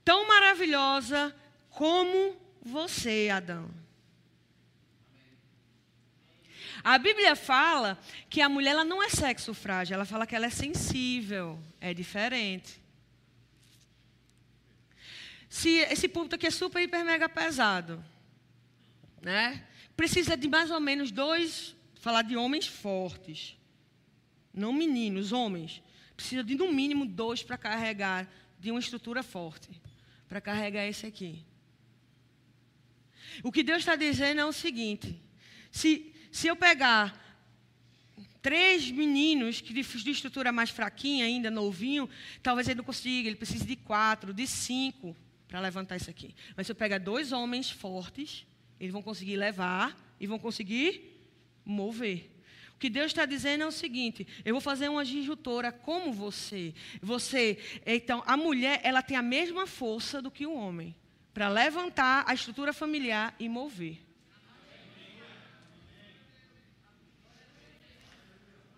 tão 0.03 0.27
maravilhosa 0.27 1.35
como 1.69 2.35
você, 2.61 3.29
Adão. 3.31 3.80
A 6.83 6.97
Bíblia 6.97 7.35
fala 7.35 7.99
que 8.29 8.41
a 8.41 8.49
mulher 8.49 8.71
ela 8.71 8.83
não 8.83 9.01
é 9.03 9.09
sexo 9.09 9.53
frágil, 9.53 9.95
ela 9.95 10.05
fala 10.05 10.25
que 10.25 10.35
ela 10.35 10.47
é 10.47 10.49
sensível, 10.49 11.59
é 11.79 11.93
diferente. 11.93 12.81
Se 15.49 15.69
esse 15.79 16.07
púlpito 16.07 16.35
aqui 16.35 16.47
é 16.47 16.51
super, 16.51 16.81
hiper, 16.81 17.03
mega 17.03 17.27
pesado, 17.27 18.03
né? 19.21 19.67
Precisa 19.95 20.35
de 20.35 20.47
mais 20.47 20.71
ou 20.71 20.79
menos 20.79 21.11
dois, 21.11 21.75
falar 21.99 22.23
de 22.23 22.35
homens 22.35 22.65
fortes, 22.65 23.57
não 24.53 24.73
meninos, 24.73 25.31
homens. 25.31 25.83
Precisa 26.15 26.43
de 26.43 26.55
no 26.55 26.71
mínimo 26.71 27.05
dois 27.05 27.43
para 27.43 27.57
carregar 27.57 28.27
de 28.59 28.71
uma 28.71 28.79
estrutura 28.79 29.21
forte, 29.21 29.69
para 30.27 30.41
carregar 30.41 30.85
esse 30.85 31.05
aqui. 31.05 31.45
O 33.43 33.51
que 33.51 33.63
Deus 33.63 33.79
está 33.79 33.95
dizendo 33.95 34.41
é 34.41 34.45
o 34.45 34.53
seguinte: 34.53 35.21
se 35.71 36.10
se 36.31 36.47
eu 36.47 36.55
pegar 36.55 37.19
três 38.41 38.89
meninos 38.89 39.61
que 39.61 39.73
de, 39.73 39.83
de 39.83 40.11
estrutura 40.11 40.51
mais 40.51 40.69
fraquinha 40.69 41.25
ainda, 41.25 41.51
novinho, 41.51 42.09
talvez 42.41 42.67
ele 42.67 42.77
não 42.77 42.83
consiga, 42.83 43.27
ele 43.27 43.35
precise 43.35 43.65
de 43.65 43.75
quatro, 43.75 44.33
de 44.33 44.47
cinco 44.47 45.15
para 45.47 45.59
levantar 45.59 45.97
isso 45.97 46.09
aqui. 46.09 46.33
Mas 46.55 46.65
se 46.65 46.71
eu 46.71 46.75
pegar 46.75 46.97
dois 46.97 47.31
homens 47.31 47.69
fortes, 47.69 48.45
eles 48.79 48.91
vão 48.91 49.01
conseguir 49.01 49.35
levar 49.35 49.95
e 50.19 50.25
vão 50.25 50.39
conseguir 50.39 51.19
mover. 51.63 52.31
O 52.73 52.79
que 52.79 52.89
Deus 52.89 53.07
está 53.07 53.25
dizendo 53.25 53.63
é 53.63 53.67
o 53.67 53.71
seguinte: 53.71 54.25
eu 54.43 54.53
vou 54.53 54.61
fazer 54.61 54.89
uma 54.89 55.05
disjuntora 55.05 55.71
como 55.71 56.11
você. 56.11 56.73
Você, 57.01 57.59
então, 57.85 58.23
a 58.25 58.35
mulher, 58.35 58.79
ela 58.83 59.03
tem 59.03 59.15
a 59.15 59.21
mesma 59.21 59.67
força 59.67 60.21
do 60.21 60.31
que 60.31 60.47
o 60.47 60.53
homem 60.53 60.95
para 61.33 61.47
levantar 61.47 62.23
a 62.27 62.33
estrutura 62.33 62.73
familiar 62.73 63.35
e 63.39 63.47
mover. 63.47 63.99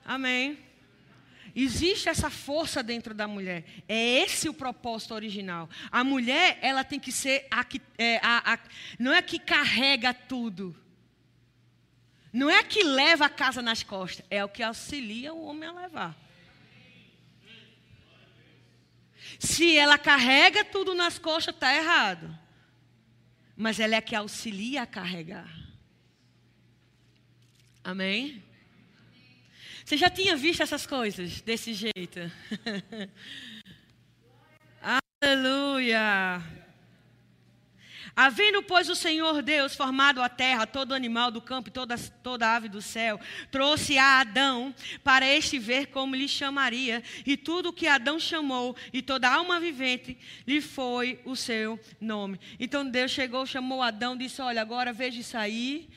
Amém. 0.05 0.57
Existe 1.55 2.09
essa 2.09 2.29
força 2.29 2.81
dentro 2.81 3.13
da 3.13 3.27
mulher. 3.27 3.63
É 3.87 4.21
esse 4.21 4.49
o 4.49 4.53
propósito 4.53 5.13
original. 5.13 5.69
A 5.91 6.03
mulher, 6.03 6.57
ela 6.61 6.83
tem 6.83 6.99
que 6.99 7.11
ser 7.11 7.47
a 7.51 7.63
que. 7.63 7.79
É, 7.97 8.17
a, 8.23 8.53
a, 8.53 8.59
não 8.97 9.13
é 9.13 9.19
a 9.19 9.23
que 9.23 9.37
carrega 9.37 10.13
tudo. 10.13 10.75
Não 12.31 12.49
é 12.49 12.57
a 12.57 12.63
que 12.63 12.83
leva 12.83 13.25
a 13.25 13.29
casa 13.29 13.61
nas 13.61 13.83
costas. 13.83 14.25
É 14.31 14.43
o 14.43 14.49
que 14.49 14.63
auxilia 14.63 15.33
o 15.33 15.43
homem 15.43 15.69
a 15.69 15.73
levar. 15.73 16.17
Se 19.37 19.77
ela 19.77 19.99
carrega 19.99 20.65
tudo 20.65 20.95
nas 20.95 21.19
costas, 21.19 21.53
está 21.53 21.75
errado. 21.75 22.37
Mas 23.55 23.79
ela 23.79 23.93
é 23.93 23.97
a 23.99 24.01
que 24.01 24.15
auxilia 24.15 24.81
a 24.81 24.87
carregar. 24.87 25.53
Amém? 27.83 28.43
Você 29.85 29.97
já 29.97 30.09
tinha 30.09 30.35
visto 30.35 30.63
essas 30.63 30.85
coisas 30.85 31.41
desse 31.41 31.73
jeito? 31.73 32.19
Aleluia! 35.21 36.41
Havendo, 38.15 38.61
pois, 38.61 38.89
o 38.89 38.95
Senhor 38.95 39.41
Deus 39.41 39.75
formado 39.75 40.21
a 40.21 40.29
terra, 40.29 40.67
todo 40.67 40.93
animal 40.93 41.31
do 41.31 41.41
campo 41.41 41.69
e 41.69 41.71
toda, 41.71 41.97
toda 41.97 42.55
ave 42.55 42.69
do 42.69 42.81
céu, 42.81 43.19
trouxe 43.51 43.97
a 43.97 44.19
Adão 44.19 44.73
para 45.03 45.25
este 45.27 45.57
ver 45.57 45.87
como 45.87 46.15
lhe 46.15 46.27
chamaria, 46.27 47.01
e 47.25 47.35
tudo 47.35 47.73
que 47.73 47.87
Adão 47.87 48.19
chamou, 48.19 48.75
e 48.93 49.01
toda 49.01 49.33
alma 49.33 49.59
vivente, 49.59 50.15
lhe 50.45 50.61
foi 50.61 51.19
o 51.25 51.35
seu 51.35 51.79
nome. 51.99 52.39
Então 52.59 52.87
Deus 52.87 53.09
chegou, 53.09 53.47
chamou 53.47 53.81
Adão, 53.81 54.15
disse: 54.15 54.41
Olha, 54.41 54.61
agora 54.61 54.93
veja 54.93 55.19
isso 55.19 55.35
aí. 55.35 55.89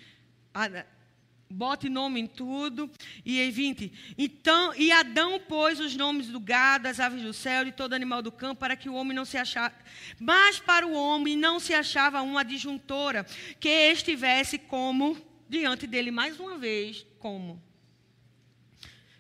Bote 1.49 1.89
nome 1.89 2.21
em 2.21 2.27
tudo. 2.27 2.91
E 3.25 3.41
em 3.41 3.51
20. 3.51 4.15
Então, 4.19 4.75
e 4.75 4.91
Adão 4.91 5.39
pôs 5.41 5.81
os 5.81 5.95
nomes 5.95 6.29
do 6.29 6.41
gado, 6.41 6.85
das 6.85 7.01
aves 7.01 7.23
do 7.23 7.33
céu 7.33 7.67
e 7.67 7.73
todo 7.73 7.93
animal 7.93 8.23
do 8.23 8.33
campo, 8.33 8.61
para 8.61 8.77
que 8.77 8.89
o 8.89 8.95
homem 8.95 9.15
não 9.15 9.25
se 9.25 9.37
achasse. 9.37 9.77
Mas 10.19 10.59
para 10.59 10.87
o 10.87 10.93
homem 10.93 11.37
não 11.37 11.61
se 11.61 11.73
achava 11.73 12.23
uma 12.23 12.41
adjuntora 12.41 13.25
que 13.61 13.69
estivesse 13.69 14.59
como 14.59 15.17
diante 15.49 15.87
dele, 15.87 16.11
mais 16.11 16.39
uma 16.41 16.59
vez, 16.59 17.07
como. 17.19 17.63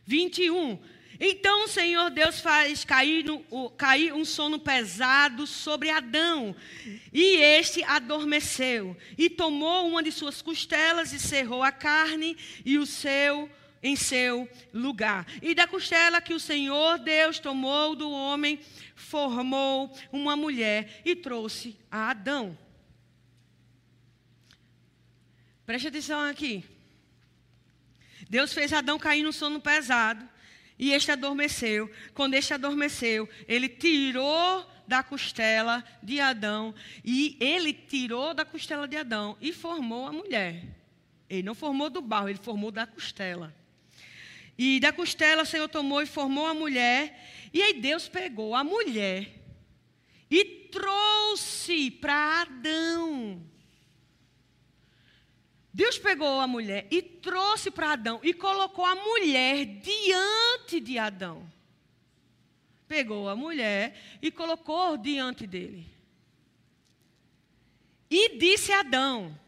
21. 0.04 0.78
Então 1.18 1.64
o 1.64 1.68
Senhor 1.68 2.10
Deus 2.10 2.40
faz 2.40 2.84
cair, 2.84 3.24
no, 3.24 3.70
cair, 3.70 4.12
um 4.12 4.24
sono 4.24 4.58
pesado 4.58 5.46
sobre 5.46 5.90
Adão, 5.90 6.54
e 7.12 7.36
este 7.36 7.82
adormeceu, 7.84 8.96
e 9.16 9.30
tomou 9.30 9.88
uma 9.88 10.02
de 10.02 10.12
suas 10.12 10.42
costelas 10.42 11.12
e 11.12 11.18
cerrou 11.18 11.62
a 11.62 11.72
carne 11.72 12.36
e 12.64 12.78
o 12.78 12.86
seu 12.86 13.50
em 13.82 13.94
seu 13.94 14.48
lugar. 14.72 15.26
E 15.40 15.54
da 15.54 15.66
costela 15.66 16.20
que 16.20 16.34
o 16.34 16.40
Senhor 16.40 16.98
Deus 16.98 17.38
tomou 17.38 17.94
do 17.94 18.10
homem, 18.10 18.58
formou 18.94 19.96
uma 20.12 20.34
mulher 20.36 21.00
e 21.04 21.14
trouxe 21.14 21.76
a 21.90 22.10
Adão. 22.10 22.58
Preste 25.64 25.88
atenção 25.88 26.20
aqui. 26.20 26.64
Deus 28.28 28.52
fez 28.52 28.72
Adão 28.72 28.98
cair 28.98 29.22
no 29.22 29.32
sono 29.32 29.60
pesado. 29.60 30.28
E 30.78 30.92
este 30.92 31.10
adormeceu. 31.10 31.90
Quando 32.14 32.34
este 32.34 32.52
adormeceu, 32.52 33.28
ele 33.48 33.68
tirou 33.68 34.66
da 34.86 35.02
costela 35.02 35.84
de 36.02 36.20
Adão. 36.20 36.74
E 37.04 37.36
ele 37.40 37.72
tirou 37.72 38.34
da 38.34 38.44
costela 38.44 38.86
de 38.86 38.96
Adão 38.96 39.36
e 39.40 39.52
formou 39.52 40.06
a 40.06 40.12
mulher. 40.12 40.64
Ele 41.28 41.42
não 41.42 41.54
formou 41.54 41.90
do 41.90 42.00
barro, 42.00 42.28
ele 42.28 42.38
formou 42.38 42.70
da 42.70 42.86
costela. 42.86 43.54
E 44.58 44.80
da 44.80 44.92
costela 44.92 45.42
o 45.42 45.46
Senhor 45.46 45.68
tomou 45.68 46.00
e 46.00 46.06
formou 46.06 46.46
a 46.46 46.54
mulher. 46.54 47.18
E 47.52 47.62
aí 47.62 47.74
Deus 47.74 48.08
pegou 48.08 48.54
a 48.54 48.62
mulher 48.62 49.28
e 50.30 50.44
trouxe 50.70 51.90
para 51.90 52.42
Adão. 52.42 53.42
Deus 55.76 55.98
pegou 55.98 56.40
a 56.40 56.46
mulher 56.46 56.86
e 56.90 57.02
trouxe 57.02 57.70
para 57.70 57.92
Adão 57.92 58.18
e 58.22 58.32
colocou 58.32 58.82
a 58.82 58.94
mulher 58.94 59.66
diante 59.66 60.80
de 60.80 60.96
Adão. 60.96 61.46
Pegou 62.88 63.28
a 63.28 63.36
mulher 63.36 63.94
e 64.22 64.30
colocou 64.30 64.96
diante 64.96 65.46
dele. 65.46 65.86
E 68.10 68.38
disse 68.38 68.72
a 68.72 68.80
Adão: 68.80 69.38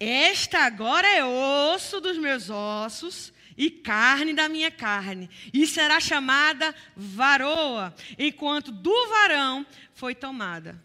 Esta 0.00 0.64
agora 0.64 1.06
é 1.06 1.24
osso 1.24 2.00
dos 2.00 2.18
meus 2.18 2.50
ossos 2.50 3.32
e 3.56 3.70
carne 3.70 4.34
da 4.34 4.48
minha 4.48 4.72
carne, 4.72 5.30
e 5.52 5.64
será 5.64 6.00
chamada 6.00 6.74
varoa, 6.96 7.94
enquanto 8.18 8.72
do 8.72 9.08
varão 9.10 9.64
foi 9.92 10.12
tomada. 10.12 10.84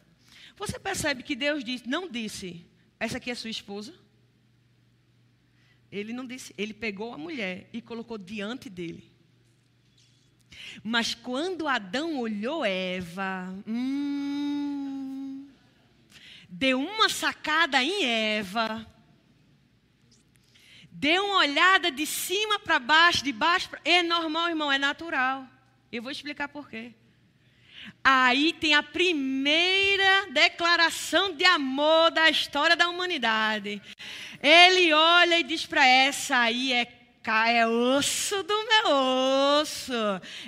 Você 0.56 0.78
percebe 0.78 1.24
que 1.24 1.36
Deus 1.36 1.64
disse, 1.64 1.90
não 1.90 2.08
disse, 2.08 2.69
essa 3.00 3.18
aqui 3.18 3.32
é 3.32 3.36
sua 3.36 3.50
esposa? 3.50 3.94
Ele 5.92 6.14
não 6.14 6.26
disse, 6.26 6.54
ele 6.58 6.74
pegou 6.74 7.14
a 7.14 7.18
mulher 7.18 7.70
e 7.74 7.82
colocou 7.82 8.18
diante 8.18 8.70
dele. 8.70 9.10
Mas 10.84 11.16
quando 11.16 11.68
Adão 11.68 12.20
olhou 12.20 12.64
Eva, 12.64 13.56
hum, 13.66 15.48
deu 16.48 16.80
uma 16.80 17.10
sacada 17.10 17.84
em 17.84 18.06
Eva, 18.06 18.86
deu 20.92 21.26
uma 21.26 21.38
olhada 21.40 21.90
de 21.92 22.06
cima 22.06 22.60
para 22.60 22.78
baixo, 22.78 23.24
de 23.24 23.32
baixo 23.32 23.70
para. 23.70 23.82
É 23.84 24.04
normal, 24.04 24.50
irmão, 24.50 24.72
é 24.72 24.78
natural. 24.78 25.48
Eu 25.92 26.04
vou 26.04 26.12
explicar 26.12 26.50
por 26.50 26.70
quê. 26.70 26.94
Aí 28.04 28.54
tem 28.54 28.74
a 28.74 28.84
primeira 28.84 30.28
declaração 30.32 31.34
de 31.36 31.46
amor 31.46 32.12
da 32.12 32.30
história 32.30 32.76
da 32.76 32.90
humanidade. 32.90 33.82
Ele 34.42 34.94
olha 34.94 35.40
e 35.40 35.44
diz 35.44 35.66
para 35.66 35.86
essa 35.86 36.38
aí 36.38 36.74
é 36.74 37.00
é 37.48 37.68
osso 37.68 38.42
do 38.42 38.66
meu 38.66 39.62
osso, 39.62 39.94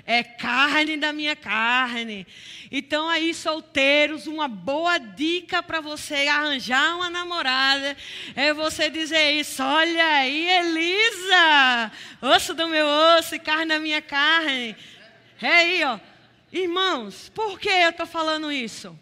é 0.06 0.24
carne 0.24 0.98
da 0.98 1.14
minha 1.14 1.36
carne. 1.36 2.26
Então, 2.72 3.08
aí, 3.08 3.34
solteiros, 3.34 4.26
uma 4.26 4.48
boa 4.48 4.98
dica 4.98 5.62
para 5.62 5.80
você 5.80 6.28
arranjar 6.28 6.96
uma 6.96 7.10
namorada 7.10 7.96
é 8.36 8.54
você 8.54 8.90
dizer 8.90 9.32
isso: 9.34 9.62
olha 9.62 10.06
aí, 10.06 10.50
Elisa, 10.50 11.92
osso 12.22 12.54
do 12.54 12.68
meu 12.68 12.88
osso 12.88 13.36
e 13.36 13.40
carne 13.40 13.66
da 13.66 13.80
minha 13.80 14.02
carne. 14.02 14.76
É 15.42 15.48
aí, 15.48 15.84
ó. 15.84 16.00
Irmãos, 16.52 17.30
por 17.30 17.60
que 17.60 17.70
eu 17.70 17.92
estou 17.92 18.06
falando 18.06 18.52
isso? 18.52 18.98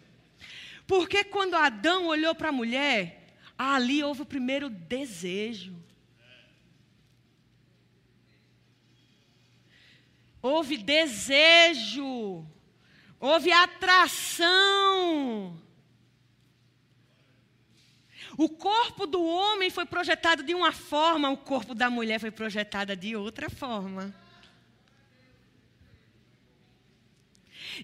Porque 0.86 1.24
quando 1.24 1.54
Adão 1.54 2.06
olhou 2.06 2.34
para 2.34 2.50
a 2.50 2.52
mulher, 2.52 3.34
ali 3.58 4.02
houve 4.02 4.22
o 4.22 4.26
primeiro 4.26 4.70
desejo. 4.70 5.74
Houve 10.42 10.78
desejo, 10.78 12.46
houve 13.18 13.52
atração. 13.52 14.48
O 18.38 18.48
corpo 18.48 19.06
do 19.06 19.22
homem 19.22 19.68
foi 19.68 19.84
projetado 19.84 20.42
de 20.42 20.54
uma 20.54 20.72
forma, 20.72 21.28
o 21.28 21.36
corpo 21.36 21.74
da 21.74 21.90
mulher 21.90 22.18
foi 22.18 22.30
projetado 22.30 22.96
de 22.96 23.14
outra 23.14 23.50
forma. 23.50 24.14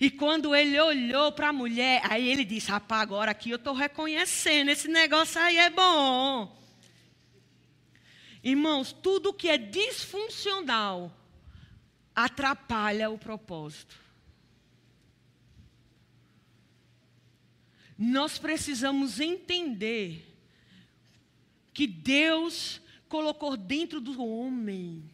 E 0.01 0.11
quando 0.11 0.55
ele 0.55 0.79
olhou 0.79 1.33
para 1.33 1.49
a 1.49 1.53
mulher, 1.53 2.03
aí 2.05 2.29
ele 2.29 2.45
disse: 2.45 2.71
Rapaz, 2.71 3.03
agora 3.03 3.31
aqui 3.31 3.51
eu 3.51 3.57
estou 3.57 3.75
reconhecendo, 3.75 4.71
esse 4.71 4.89
negócio 4.89 5.41
aí 5.41 5.57
é 5.57 5.71
bom. 5.71 6.55
Irmãos, 8.43 8.93
tudo 8.93 9.33
que 9.33 9.49
é 9.49 9.59
disfuncional 9.59 11.13
atrapalha 12.15 13.11
o 13.11 13.19
propósito. 13.19 13.99
Nós 17.99 18.39
precisamos 18.39 19.21
entender 19.21 20.25
que 21.73 21.87
Deus 21.87 22.81
colocou 23.09 23.57
dentro 23.57 24.01
do 24.01 24.23
homem 24.23 25.11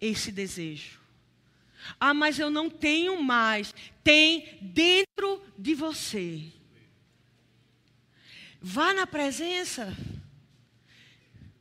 esse 0.00 0.30
desejo. 0.30 1.03
Ah, 1.98 2.14
mas 2.14 2.38
eu 2.38 2.50
não 2.50 2.68
tenho 2.70 3.22
mais. 3.22 3.74
Tem 4.02 4.58
dentro 4.60 5.42
de 5.58 5.74
você. 5.74 6.42
Vá 8.60 8.92
na 8.94 9.06
presença. 9.06 9.96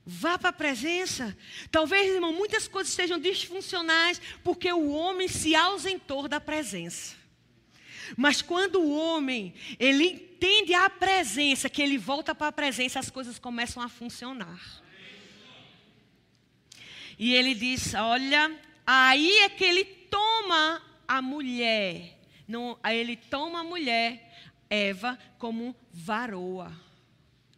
Vá 0.06 0.38
para 0.38 0.50
a 0.50 0.54
presença. 0.54 1.38
Talvez, 1.72 2.14
irmão, 2.14 2.34
muitas 2.34 2.68
coisas 2.68 2.92
estejam 2.92 3.20
disfuncionais 3.20 4.22
porque 4.44 4.72
o 4.72 4.92
homem 4.92 5.28
se 5.28 5.56
ausentou 5.56 6.28
da 6.28 6.42
presença. 6.42 7.16
Mas 8.18 8.42
quando 8.42 8.82
o 8.82 8.96
homem, 8.96 9.54
ele 9.80 10.06
entende 10.06 10.74
a 10.74 10.90
presença, 10.90 11.70
que 11.70 11.82
ele 11.82 11.98
volta 11.98 12.36
para 12.36 12.48
a 12.48 12.52
presença, 12.52 13.00
as 13.00 13.10
coisas 13.10 13.40
começam 13.40 13.82
a 13.82 13.88
funcionar. 13.88 14.84
E 17.18 17.34
ele 17.34 17.56
diz: 17.56 17.94
Olha, 17.94 18.60
aí 18.86 19.30
é 19.38 19.50
que 19.50 19.64
ele 19.64 19.86
toma 20.14 20.80
a 21.08 21.24
mulher. 21.24 22.20
Não, 22.48 22.78
ele 22.86 23.16
toma 23.16 23.62
a 23.62 23.64
mulher, 23.64 24.32
Eva, 24.70 25.18
como 25.40 25.76
varoa. 25.92 26.72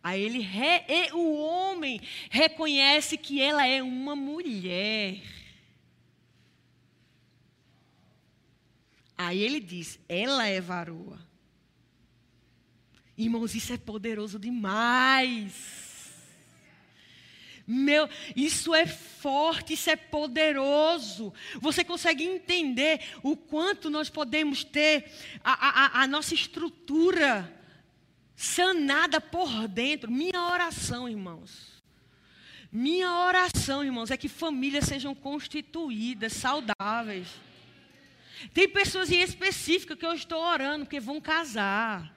Aí 0.01 0.22
ele, 0.22 0.39
re, 0.39 1.12
o 1.14 1.36
homem 1.36 1.99
reconhece 2.30 3.18
que 3.18 3.41
ela 3.41 3.68
é 3.68 3.84
uma 3.84 4.16
mulher. 4.16 5.22
Aí 9.18 9.41
ele 9.41 9.60
diz: 9.60 9.99
ela 10.08 10.47
é 10.47 10.62
varoa. 10.62 11.20
Irmãos, 13.18 13.53
isso 13.56 13.74
é 13.74 13.78
poderoso 13.78 14.39
demais. 14.39 15.95
Meu, 17.68 18.07
isso 18.36 18.76
é 18.76 18.86
forte, 18.86 19.74
isso 19.74 19.89
é 19.89 19.95
poderoso. 19.95 21.34
Você 21.59 21.84
consegue 21.84 22.24
entender 22.24 23.01
o 23.24 23.36
quanto 23.36 23.89
nós 23.89 24.09
podemos 24.09 24.63
ter 24.63 25.11
a, 25.43 26.01
a, 26.01 26.03
a 26.03 26.07
nossa 26.07 26.36
estrutura 26.36 27.51
sanada 28.36 29.20
por 29.20 29.68
dentro. 29.68 30.11
Minha 30.11 30.43
oração, 30.43 31.09
irmãos. 31.09 31.76
Minha 32.72 33.11
oração, 33.11 33.84
irmãos, 33.84 34.11
é 34.11 34.18
que 34.18 34.28
famílias 34.28 34.86
sejam 34.86 35.16
constituídas, 35.16 36.34
saudáveis. 36.34 37.30
Tem 38.53 38.68
pessoas 38.70 39.11
em 39.11 39.22
específico 39.22 39.95
que 39.95 40.05
eu 40.05 40.13
estou 40.13 40.41
orando 40.43 40.86
porque 40.86 40.99
vão 40.99 41.20
casar. 41.20 42.13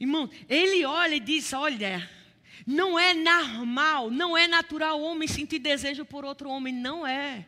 Irmão, 0.00 0.28
ele 0.48 0.84
olha 0.84 1.14
e 1.14 1.20
diz: 1.20 1.52
Olha, 1.52 2.10
não 2.66 2.98
é 2.98 3.14
normal, 3.14 4.10
não 4.10 4.36
é 4.36 4.46
natural 4.46 5.00
o 5.00 5.04
homem 5.04 5.28
sentir 5.28 5.58
desejo 5.58 6.04
por 6.04 6.24
outro 6.24 6.48
homem. 6.48 6.72
Não 6.72 7.06
é. 7.06 7.46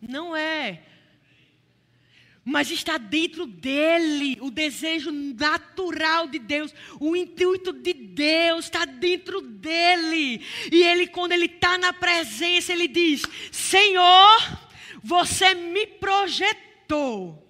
Não 0.00 0.36
é 0.36 0.82
mas 2.44 2.70
está 2.70 2.98
dentro 2.98 3.46
dele 3.46 4.38
o 4.40 4.50
desejo 4.50 5.12
natural 5.12 6.26
de 6.26 6.38
Deus, 6.38 6.74
o 6.98 7.14
intuito 7.14 7.72
de 7.72 7.92
Deus 7.92 8.64
está 8.64 8.84
dentro 8.84 9.40
dele. 9.40 10.44
E 10.72 10.82
ele, 10.82 11.06
quando 11.06 11.32
ele 11.32 11.46
está 11.46 11.76
na 11.78 11.92
presença, 11.92 12.72
ele 12.72 12.88
diz: 12.88 13.22
Senhor, 13.52 14.58
você 15.02 15.54
me 15.54 15.86
projetou. 15.86 17.46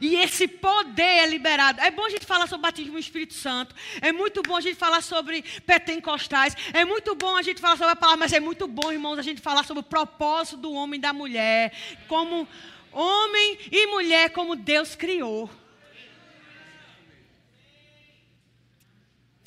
E 0.00 0.16
esse 0.16 0.46
poder 0.46 1.02
é 1.02 1.26
liberado. 1.26 1.80
É 1.80 1.90
bom 1.90 2.04
a 2.04 2.10
gente 2.10 2.26
falar 2.26 2.46
sobre 2.46 2.62
batismo 2.62 2.92
no 2.92 2.98
Espírito 2.98 3.34
Santo. 3.34 3.74
É 4.00 4.12
muito 4.12 4.42
bom 4.42 4.56
a 4.56 4.60
gente 4.60 4.76
falar 4.76 5.00
sobre 5.02 5.42
pentecostais. 5.64 6.54
É 6.72 6.84
muito 6.84 7.14
bom 7.14 7.36
a 7.36 7.42
gente 7.42 7.60
falar 7.60 7.76
sobre 7.76 7.92
a 7.92 7.96
palavra. 7.96 8.20
Mas 8.20 8.32
é 8.32 8.40
muito 8.40 8.68
bom, 8.68 8.92
irmãos, 8.92 9.18
a 9.18 9.22
gente 9.22 9.40
falar 9.40 9.64
sobre 9.64 9.80
o 9.80 9.86
propósito 9.86 10.58
do 10.58 10.72
homem 10.72 10.98
e 10.98 11.02
da 11.02 11.12
mulher. 11.12 11.72
Como 12.06 12.46
homem 12.92 13.58
e 13.72 13.86
mulher, 13.86 14.30
como 14.30 14.54
Deus 14.54 14.94
criou. 14.94 15.50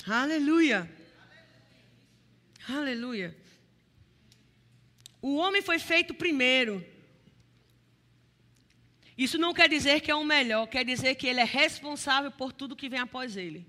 Aleluia. 0.06 0.90
Aleluia. 2.68 3.36
O 5.20 5.36
homem 5.36 5.62
foi 5.62 5.78
feito 5.78 6.12
primeiro. 6.12 6.84
Isso 9.16 9.36
não 9.38 9.52
quer 9.52 9.68
dizer 9.68 10.00
que 10.00 10.10
é 10.10 10.14
o 10.14 10.24
melhor, 10.24 10.66
quer 10.66 10.84
dizer 10.84 11.14
que 11.16 11.26
ele 11.26 11.40
é 11.40 11.44
responsável 11.44 12.30
por 12.30 12.52
tudo 12.52 12.76
que 12.76 12.88
vem 12.88 13.00
após 13.00 13.36
ele. 13.36 13.66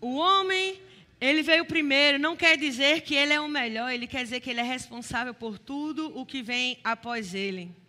O 0.00 0.16
homem, 0.16 0.80
ele 1.20 1.42
veio 1.42 1.66
primeiro, 1.66 2.18
não 2.18 2.34
quer 2.34 2.56
dizer 2.56 3.02
que 3.02 3.14
ele 3.14 3.34
é 3.34 3.40
o 3.40 3.48
melhor, 3.48 3.92
ele 3.92 4.06
quer 4.06 4.22
dizer 4.22 4.40
que 4.40 4.48
ele 4.48 4.60
é 4.60 4.64
responsável 4.64 5.34
por 5.34 5.58
tudo 5.58 6.16
o 6.18 6.24
que 6.24 6.42
vem 6.42 6.78
após 6.82 7.34
ele. 7.34 7.79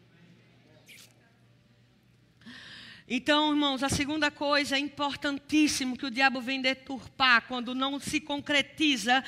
Então, 3.14 3.52
irmãos, 3.52 3.84
a 3.84 3.90
segunda 3.90 4.32
coisa 4.32 4.80
importantíssima 4.80 5.98
que 5.98 6.06
o 6.06 6.10
diabo 6.10 6.40
vem 6.40 6.62
deturpar 6.62 7.46
quando 7.46 7.76
não 7.76 8.00
se 8.00 8.22
concretiza, 8.22 9.22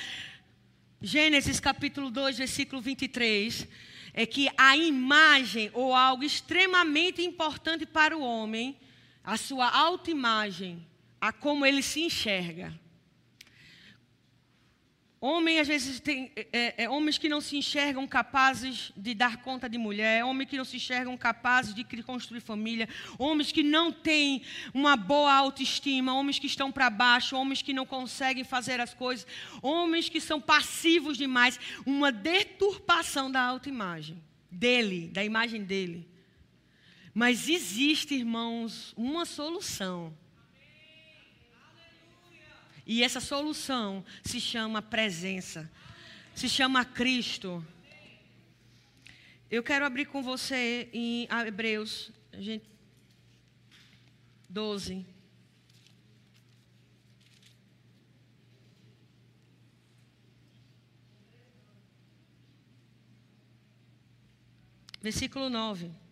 Gênesis 1.02 1.60
capítulo 1.60 2.10
2, 2.10 2.38
versículo 2.38 2.82
23, 2.82 3.68
é 4.14 4.26
que 4.26 4.48
a 4.58 4.78
imagem 4.78 5.70
ou 5.74 5.94
algo 5.94 6.24
extremamente 6.24 7.22
importante 7.22 7.86
para 7.86 8.16
o 8.16 8.22
homem, 8.22 8.78
a 9.22 9.36
sua 9.36 9.70
autoimagem, 9.70 10.88
a 11.20 11.34
como 11.34 11.66
ele 11.66 11.84
se 11.84 12.04
enxerga. 12.04 12.74
Homem, 15.26 15.58
às 15.58 15.70
vezes, 15.70 16.02
tem 16.02 16.34
é, 16.52 16.84
é, 16.84 16.90
homens 16.90 17.18
que 17.18 17.30
não 17.30 17.40
se 17.40 17.56
enxergam 17.56 18.06
capazes 18.06 18.92
de 18.94 19.14
dar 19.14 19.38
conta 19.38 19.70
de 19.70 19.78
mulher, 19.78 20.26
homens 20.26 20.50
que 20.50 20.58
não 20.58 20.66
se 20.66 20.76
enxergam 20.76 21.16
capazes 21.16 21.74
de 21.74 21.86
construir 22.04 22.42
família, 22.42 22.90
homens 23.18 23.50
que 23.50 23.64
não 23.64 23.90
têm 23.90 24.42
uma 24.74 24.98
boa 24.98 25.34
autoestima, 25.34 26.14
homens 26.14 26.40
que 26.40 26.48
estão 26.48 26.70
para 26.74 26.90
baixo, 26.90 27.38
homens 27.38 27.62
que 27.62 27.72
não 27.72 27.86
conseguem 27.86 28.44
fazer 28.44 28.82
as 28.82 28.94
coisas, 28.94 29.26
homens 29.62 30.10
que 30.10 30.20
são 30.20 30.42
passivos 30.42 31.18
demais, 31.18 31.58
uma 31.86 32.12
deturpação 32.12 33.32
da 33.32 33.44
autoimagem 33.44 34.22
dele, 34.52 35.08
da 35.08 35.24
imagem 35.24 35.64
dele. 35.64 36.06
Mas 37.14 37.48
existe, 37.48 38.14
irmãos, 38.14 38.94
uma 38.98 39.24
solução 39.24 40.14
e 42.86 43.04
essa 43.04 43.20
solução 43.20 44.04
se 44.24 44.40
chama 44.40 44.82
presença, 44.82 45.70
se 46.36 46.50
chama 46.50 46.84
Cristo. 46.84 47.66
Eu 49.50 49.64
quero 49.64 49.86
abrir 49.86 50.06
com 50.06 50.22
você 50.22 50.90
em 50.92 51.28
Hebreus 51.46 52.12
gente, 52.40 52.66
12. 54.50 55.06
Versículo 65.02 65.50
9. 65.50 66.03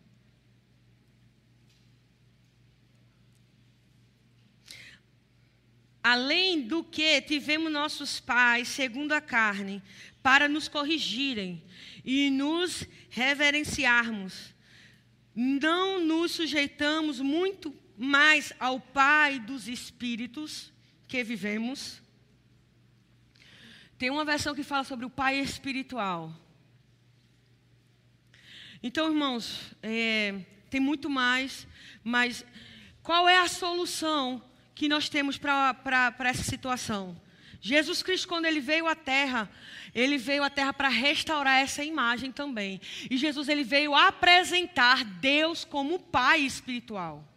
Além 6.04 6.62
do 6.62 6.84
que 6.84 7.22
tivemos 7.22 7.72
nossos 7.72 8.20
pais, 8.20 8.68
segundo 8.68 9.12
a 9.12 9.22
carne, 9.22 9.82
para 10.24 10.47
nos 10.47 10.68
corrigirem 10.68 11.64
e 12.04 12.30
nos 12.30 12.88
reverenciarmos, 13.10 14.54
não 15.36 15.99
nos 15.99 16.32
sujeitamos 16.32 17.20
muito 17.20 17.76
mais 17.97 18.52
ao 18.60 18.80
Pai 18.80 19.39
dos 19.39 19.68
Espíritos 19.68 20.74
que 21.08 21.24
vivemos. 21.24 22.02
Tem 23.97 24.10
uma 24.10 24.26
versão 24.26 24.56
que 24.56 24.64
fala 24.64 24.84
sobre 24.84 25.06
o 25.06 25.10
Pai 25.10 25.39
espiritual. 25.39 26.34
Então, 28.82 29.08
irmãos, 29.08 29.76
é, 29.84 30.43
tem 30.70 30.82
muito 30.82 31.08
mais, 31.08 31.68
mas 32.04 32.43
qual 33.04 33.30
é 33.30 33.38
a 33.38 33.47
solução 33.47 34.43
que 34.74 34.88
nós 34.88 35.09
temos 35.09 35.38
para 35.38 36.15
essa 36.19 36.43
situação. 36.43 37.19
Jesus 37.59 38.01
Cristo, 38.01 38.28
quando 38.28 38.45
ele 38.45 38.59
veio 38.59 38.88
à 38.88 38.95
terra, 38.95 39.49
ele 39.93 40.17
veio 40.17 40.43
à 40.43 40.49
terra 40.49 40.74
para 40.74 40.89
restaurar 40.89 41.61
essa 41.61 41.84
imagem 41.84 42.32
também. 42.32 42.82
E 43.09 43.17
Jesus 43.17 43.47
ele 43.47 43.63
veio 43.63 43.93
apresentar 43.93 45.03
Deus 45.03 45.63
como 45.63 45.99
Pai 45.99 46.41
espiritual. 46.41 47.30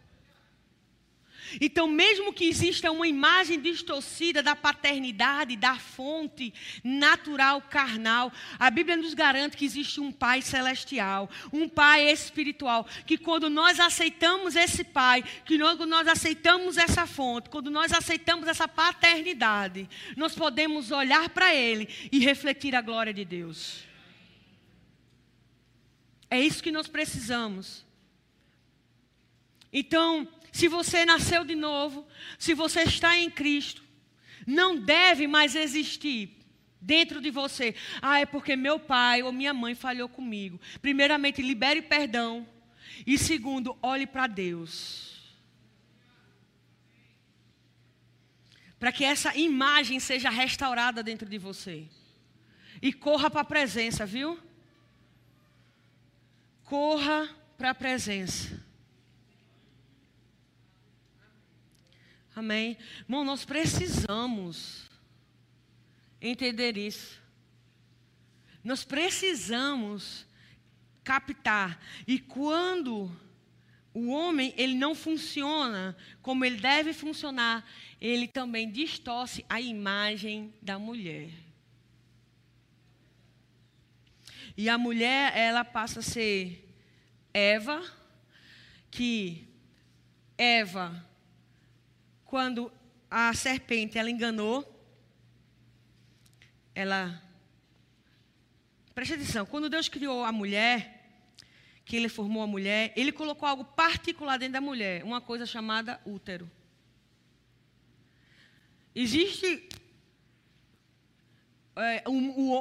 Então, 1.59 1.87
mesmo 1.87 2.33
que 2.33 2.45
exista 2.45 2.91
uma 2.91 3.07
imagem 3.07 3.59
distorcida 3.59 4.41
da 4.41 4.55
paternidade, 4.55 5.55
da 5.55 5.75
fonte 5.75 6.53
natural 6.83 7.61
carnal, 7.61 8.31
a 8.57 8.69
Bíblia 8.69 8.97
nos 8.97 9.13
garante 9.13 9.57
que 9.57 9.65
existe 9.65 9.99
um 9.99 10.11
Pai 10.11 10.41
celestial, 10.41 11.29
um 11.51 11.67
Pai 11.67 12.09
espiritual, 12.09 12.87
que 13.05 13.17
quando 13.17 13.49
nós 13.49 13.79
aceitamos 13.79 14.55
esse 14.55 14.83
Pai, 14.83 15.23
que 15.45 15.57
quando 15.57 15.85
nós 15.85 16.07
aceitamos 16.07 16.77
essa 16.77 17.05
fonte, 17.05 17.49
quando 17.49 17.69
nós 17.69 17.91
aceitamos 17.91 18.47
essa 18.47 18.67
paternidade, 18.67 19.89
nós 20.15 20.35
podemos 20.35 20.91
olhar 20.91 21.29
para 21.29 21.53
Ele 21.53 21.87
e 22.11 22.19
refletir 22.19 22.75
a 22.75 22.81
glória 22.81 23.13
de 23.13 23.25
Deus. 23.25 23.83
É 26.29 26.39
isso 26.39 26.63
que 26.63 26.71
nós 26.71 26.87
precisamos. 26.87 27.85
Então, 29.71 30.27
se 30.55 30.69
você 30.69 31.03
nasceu 31.03 31.43
de 31.43 31.53
novo, 31.53 32.07
se 32.39 32.53
você 32.53 32.83
está 32.83 33.17
em 33.17 33.29
Cristo, 33.29 33.83
não 34.47 34.77
deve 34.79 35.27
mais 35.27 35.53
existir 35.53 36.33
dentro 36.79 37.19
de 37.19 37.29
você. 37.29 37.75
Ah, 38.01 38.21
é 38.21 38.25
porque 38.25 38.55
meu 38.55 38.79
pai 38.79 39.21
ou 39.21 39.33
minha 39.33 39.53
mãe 39.53 39.75
falhou 39.75 40.07
comigo. 40.07 40.57
Primeiramente, 40.81 41.41
libere 41.41 41.81
perdão. 41.81 42.47
E 43.05 43.17
segundo, 43.17 43.77
olhe 43.81 44.07
para 44.07 44.27
Deus. 44.27 45.35
Para 48.79 48.93
que 48.93 49.03
essa 49.03 49.35
imagem 49.35 49.99
seja 49.99 50.29
restaurada 50.29 51.03
dentro 51.03 51.27
de 51.27 51.37
você. 51.37 51.85
E 52.81 52.93
corra 52.93 53.29
para 53.29 53.41
a 53.41 53.43
presença, 53.43 54.05
viu? 54.05 54.39
Corra 56.63 57.29
para 57.57 57.71
a 57.71 57.75
presença. 57.75 58.63
Amém? 62.35 62.77
Irmão, 63.01 63.23
nós 63.23 63.45
precisamos 63.45 64.89
entender 66.19 66.77
isso. 66.77 67.21
Nós 68.63 68.83
precisamos 68.83 70.27
captar. 71.03 71.79
E 72.05 72.19
quando 72.19 73.09
o 73.93 74.09
homem 74.09 74.53
ele 74.57 74.75
não 74.75 74.93
funciona 74.93 75.95
como 76.21 76.43
ele 76.43 76.57
deve 76.57 76.91
funcionar, 76.91 77.65
ele 78.01 78.27
também 78.27 78.69
distorce 78.69 79.45
a 79.47 79.61
imagem 79.61 80.53
da 80.61 80.77
mulher. 80.77 81.29
E 84.57 84.69
a 84.69 84.77
mulher, 84.77 85.35
ela 85.37 85.63
passa 85.63 85.99
a 85.99 86.03
ser 86.03 86.67
Eva, 87.33 87.83
que 88.89 89.47
Eva, 90.37 91.05
quando 92.35 92.69
a 93.09 93.33
serpente 93.33 93.97
ela 93.97 94.11
enganou, 94.11 94.57
ela. 96.75 97.23
Preste 98.93 99.13
atenção, 99.13 99.45
quando 99.45 99.69
Deus 99.69 99.87
criou 99.87 100.21
a 100.21 100.33
mulher, 100.33 100.75
que 101.85 101.95
ele 101.95 102.09
formou 102.09 102.43
a 102.43 102.47
mulher, 102.47 102.91
ele 102.97 103.13
colocou 103.13 103.47
algo 103.47 103.63
particular 103.63 104.37
dentro 104.37 104.55
da 104.55 104.59
mulher, 104.59 105.01
uma 105.05 105.21
coisa 105.21 105.45
chamada 105.45 106.01
útero. 106.05 106.51
Existe. 108.93 109.69
É, 111.77 112.03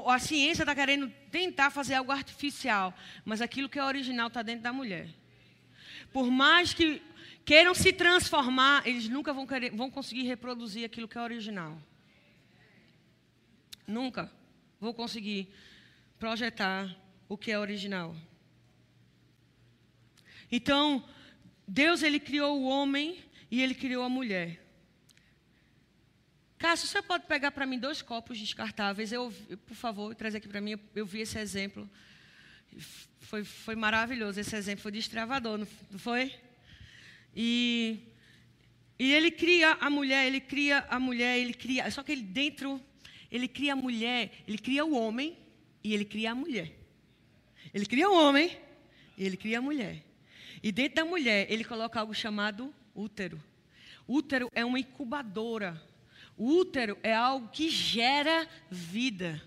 a 0.07 0.19
ciência 0.21 0.63
está 0.63 0.73
querendo 0.73 1.11
tentar 1.33 1.73
fazer 1.73 1.95
algo 1.95 2.13
artificial, 2.13 2.95
mas 3.25 3.41
aquilo 3.41 3.69
que 3.69 3.81
é 3.81 3.85
original 3.85 4.29
está 4.29 4.41
dentro 4.41 4.63
da 4.63 4.73
mulher. 4.73 5.09
Por 6.13 6.31
mais 6.31 6.73
que 6.73 7.03
queiram 7.45 7.75
se 7.75 7.93
transformar, 7.93 8.87
eles 8.87 9.09
nunca 9.09 9.33
vão, 9.33 9.47
querer, 9.47 9.71
vão 9.71 9.91
conseguir 9.91 10.23
reproduzir 10.23 10.85
aquilo 10.85 11.09
que 11.09 11.19
é 11.19 11.23
original. 11.23 11.79
Nunca 13.87 14.33
vou 14.81 14.95
conseguir 14.95 15.49
projetar 16.19 16.95
o 17.29 17.37
que 17.37 17.51
é 17.51 17.59
original. 17.59 18.17
Então, 20.51 21.05
Deus 21.67 22.03
ele 22.03 22.21
criou 22.21 22.61
o 22.61 22.65
homem 22.65 23.19
e 23.51 23.63
ele 23.63 23.75
criou 23.75 24.05
a 24.05 24.09
mulher. 24.09 24.61
Cássio, 26.59 26.89
você 26.89 27.03
pode 27.03 27.27
pegar 27.27 27.51
para 27.51 27.67
mim 27.67 27.79
dois 27.79 28.01
copos 28.01 28.39
descartáveis? 28.39 29.13
Eu, 29.13 29.33
por 29.67 29.75
favor, 29.75 30.15
trazer 30.15 30.39
aqui 30.39 30.49
para 30.49 30.61
mim. 30.61 30.79
Eu 30.95 31.05
vi 31.05 31.21
esse 31.21 31.39
exemplo. 31.39 31.89
Foi, 33.21 33.45
foi 33.45 33.77
maravilhoso 33.77 34.41
esse 34.41 34.57
exemplo, 34.57 34.83
foi 34.83 34.93
destravador, 34.93 35.59
não 35.59 35.99
foi? 35.99 36.35
E, 37.35 37.99
e 38.99 39.13
ele 39.13 39.31
cria 39.31 39.73
a 39.81 39.91
mulher, 39.91 40.27
ele 40.27 40.41
cria 40.41 40.87
a 40.89 40.99
mulher, 40.99 41.39
ele 41.39 41.55
cria. 41.55 41.91
Só 41.91 42.03
que 42.03 42.13
ele 42.13 42.23
dentro 42.23 42.81
ele 43.35 43.49
cria 43.49 43.73
a 43.73 43.77
mulher, 43.77 44.31
ele 44.47 44.57
cria 44.57 44.85
o 44.85 44.95
homem 44.95 45.37
e 45.83 45.93
ele 45.93 46.05
cria 46.05 46.31
a 46.31 46.35
mulher. 46.37 46.73
Ele 47.75 47.85
cria 47.85 48.09
o 48.09 48.15
homem 48.15 48.57
e 49.19 49.27
ele 49.27 49.37
cria 49.37 49.59
a 49.59 49.61
mulher. 49.61 50.05
E 50.63 50.71
dentro 50.71 50.95
da 50.95 51.05
mulher, 51.05 51.51
ele 51.51 51.65
coloca 51.65 51.99
algo 51.99 52.15
chamado 52.15 52.73
útero. 52.95 53.43
Útero 54.07 54.49
é 54.55 54.65
uma 54.65 54.79
incubadora. 54.79 55.83
O 56.37 56.47
útero 56.49 56.97
é 57.03 57.13
algo 57.13 57.49
que 57.49 57.69
gera 57.69 58.49
vida. 58.71 59.43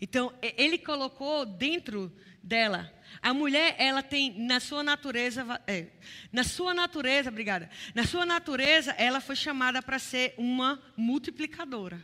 Então, 0.00 0.32
ele 0.40 0.78
colocou 0.78 1.44
dentro 1.44 2.10
dela 2.46 2.96
a 3.22 3.34
mulher, 3.34 3.74
ela 3.78 4.02
tem 4.02 4.38
na 4.38 4.60
sua 4.60 4.82
natureza, 4.82 5.44
é, 5.66 5.86
na 6.32 6.44
sua 6.44 6.74
natureza, 6.74 7.30
obrigada. 7.30 7.68
Na 7.94 8.04
sua 8.04 8.26
natureza, 8.26 8.92
ela 8.92 9.20
foi 9.20 9.36
chamada 9.36 9.82
para 9.82 9.98
ser 9.98 10.34
uma 10.36 10.80
multiplicadora. 10.96 12.00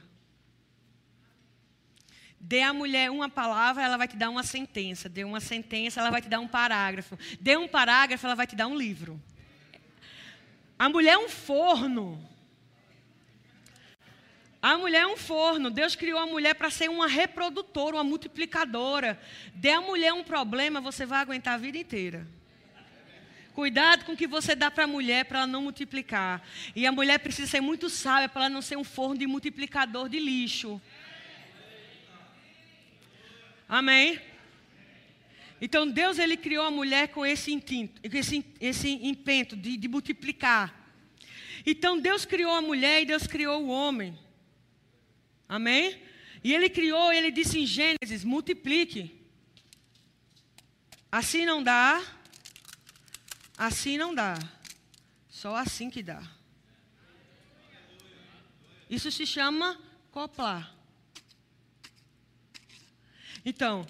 Dê 2.40 2.62
à 2.62 2.72
mulher 2.72 3.10
uma 3.10 3.28
palavra, 3.28 3.84
ela 3.84 3.96
vai 3.96 4.08
te 4.08 4.16
dar 4.16 4.30
uma 4.30 4.42
sentença. 4.42 5.08
Dê 5.08 5.22
uma 5.22 5.38
sentença, 5.38 6.00
ela 6.00 6.10
vai 6.10 6.20
te 6.20 6.28
dar 6.28 6.40
um 6.40 6.48
parágrafo. 6.48 7.16
Dê 7.40 7.56
um 7.56 7.68
parágrafo, 7.68 8.26
ela 8.26 8.34
vai 8.34 8.46
te 8.46 8.56
dar 8.56 8.66
um 8.66 8.76
livro. 8.76 9.22
A 10.76 10.88
mulher 10.88 11.12
é 11.12 11.18
um 11.18 11.28
forno. 11.28 12.28
A 14.62 14.78
mulher 14.78 15.02
é 15.02 15.06
um 15.08 15.16
forno. 15.16 15.70
Deus 15.70 15.96
criou 15.96 16.20
a 16.20 16.26
mulher 16.26 16.54
para 16.54 16.70
ser 16.70 16.88
uma 16.88 17.08
reprodutora, 17.08 17.96
uma 17.96 18.04
multiplicadora. 18.04 19.20
Dê 19.52 19.70
à 19.70 19.80
mulher 19.80 20.12
um 20.12 20.22
problema, 20.22 20.80
você 20.80 21.04
vai 21.04 21.18
aguentar 21.18 21.54
a 21.54 21.58
vida 21.58 21.76
inteira. 21.76 22.24
Cuidado 23.52 24.04
com 24.04 24.12
o 24.12 24.16
que 24.16 24.26
você 24.26 24.54
dá 24.54 24.70
para 24.70 24.84
a 24.84 24.86
mulher 24.86 25.24
para 25.24 25.38
ela 25.40 25.46
não 25.48 25.62
multiplicar. 25.62 26.40
E 26.76 26.86
a 26.86 26.92
mulher 26.92 27.18
precisa 27.18 27.50
ser 27.50 27.60
muito 27.60 27.90
sábia 27.90 28.28
para 28.28 28.42
ela 28.42 28.54
não 28.54 28.62
ser 28.62 28.76
um 28.76 28.84
forno 28.84 29.18
de 29.18 29.26
multiplicador 29.26 30.08
de 30.08 30.20
lixo. 30.20 30.80
Amém? 33.68 34.20
Então 35.60 35.88
Deus 35.88 36.20
ele 36.20 36.36
criou 36.36 36.64
a 36.64 36.70
mulher 36.70 37.08
com 37.08 37.26
esse 37.26 37.52
intinto, 37.52 38.00
esse, 38.04 38.44
esse 38.60 38.88
intento 38.88 39.56
de, 39.56 39.76
de 39.76 39.88
multiplicar. 39.88 40.72
Então 41.66 41.98
Deus 41.98 42.24
criou 42.24 42.52
a 42.52 42.62
mulher 42.62 43.02
e 43.02 43.06
Deus 43.06 43.26
criou 43.26 43.64
o 43.64 43.68
homem. 43.68 44.16
Amém? 45.48 46.02
E 46.44 46.52
ele 46.52 46.68
criou, 46.68 47.12
ele 47.12 47.30
disse 47.30 47.58
em 47.58 47.66
Gênesis: 47.66 48.24
multiplique. 48.24 49.20
Assim 51.10 51.44
não 51.44 51.62
dá, 51.62 52.02
assim 53.56 53.98
não 53.98 54.14
dá. 54.14 54.38
Só 55.28 55.54
assim 55.56 55.90
que 55.90 56.02
dá. 56.02 56.22
Isso 58.88 59.10
se 59.10 59.26
chama 59.26 59.78
coplar. 60.10 60.74
Então, 63.44 63.86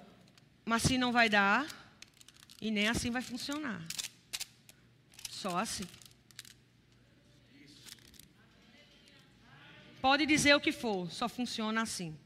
mas 0.64 0.84
assim 0.84 0.96
não 0.96 1.12
vai 1.12 1.28
dar 1.28 1.66
e 2.60 2.70
nem 2.70 2.88
assim 2.88 3.10
vai 3.10 3.22
funcionar. 3.22 3.82
Só 5.30 5.58
assim. 5.58 5.84
Pode 10.02 10.26
dizer 10.26 10.52
o 10.56 10.60
que 10.60 10.72
for, 10.72 11.08
só 11.12 11.28
funciona 11.28 11.80
assim. 11.80 12.18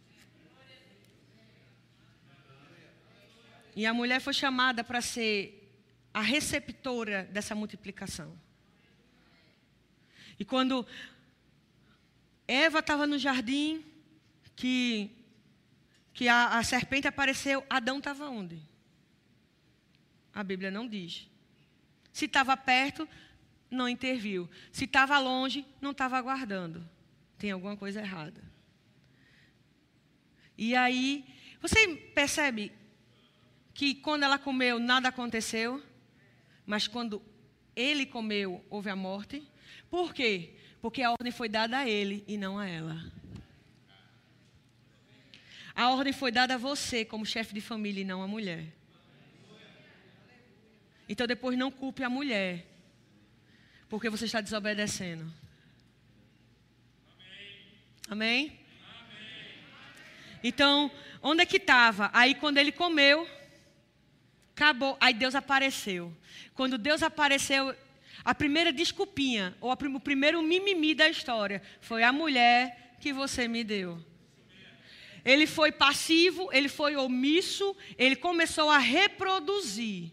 E 3.76 3.84
a 3.84 3.92
mulher 3.92 4.18
foi 4.18 4.32
chamada 4.32 4.82
para 4.82 5.02
ser 5.02 5.78
a 6.14 6.22
receptora 6.22 7.24
dessa 7.24 7.54
multiplicação. 7.54 8.34
E 10.38 10.44
quando 10.44 10.86
Eva 12.48 12.78
estava 12.78 13.06
no 13.06 13.18
jardim, 13.18 13.84
que, 14.56 15.10
que 16.14 16.28
a, 16.28 16.56
a 16.56 16.64
serpente 16.64 17.06
apareceu, 17.06 17.62
Adão 17.68 17.98
estava 17.98 18.26
onde? 18.30 18.58
A 20.32 20.42
Bíblia 20.42 20.70
não 20.70 20.88
diz. 20.88 21.28
Se 22.10 22.24
estava 22.24 22.56
perto, 22.56 23.06
não 23.70 23.86
interviu. 23.86 24.48
Se 24.72 24.84
estava 24.84 25.18
longe, 25.18 25.66
não 25.78 25.90
estava 25.90 26.16
aguardando 26.16 26.95
tem 27.38 27.50
alguma 27.50 27.76
coisa 27.76 28.00
errada. 28.00 28.42
E 30.56 30.74
aí, 30.74 31.24
você 31.60 31.86
percebe 32.14 32.72
que 33.74 33.94
quando 33.94 34.22
ela 34.22 34.38
comeu, 34.38 34.78
nada 34.78 35.08
aconteceu, 35.08 35.82
mas 36.64 36.88
quando 36.88 37.22
ele 37.74 38.06
comeu, 38.06 38.64
houve 38.70 38.88
a 38.88 38.96
morte. 38.96 39.46
Por 39.90 40.14
quê? 40.14 40.54
Porque 40.80 41.02
a 41.02 41.10
ordem 41.10 41.30
foi 41.30 41.48
dada 41.48 41.78
a 41.78 41.88
ele 41.88 42.24
e 42.26 42.38
não 42.38 42.58
a 42.58 42.66
ela. 42.66 43.12
A 45.74 45.90
ordem 45.90 46.12
foi 46.12 46.32
dada 46.32 46.54
a 46.54 46.58
você 46.58 47.04
como 47.04 47.26
chefe 47.26 47.52
de 47.52 47.60
família 47.60 48.00
e 48.00 48.04
não 48.04 48.22
a 48.22 48.26
mulher. 48.26 48.72
Então 51.06 51.26
depois 51.26 51.56
não 51.58 51.70
culpe 51.70 52.02
a 52.02 52.08
mulher, 52.08 52.66
porque 53.88 54.08
você 54.08 54.24
está 54.24 54.40
desobedecendo. 54.40 55.30
Amém? 58.08 58.58
Então, 60.42 60.90
onde 61.22 61.42
é 61.42 61.46
que 61.46 61.56
estava? 61.56 62.10
Aí, 62.12 62.34
quando 62.34 62.58
ele 62.58 62.70
comeu, 62.70 63.28
Acabou. 64.56 64.96
Aí 64.98 65.12
Deus 65.12 65.34
apareceu. 65.34 66.10
Quando 66.54 66.78
Deus 66.78 67.02
apareceu, 67.02 67.76
a 68.24 68.34
primeira 68.34 68.72
desculpinha, 68.72 69.54
ou 69.60 69.70
o 69.70 70.00
primeiro 70.00 70.42
mimimi 70.42 70.94
da 70.94 71.10
história, 71.10 71.62
foi 71.78 72.02
a 72.02 72.10
mulher 72.10 72.96
que 72.98 73.12
você 73.12 73.46
me 73.46 73.62
deu. 73.62 74.02
Ele 75.22 75.46
foi 75.46 75.70
passivo, 75.70 76.48
ele 76.52 76.70
foi 76.70 76.96
omisso, 76.96 77.76
ele 77.98 78.16
começou 78.16 78.70
a 78.70 78.78
reproduzir 78.78 80.10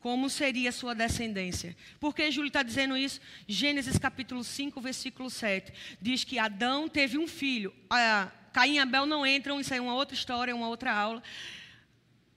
como 0.00 0.30
seria 0.30 0.70
sua 0.72 0.94
descendência. 0.94 1.76
Por 1.98 2.14
que 2.14 2.30
Júlio 2.30 2.48
está 2.48 2.62
dizendo 2.62 2.96
isso? 2.96 3.20
Gênesis 3.46 3.98
capítulo 3.98 4.44
5, 4.44 4.80
versículo 4.80 5.28
7. 5.28 5.72
Diz 6.00 6.24
que 6.24 6.38
Adão 6.38 6.88
teve 6.88 7.18
um 7.18 7.26
filho. 7.26 7.74
Ah, 7.90 8.30
Caim 8.52 8.74
e 8.74 8.78
Abel 8.78 9.06
não 9.06 9.26
entram, 9.26 9.60
isso 9.60 9.74
é 9.74 9.80
uma 9.80 9.94
outra 9.94 10.14
história, 10.14 10.54
uma 10.54 10.68
outra 10.68 10.92
aula. 10.92 11.22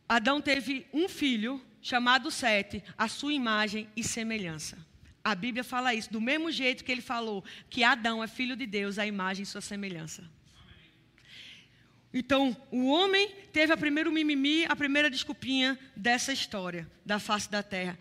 Adão 0.07 0.41
teve 0.41 0.85
um 0.93 1.07
filho 1.07 1.63
chamado 1.81 2.29
Sete, 2.29 2.83
a 2.97 3.07
sua 3.07 3.33
imagem 3.33 3.87
e 3.95 4.03
semelhança. 4.03 4.77
A 5.23 5.35
Bíblia 5.35 5.63
fala 5.63 5.93
isso, 5.93 6.11
do 6.11 6.19
mesmo 6.19 6.51
jeito 6.51 6.83
que 6.83 6.91
ele 6.91 7.01
falou 7.01 7.43
que 7.69 7.83
Adão 7.83 8.23
é 8.23 8.27
filho 8.27 8.55
de 8.55 8.65
Deus, 8.65 8.97
a 8.97 9.05
imagem 9.05 9.43
e 9.43 9.45
sua 9.45 9.61
semelhança. 9.61 10.29
Então, 12.13 12.55
o 12.69 12.87
homem 12.87 13.29
teve 13.53 13.71
a 13.71 13.77
primeiro 13.77 14.11
mimimi, 14.11 14.65
a 14.65 14.75
primeira 14.75 15.09
desculpinha 15.09 15.79
dessa 15.95 16.33
história 16.33 16.89
da 17.05 17.19
face 17.19 17.49
da 17.49 17.63
terra. 17.63 17.97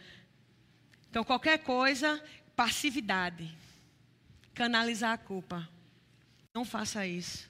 Então, 1.08 1.22
qualquer 1.22 1.58
coisa, 1.58 2.22
passividade, 2.56 3.48
canalizar 4.52 5.12
a 5.12 5.18
culpa. 5.18 5.68
Não 6.52 6.64
faça 6.64 7.06
isso. 7.06 7.48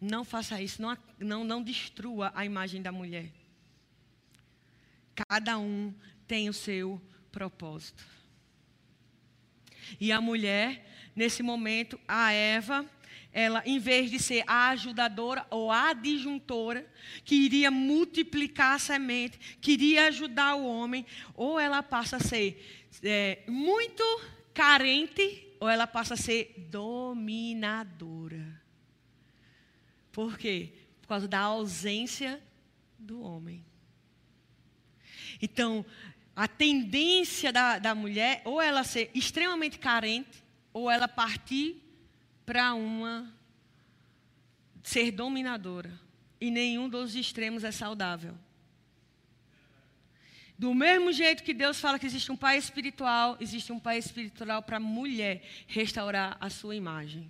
Não 0.00 0.24
faça 0.24 0.62
isso, 0.62 0.80
não, 0.80 0.96
não, 1.18 1.44
não 1.44 1.62
destrua 1.62 2.32
a 2.34 2.44
imagem 2.44 2.80
da 2.80 2.92
mulher. 2.92 3.30
Cada 5.28 5.58
um 5.58 5.92
tem 6.26 6.48
o 6.48 6.52
seu 6.52 7.02
propósito. 7.32 8.04
E 9.98 10.12
a 10.12 10.20
mulher, 10.20 11.10
nesse 11.16 11.42
momento, 11.42 11.98
a 12.06 12.32
Eva, 12.32 12.88
ela, 13.32 13.62
em 13.66 13.78
vez 13.78 14.10
de 14.10 14.18
ser 14.18 14.42
a 14.46 14.70
ajudadora 14.70 15.46
ou 15.50 15.70
a 15.70 15.90
adjuntora, 15.90 16.86
que 17.24 17.34
iria 17.34 17.70
multiplicar 17.70 18.74
a 18.74 18.78
semente, 18.78 19.38
queria 19.60 20.06
ajudar 20.06 20.54
o 20.54 20.66
homem, 20.66 21.04
ou 21.34 21.58
ela 21.58 21.82
passa 21.82 22.16
a 22.16 22.20
ser 22.20 22.86
é, 23.02 23.42
muito 23.46 24.02
carente, 24.54 25.46
ou 25.60 25.68
ela 25.68 25.86
passa 25.86 26.14
a 26.14 26.16
ser 26.16 26.54
dominadora. 26.70 28.60
Por 30.10 30.38
quê? 30.38 30.72
Por 31.02 31.08
causa 31.08 31.28
da 31.28 31.40
ausência 31.40 32.42
do 32.98 33.20
homem. 33.20 33.64
Então, 35.40 35.84
a 36.34 36.48
tendência 36.48 37.52
da, 37.52 37.78
da 37.78 37.94
mulher, 37.94 38.42
ou 38.44 38.60
ela 38.60 38.82
ser 38.84 39.10
extremamente 39.14 39.78
carente, 39.78 40.42
ou 40.72 40.90
ela 40.90 41.06
partir 41.06 41.87
para 42.48 42.72
uma 42.72 43.30
ser 44.82 45.10
dominadora. 45.10 45.92
E 46.40 46.50
nenhum 46.50 46.88
dos 46.88 47.14
extremos 47.14 47.62
é 47.62 47.70
saudável. 47.70 48.34
Do 50.58 50.72
mesmo 50.72 51.12
jeito 51.12 51.42
que 51.42 51.52
Deus 51.52 51.78
fala 51.78 51.98
que 51.98 52.06
existe 52.06 52.32
um 52.32 52.36
pai 52.36 52.56
espiritual, 52.56 53.36
existe 53.38 53.70
um 53.70 53.78
pai 53.78 53.98
espiritual 53.98 54.62
para 54.62 54.78
a 54.78 54.80
mulher 54.80 55.42
restaurar 55.66 56.38
a 56.40 56.48
sua 56.48 56.74
imagem. 56.74 57.28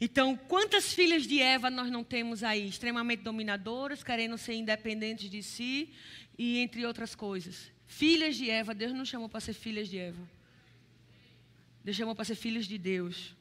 Então, 0.00 0.36
quantas 0.36 0.92
filhas 0.92 1.24
de 1.24 1.40
Eva 1.40 1.70
nós 1.70 1.88
não 1.92 2.02
temos 2.02 2.42
aí? 2.42 2.68
Extremamente 2.68 3.22
dominadoras, 3.22 4.02
querendo 4.02 4.36
ser 4.36 4.54
independentes 4.54 5.30
de 5.30 5.44
si 5.44 5.94
e 6.36 6.58
entre 6.58 6.84
outras 6.84 7.14
coisas. 7.14 7.70
Filhas 7.86 8.34
de 8.34 8.50
Eva, 8.50 8.74
Deus 8.74 8.92
não 8.92 9.04
chamou 9.04 9.28
para 9.28 9.38
ser 9.38 9.54
filhas 9.54 9.88
de 9.88 9.96
Eva. 9.96 10.28
Deus 11.84 11.96
chamou 11.96 12.16
para 12.16 12.24
ser 12.24 12.34
filhos 12.34 12.66
de 12.66 12.78
Deus 12.78 13.32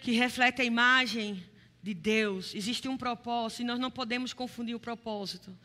que 0.00 0.12
reflete 0.12 0.62
a 0.62 0.64
imagem 0.64 1.42
de 1.82 1.94
Deus. 1.94 2.54
Existe 2.54 2.88
um 2.88 2.96
propósito 2.96 3.62
e 3.62 3.64
nós 3.64 3.78
não 3.78 3.90
podemos 3.90 4.32
confundir 4.32 4.74
o 4.74 4.80
propósito. 4.80 5.56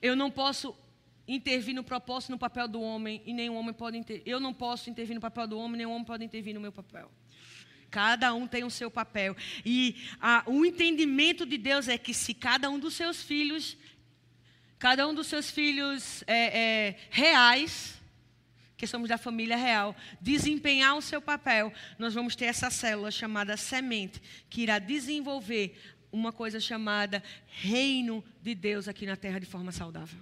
Eu 0.00 0.16
não 0.16 0.30
posso 0.30 0.74
intervir 1.26 1.74
no 1.74 1.84
propósito 1.84 2.30
no 2.30 2.38
papel 2.38 2.66
do 2.66 2.80
homem 2.80 3.22
e 3.24 3.32
nenhum 3.32 3.56
homem 3.56 3.72
pode 3.72 3.96
inter... 3.96 4.22
eu 4.26 4.40
não 4.40 4.52
posso 4.52 4.90
intervir 4.90 5.14
no 5.14 5.20
papel 5.20 5.46
do 5.46 5.58
homem, 5.58 5.78
nenhum 5.78 5.92
homem 5.92 6.04
pode 6.04 6.24
intervir 6.24 6.54
no 6.54 6.60
meu 6.60 6.72
papel. 6.72 7.10
Cada 7.90 8.32
um 8.34 8.46
tem 8.46 8.64
o 8.64 8.70
seu 8.70 8.90
papel. 8.90 9.36
E 9.64 9.96
a, 10.20 10.44
o 10.46 10.64
entendimento 10.64 11.44
de 11.44 11.58
Deus 11.58 11.88
é 11.88 11.98
que 11.98 12.14
se 12.14 12.32
cada 12.32 12.70
um 12.70 12.78
dos 12.78 12.94
seus 12.94 13.22
filhos, 13.22 13.76
cada 14.78 15.06
um 15.06 15.14
dos 15.14 15.26
seus 15.26 15.50
filhos 15.50 16.22
é, 16.26 16.58
é, 16.58 16.96
reais, 17.10 17.99
que 18.80 18.86
somos 18.86 19.10
da 19.10 19.18
família 19.18 19.58
real, 19.58 19.94
desempenhar 20.22 20.96
o 20.96 21.02
seu 21.02 21.20
papel, 21.20 21.70
nós 21.98 22.14
vamos 22.14 22.34
ter 22.34 22.46
essa 22.46 22.70
célula 22.70 23.10
chamada 23.10 23.54
semente, 23.54 24.22
que 24.48 24.62
irá 24.62 24.78
desenvolver 24.78 25.78
uma 26.10 26.32
coisa 26.32 26.58
chamada 26.58 27.22
reino 27.46 28.24
de 28.40 28.54
Deus 28.54 28.88
aqui 28.88 29.04
na 29.04 29.16
terra 29.16 29.38
de 29.38 29.44
forma 29.44 29.70
saudável. 29.70 30.18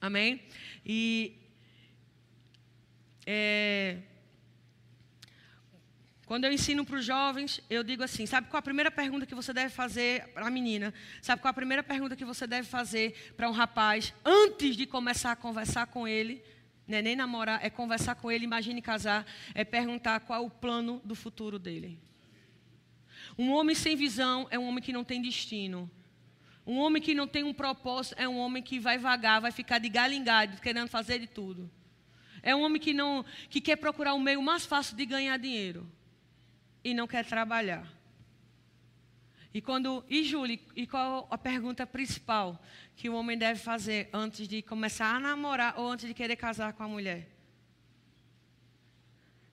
Amém? 0.00 0.40
E 0.84 1.36
é, 3.26 3.98
quando 6.26 6.44
eu 6.44 6.52
ensino 6.52 6.84
para 6.84 6.96
os 6.96 7.04
jovens, 7.04 7.60
eu 7.68 7.82
digo 7.82 8.02
assim: 8.02 8.26
sabe 8.26 8.48
qual 8.48 8.58
a 8.58 8.62
primeira 8.62 8.90
pergunta 8.90 9.26
que 9.26 9.34
você 9.34 9.52
deve 9.52 9.70
fazer 9.70 10.28
para 10.28 10.46
a 10.46 10.50
menina? 10.50 10.94
Sabe 11.20 11.42
qual 11.42 11.50
a 11.50 11.54
primeira 11.54 11.82
pergunta 11.82 12.14
que 12.14 12.24
você 12.24 12.46
deve 12.46 12.66
fazer 12.66 13.34
para 13.36 13.48
um 13.48 13.52
rapaz 13.52 14.14
antes 14.24 14.76
de 14.76 14.86
começar 14.86 15.32
a 15.32 15.36
conversar 15.36 15.86
com 15.86 16.06
ele? 16.06 16.42
É 16.88 17.00
nem 17.00 17.16
namorar, 17.16 17.64
é 17.64 17.70
conversar 17.70 18.16
com 18.16 18.30
ele, 18.30 18.44
imagine 18.44 18.82
casar, 18.82 19.26
é 19.54 19.64
perguntar 19.64 20.20
qual 20.20 20.42
é 20.42 20.46
o 20.46 20.50
plano 20.50 21.00
do 21.04 21.14
futuro 21.14 21.58
dele. 21.58 21.98
Um 23.38 23.50
homem 23.52 23.74
sem 23.74 23.96
visão 23.96 24.46
é 24.50 24.58
um 24.58 24.68
homem 24.68 24.82
que 24.82 24.92
não 24.92 25.04
tem 25.04 25.20
destino. 25.22 25.90
Um 26.66 26.78
homem 26.78 27.02
que 27.02 27.14
não 27.14 27.26
tem 27.26 27.42
um 27.42 27.54
propósito 27.54 28.14
é 28.18 28.28
um 28.28 28.36
homem 28.38 28.62
que 28.62 28.78
vai 28.78 28.98
vagar, 28.98 29.40
vai 29.40 29.50
ficar 29.50 29.78
de 29.78 29.88
galho, 29.88 30.14
querendo 30.60 30.88
fazer 30.88 31.18
de 31.18 31.26
tudo. 31.26 31.70
É 32.42 32.54
um 32.54 32.62
homem 32.62 32.80
que 32.80 32.92
não 32.92 33.24
que 33.48 33.60
quer 33.60 33.76
procurar 33.76 34.14
o 34.14 34.20
meio 34.20 34.42
mais 34.42 34.66
fácil 34.66 34.96
de 34.96 35.06
ganhar 35.06 35.36
dinheiro 35.38 35.90
e 36.84 36.94
não 36.94 37.06
quer 37.06 37.24
trabalhar. 37.24 37.86
E 39.54 39.60
quando 39.60 40.04
e 40.08 40.24
Júlia, 40.24 40.58
e 40.74 40.86
qual 40.86 41.28
a 41.30 41.36
pergunta 41.36 41.86
principal 41.86 42.62
que 42.96 43.08
o 43.08 43.14
homem 43.14 43.36
deve 43.36 43.60
fazer 43.60 44.08
antes 44.12 44.48
de 44.48 44.62
começar 44.62 45.14
a 45.14 45.20
namorar 45.20 45.78
ou 45.78 45.90
antes 45.90 46.06
de 46.06 46.14
querer 46.14 46.36
casar 46.36 46.72
com 46.72 46.82
a 46.82 46.88
mulher? 46.88 47.28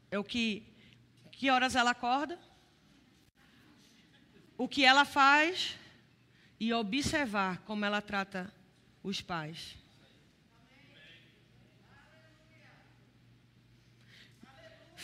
É 0.09 0.17
o 0.17 0.23
que 0.23 0.65
que 1.32 1.49
horas 1.49 1.73
ela 1.73 1.91
acorda? 1.91 2.38
O 4.57 4.67
que 4.67 4.84
ela 4.84 5.05
faz 5.05 5.77
e 6.59 6.73
observar 6.73 7.59
como 7.59 7.86
ela 7.86 8.01
trata 8.01 8.53
os 9.01 9.21
pais. 9.21 9.78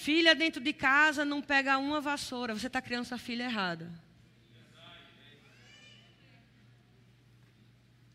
Filha 0.05 0.35
dentro 0.35 0.61
de 0.61 0.71
casa 0.71 1.25
não 1.25 1.41
pega 1.41 1.79
uma 1.79 1.99
vassoura, 1.99 2.53
você 2.53 2.67
está 2.67 2.79
criando 2.79 3.05
sua 3.05 3.17
filha 3.17 3.45
errada. 3.45 3.91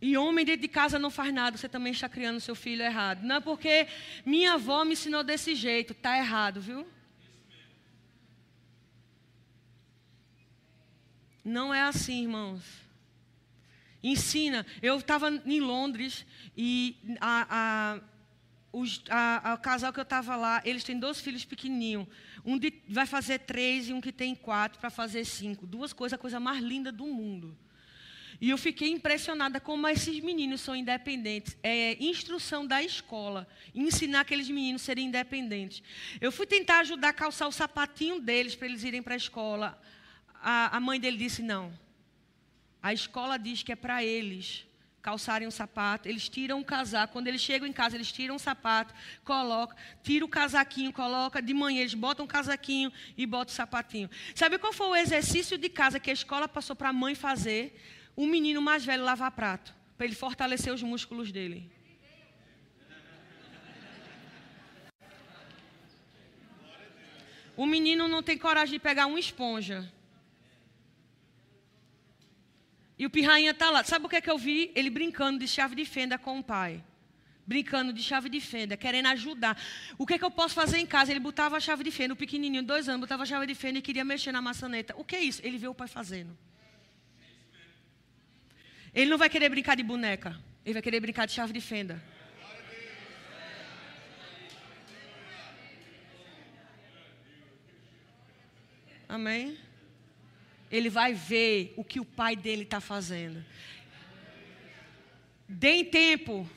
E 0.00 0.16
homem 0.16 0.44
dentro 0.44 0.62
de 0.62 0.68
casa 0.68 1.00
não 1.00 1.10
faz 1.10 1.34
nada, 1.34 1.58
você 1.58 1.68
também 1.68 1.92
está 1.92 2.08
criando 2.08 2.38
seu 2.38 2.54
filho 2.54 2.84
errado. 2.84 3.24
Não 3.24 3.34
é 3.34 3.40
porque 3.40 3.88
minha 4.24 4.52
avó 4.52 4.84
me 4.84 4.92
ensinou 4.92 5.24
desse 5.24 5.56
jeito, 5.56 5.92
está 5.92 6.16
errado, 6.16 6.60
viu? 6.60 6.86
Não 11.44 11.74
é 11.74 11.82
assim, 11.82 12.22
irmãos. 12.22 12.62
Ensina. 14.00 14.64
Eu 14.80 14.96
estava 14.96 15.28
em 15.44 15.58
Londres 15.58 16.24
e 16.56 16.96
a, 17.20 17.46
a 17.50 18.00
o 18.72 19.58
casal 19.58 19.92
que 19.92 19.98
eu 19.98 20.04
estava 20.04 20.36
lá, 20.36 20.62
eles 20.64 20.84
têm 20.84 20.98
dois 20.98 21.20
filhos 21.20 21.44
pequenininhos. 21.44 22.06
Um 22.44 22.56
de, 22.58 22.72
vai 22.88 23.06
fazer 23.06 23.40
três 23.40 23.88
e 23.88 23.92
um 23.92 24.00
que 24.00 24.12
tem 24.12 24.34
quatro 24.34 24.78
para 24.78 24.90
fazer 24.90 25.24
cinco. 25.24 25.66
Duas 25.66 25.92
coisas, 25.92 26.14
a 26.14 26.18
coisa 26.18 26.38
mais 26.38 26.62
linda 26.62 26.92
do 26.92 27.06
mundo. 27.06 27.56
E 28.40 28.48
eu 28.48 28.56
fiquei 28.56 28.88
impressionada 28.88 29.60
como 29.60 29.86
esses 29.86 30.18
meninos 30.20 30.62
são 30.62 30.74
independentes. 30.74 31.56
É 31.62 32.02
instrução 32.02 32.66
da 32.66 32.82
escola, 32.82 33.46
ensinar 33.74 34.20
aqueles 34.20 34.48
meninos 34.48 34.82
a 34.82 34.84
serem 34.86 35.08
independentes. 35.08 35.82
Eu 36.20 36.32
fui 36.32 36.46
tentar 36.46 36.78
ajudar 36.78 37.10
a 37.10 37.12
calçar 37.12 37.48
o 37.48 37.52
sapatinho 37.52 38.18
deles 38.20 38.54
para 38.54 38.68
eles 38.68 38.82
irem 38.84 39.02
para 39.02 39.14
a 39.14 39.16
escola. 39.16 39.78
A 40.42 40.80
mãe 40.80 40.98
dele 40.98 41.18
disse: 41.18 41.42
não. 41.42 41.76
A 42.82 42.94
escola 42.94 43.38
diz 43.38 43.62
que 43.62 43.72
é 43.72 43.76
para 43.76 44.02
eles 44.02 44.64
calçarem 45.02 45.46
um 45.46 45.50
sapato, 45.50 46.08
eles 46.08 46.28
tiram 46.28 46.60
o 46.60 46.64
casaco. 46.64 47.12
Quando 47.12 47.28
eles 47.28 47.40
chegam 47.40 47.66
em 47.66 47.72
casa, 47.72 47.96
eles 47.96 48.12
tiram 48.12 48.36
o 48.36 48.38
sapato, 48.38 48.94
colocam, 49.24 49.76
tiram 50.02 50.26
o 50.26 50.30
casaquinho, 50.30 50.92
colocam. 50.92 51.40
De 51.42 51.54
manhã 51.54 51.80
eles 51.80 51.94
botam 51.94 52.24
o 52.24 52.28
casaquinho 52.28 52.92
e 53.16 53.26
botam 53.26 53.52
o 53.52 53.56
sapatinho. 53.56 54.10
Sabe 54.34 54.58
qual 54.58 54.72
foi 54.72 54.88
o 54.88 54.96
exercício 54.96 55.56
de 55.56 55.68
casa 55.68 55.98
que 55.98 56.10
a 56.10 56.12
escola 56.12 56.46
passou 56.48 56.76
para 56.76 56.90
a 56.90 56.92
mãe 56.92 57.14
fazer? 57.14 57.80
Um 58.16 58.26
menino 58.26 58.60
mais 58.60 58.84
velho 58.84 59.04
lavar 59.04 59.30
prato, 59.30 59.74
para 59.96 60.06
ele 60.06 60.14
fortalecer 60.14 60.72
os 60.72 60.82
músculos 60.82 61.32
dele. 61.32 61.70
O 67.56 67.66
menino 67.66 68.08
não 68.08 68.22
tem 68.22 68.38
coragem 68.38 68.74
de 68.74 68.78
pegar 68.78 69.06
uma 69.06 69.20
esponja 69.20 69.90
e 73.00 73.06
o 73.06 73.08
pirrainha 73.08 73.52
está 73.52 73.70
lá. 73.70 73.82
Sabe 73.82 74.04
o 74.04 74.08
que, 74.10 74.16
é 74.16 74.20
que 74.20 74.30
eu 74.30 74.36
vi? 74.36 74.70
Ele 74.74 74.90
brincando 74.90 75.38
de 75.38 75.48
chave 75.48 75.74
de 75.74 75.86
fenda 75.86 76.18
com 76.18 76.38
o 76.38 76.44
pai. 76.44 76.84
Brincando 77.46 77.94
de 77.94 78.02
chave 78.02 78.28
de 78.28 78.42
fenda, 78.42 78.76
querendo 78.76 79.06
ajudar. 79.06 79.58
O 79.96 80.06
que, 80.06 80.12
é 80.12 80.18
que 80.18 80.24
eu 80.24 80.30
posso 80.30 80.54
fazer 80.54 80.76
em 80.76 80.84
casa? 80.84 81.10
Ele 81.10 81.18
botava 81.18 81.56
a 81.56 81.60
chave 81.60 81.82
de 81.82 81.90
fenda, 81.90 82.12
o 82.12 82.16
pequenininho, 82.16 82.62
dois 82.62 82.90
anos, 82.90 83.00
botava 83.00 83.22
a 83.22 83.26
chave 83.26 83.46
de 83.46 83.54
fenda 83.54 83.78
e 83.78 83.82
queria 83.82 84.04
mexer 84.04 84.32
na 84.32 84.42
maçaneta. 84.42 84.94
O 84.98 85.02
que 85.02 85.16
é 85.16 85.20
isso? 85.22 85.40
Ele 85.42 85.56
vê 85.56 85.66
o 85.66 85.74
pai 85.74 85.88
fazendo. 85.88 86.36
Ele 88.92 89.08
não 89.08 89.16
vai 89.16 89.30
querer 89.30 89.48
brincar 89.48 89.76
de 89.76 89.82
boneca. 89.82 90.38
Ele 90.62 90.74
vai 90.74 90.82
querer 90.82 91.00
brincar 91.00 91.24
de 91.24 91.32
chave 91.32 91.54
de 91.54 91.60
fenda. 91.62 92.02
Amém? 99.08 99.56
Ele 100.70 100.88
vai 100.88 101.12
ver 101.12 101.74
o 101.76 101.82
que 101.82 101.98
o 101.98 102.04
pai 102.04 102.36
dele 102.36 102.62
está 102.62 102.80
fazendo. 102.80 103.44
Deem 105.48 105.84
tempo. 105.84 106.48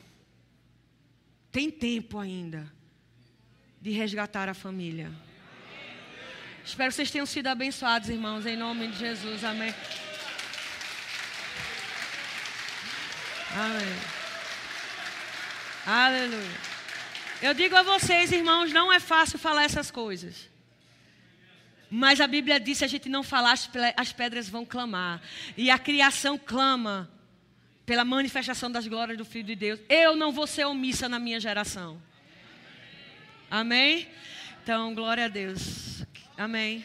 Tem 1.52 1.70
tempo 1.70 2.20
ainda 2.20 2.72
de 3.82 3.92
resgatar 3.92 4.48
a 4.48 4.54
família. 4.54 5.12
Espero 6.64 6.90
que 6.90 6.96
vocês 6.96 7.12
tenham 7.12 7.26
sido 7.26 7.48
abençoados, 7.48 8.10
irmãos, 8.10 8.46
em 8.46 8.56
nome 8.56 8.88
de 8.88 9.00
Jesus. 9.00 9.44
Amém. 9.44 9.74
Amém. 13.56 13.96
Aleluia. 15.86 16.62
Eu 17.42 17.54
digo 17.54 17.76
a 17.76 17.84
vocês, 17.84 18.32
irmãos, 18.32 18.72
não 18.72 18.92
é 18.92 19.00
fácil 19.00 19.38
falar 19.38 19.64
essas 19.64 19.92
coisas. 19.92 20.53
Mas 21.96 22.20
a 22.20 22.26
Bíblia 22.26 22.60
diz: 22.60 22.80
se 22.80 22.86
a 22.86 22.88
gente 22.88 23.08
não 23.08 23.22
falar, 23.22 23.54
as 23.96 24.12
pedras 24.12 24.50
vão 24.50 24.66
clamar. 24.66 25.22
E 25.56 25.70
a 25.70 25.78
criação 25.78 26.40
clama 26.40 27.08
pela 27.86 28.04
manifestação 28.04 28.72
das 28.72 28.88
glórias 28.88 29.16
do 29.16 29.24
Filho 29.24 29.46
de 29.46 29.56
Deus. 29.56 29.80
Eu 29.88 30.16
não 30.16 30.32
vou 30.32 30.48
ser 30.48 30.66
omissa 30.66 31.08
na 31.08 31.20
minha 31.20 31.40
geração. 31.40 32.02
Amém? 33.48 34.08
Então, 34.64 34.96
glória 34.96 35.26
a 35.26 35.28
Deus. 35.28 36.04
Amém. 36.36 36.84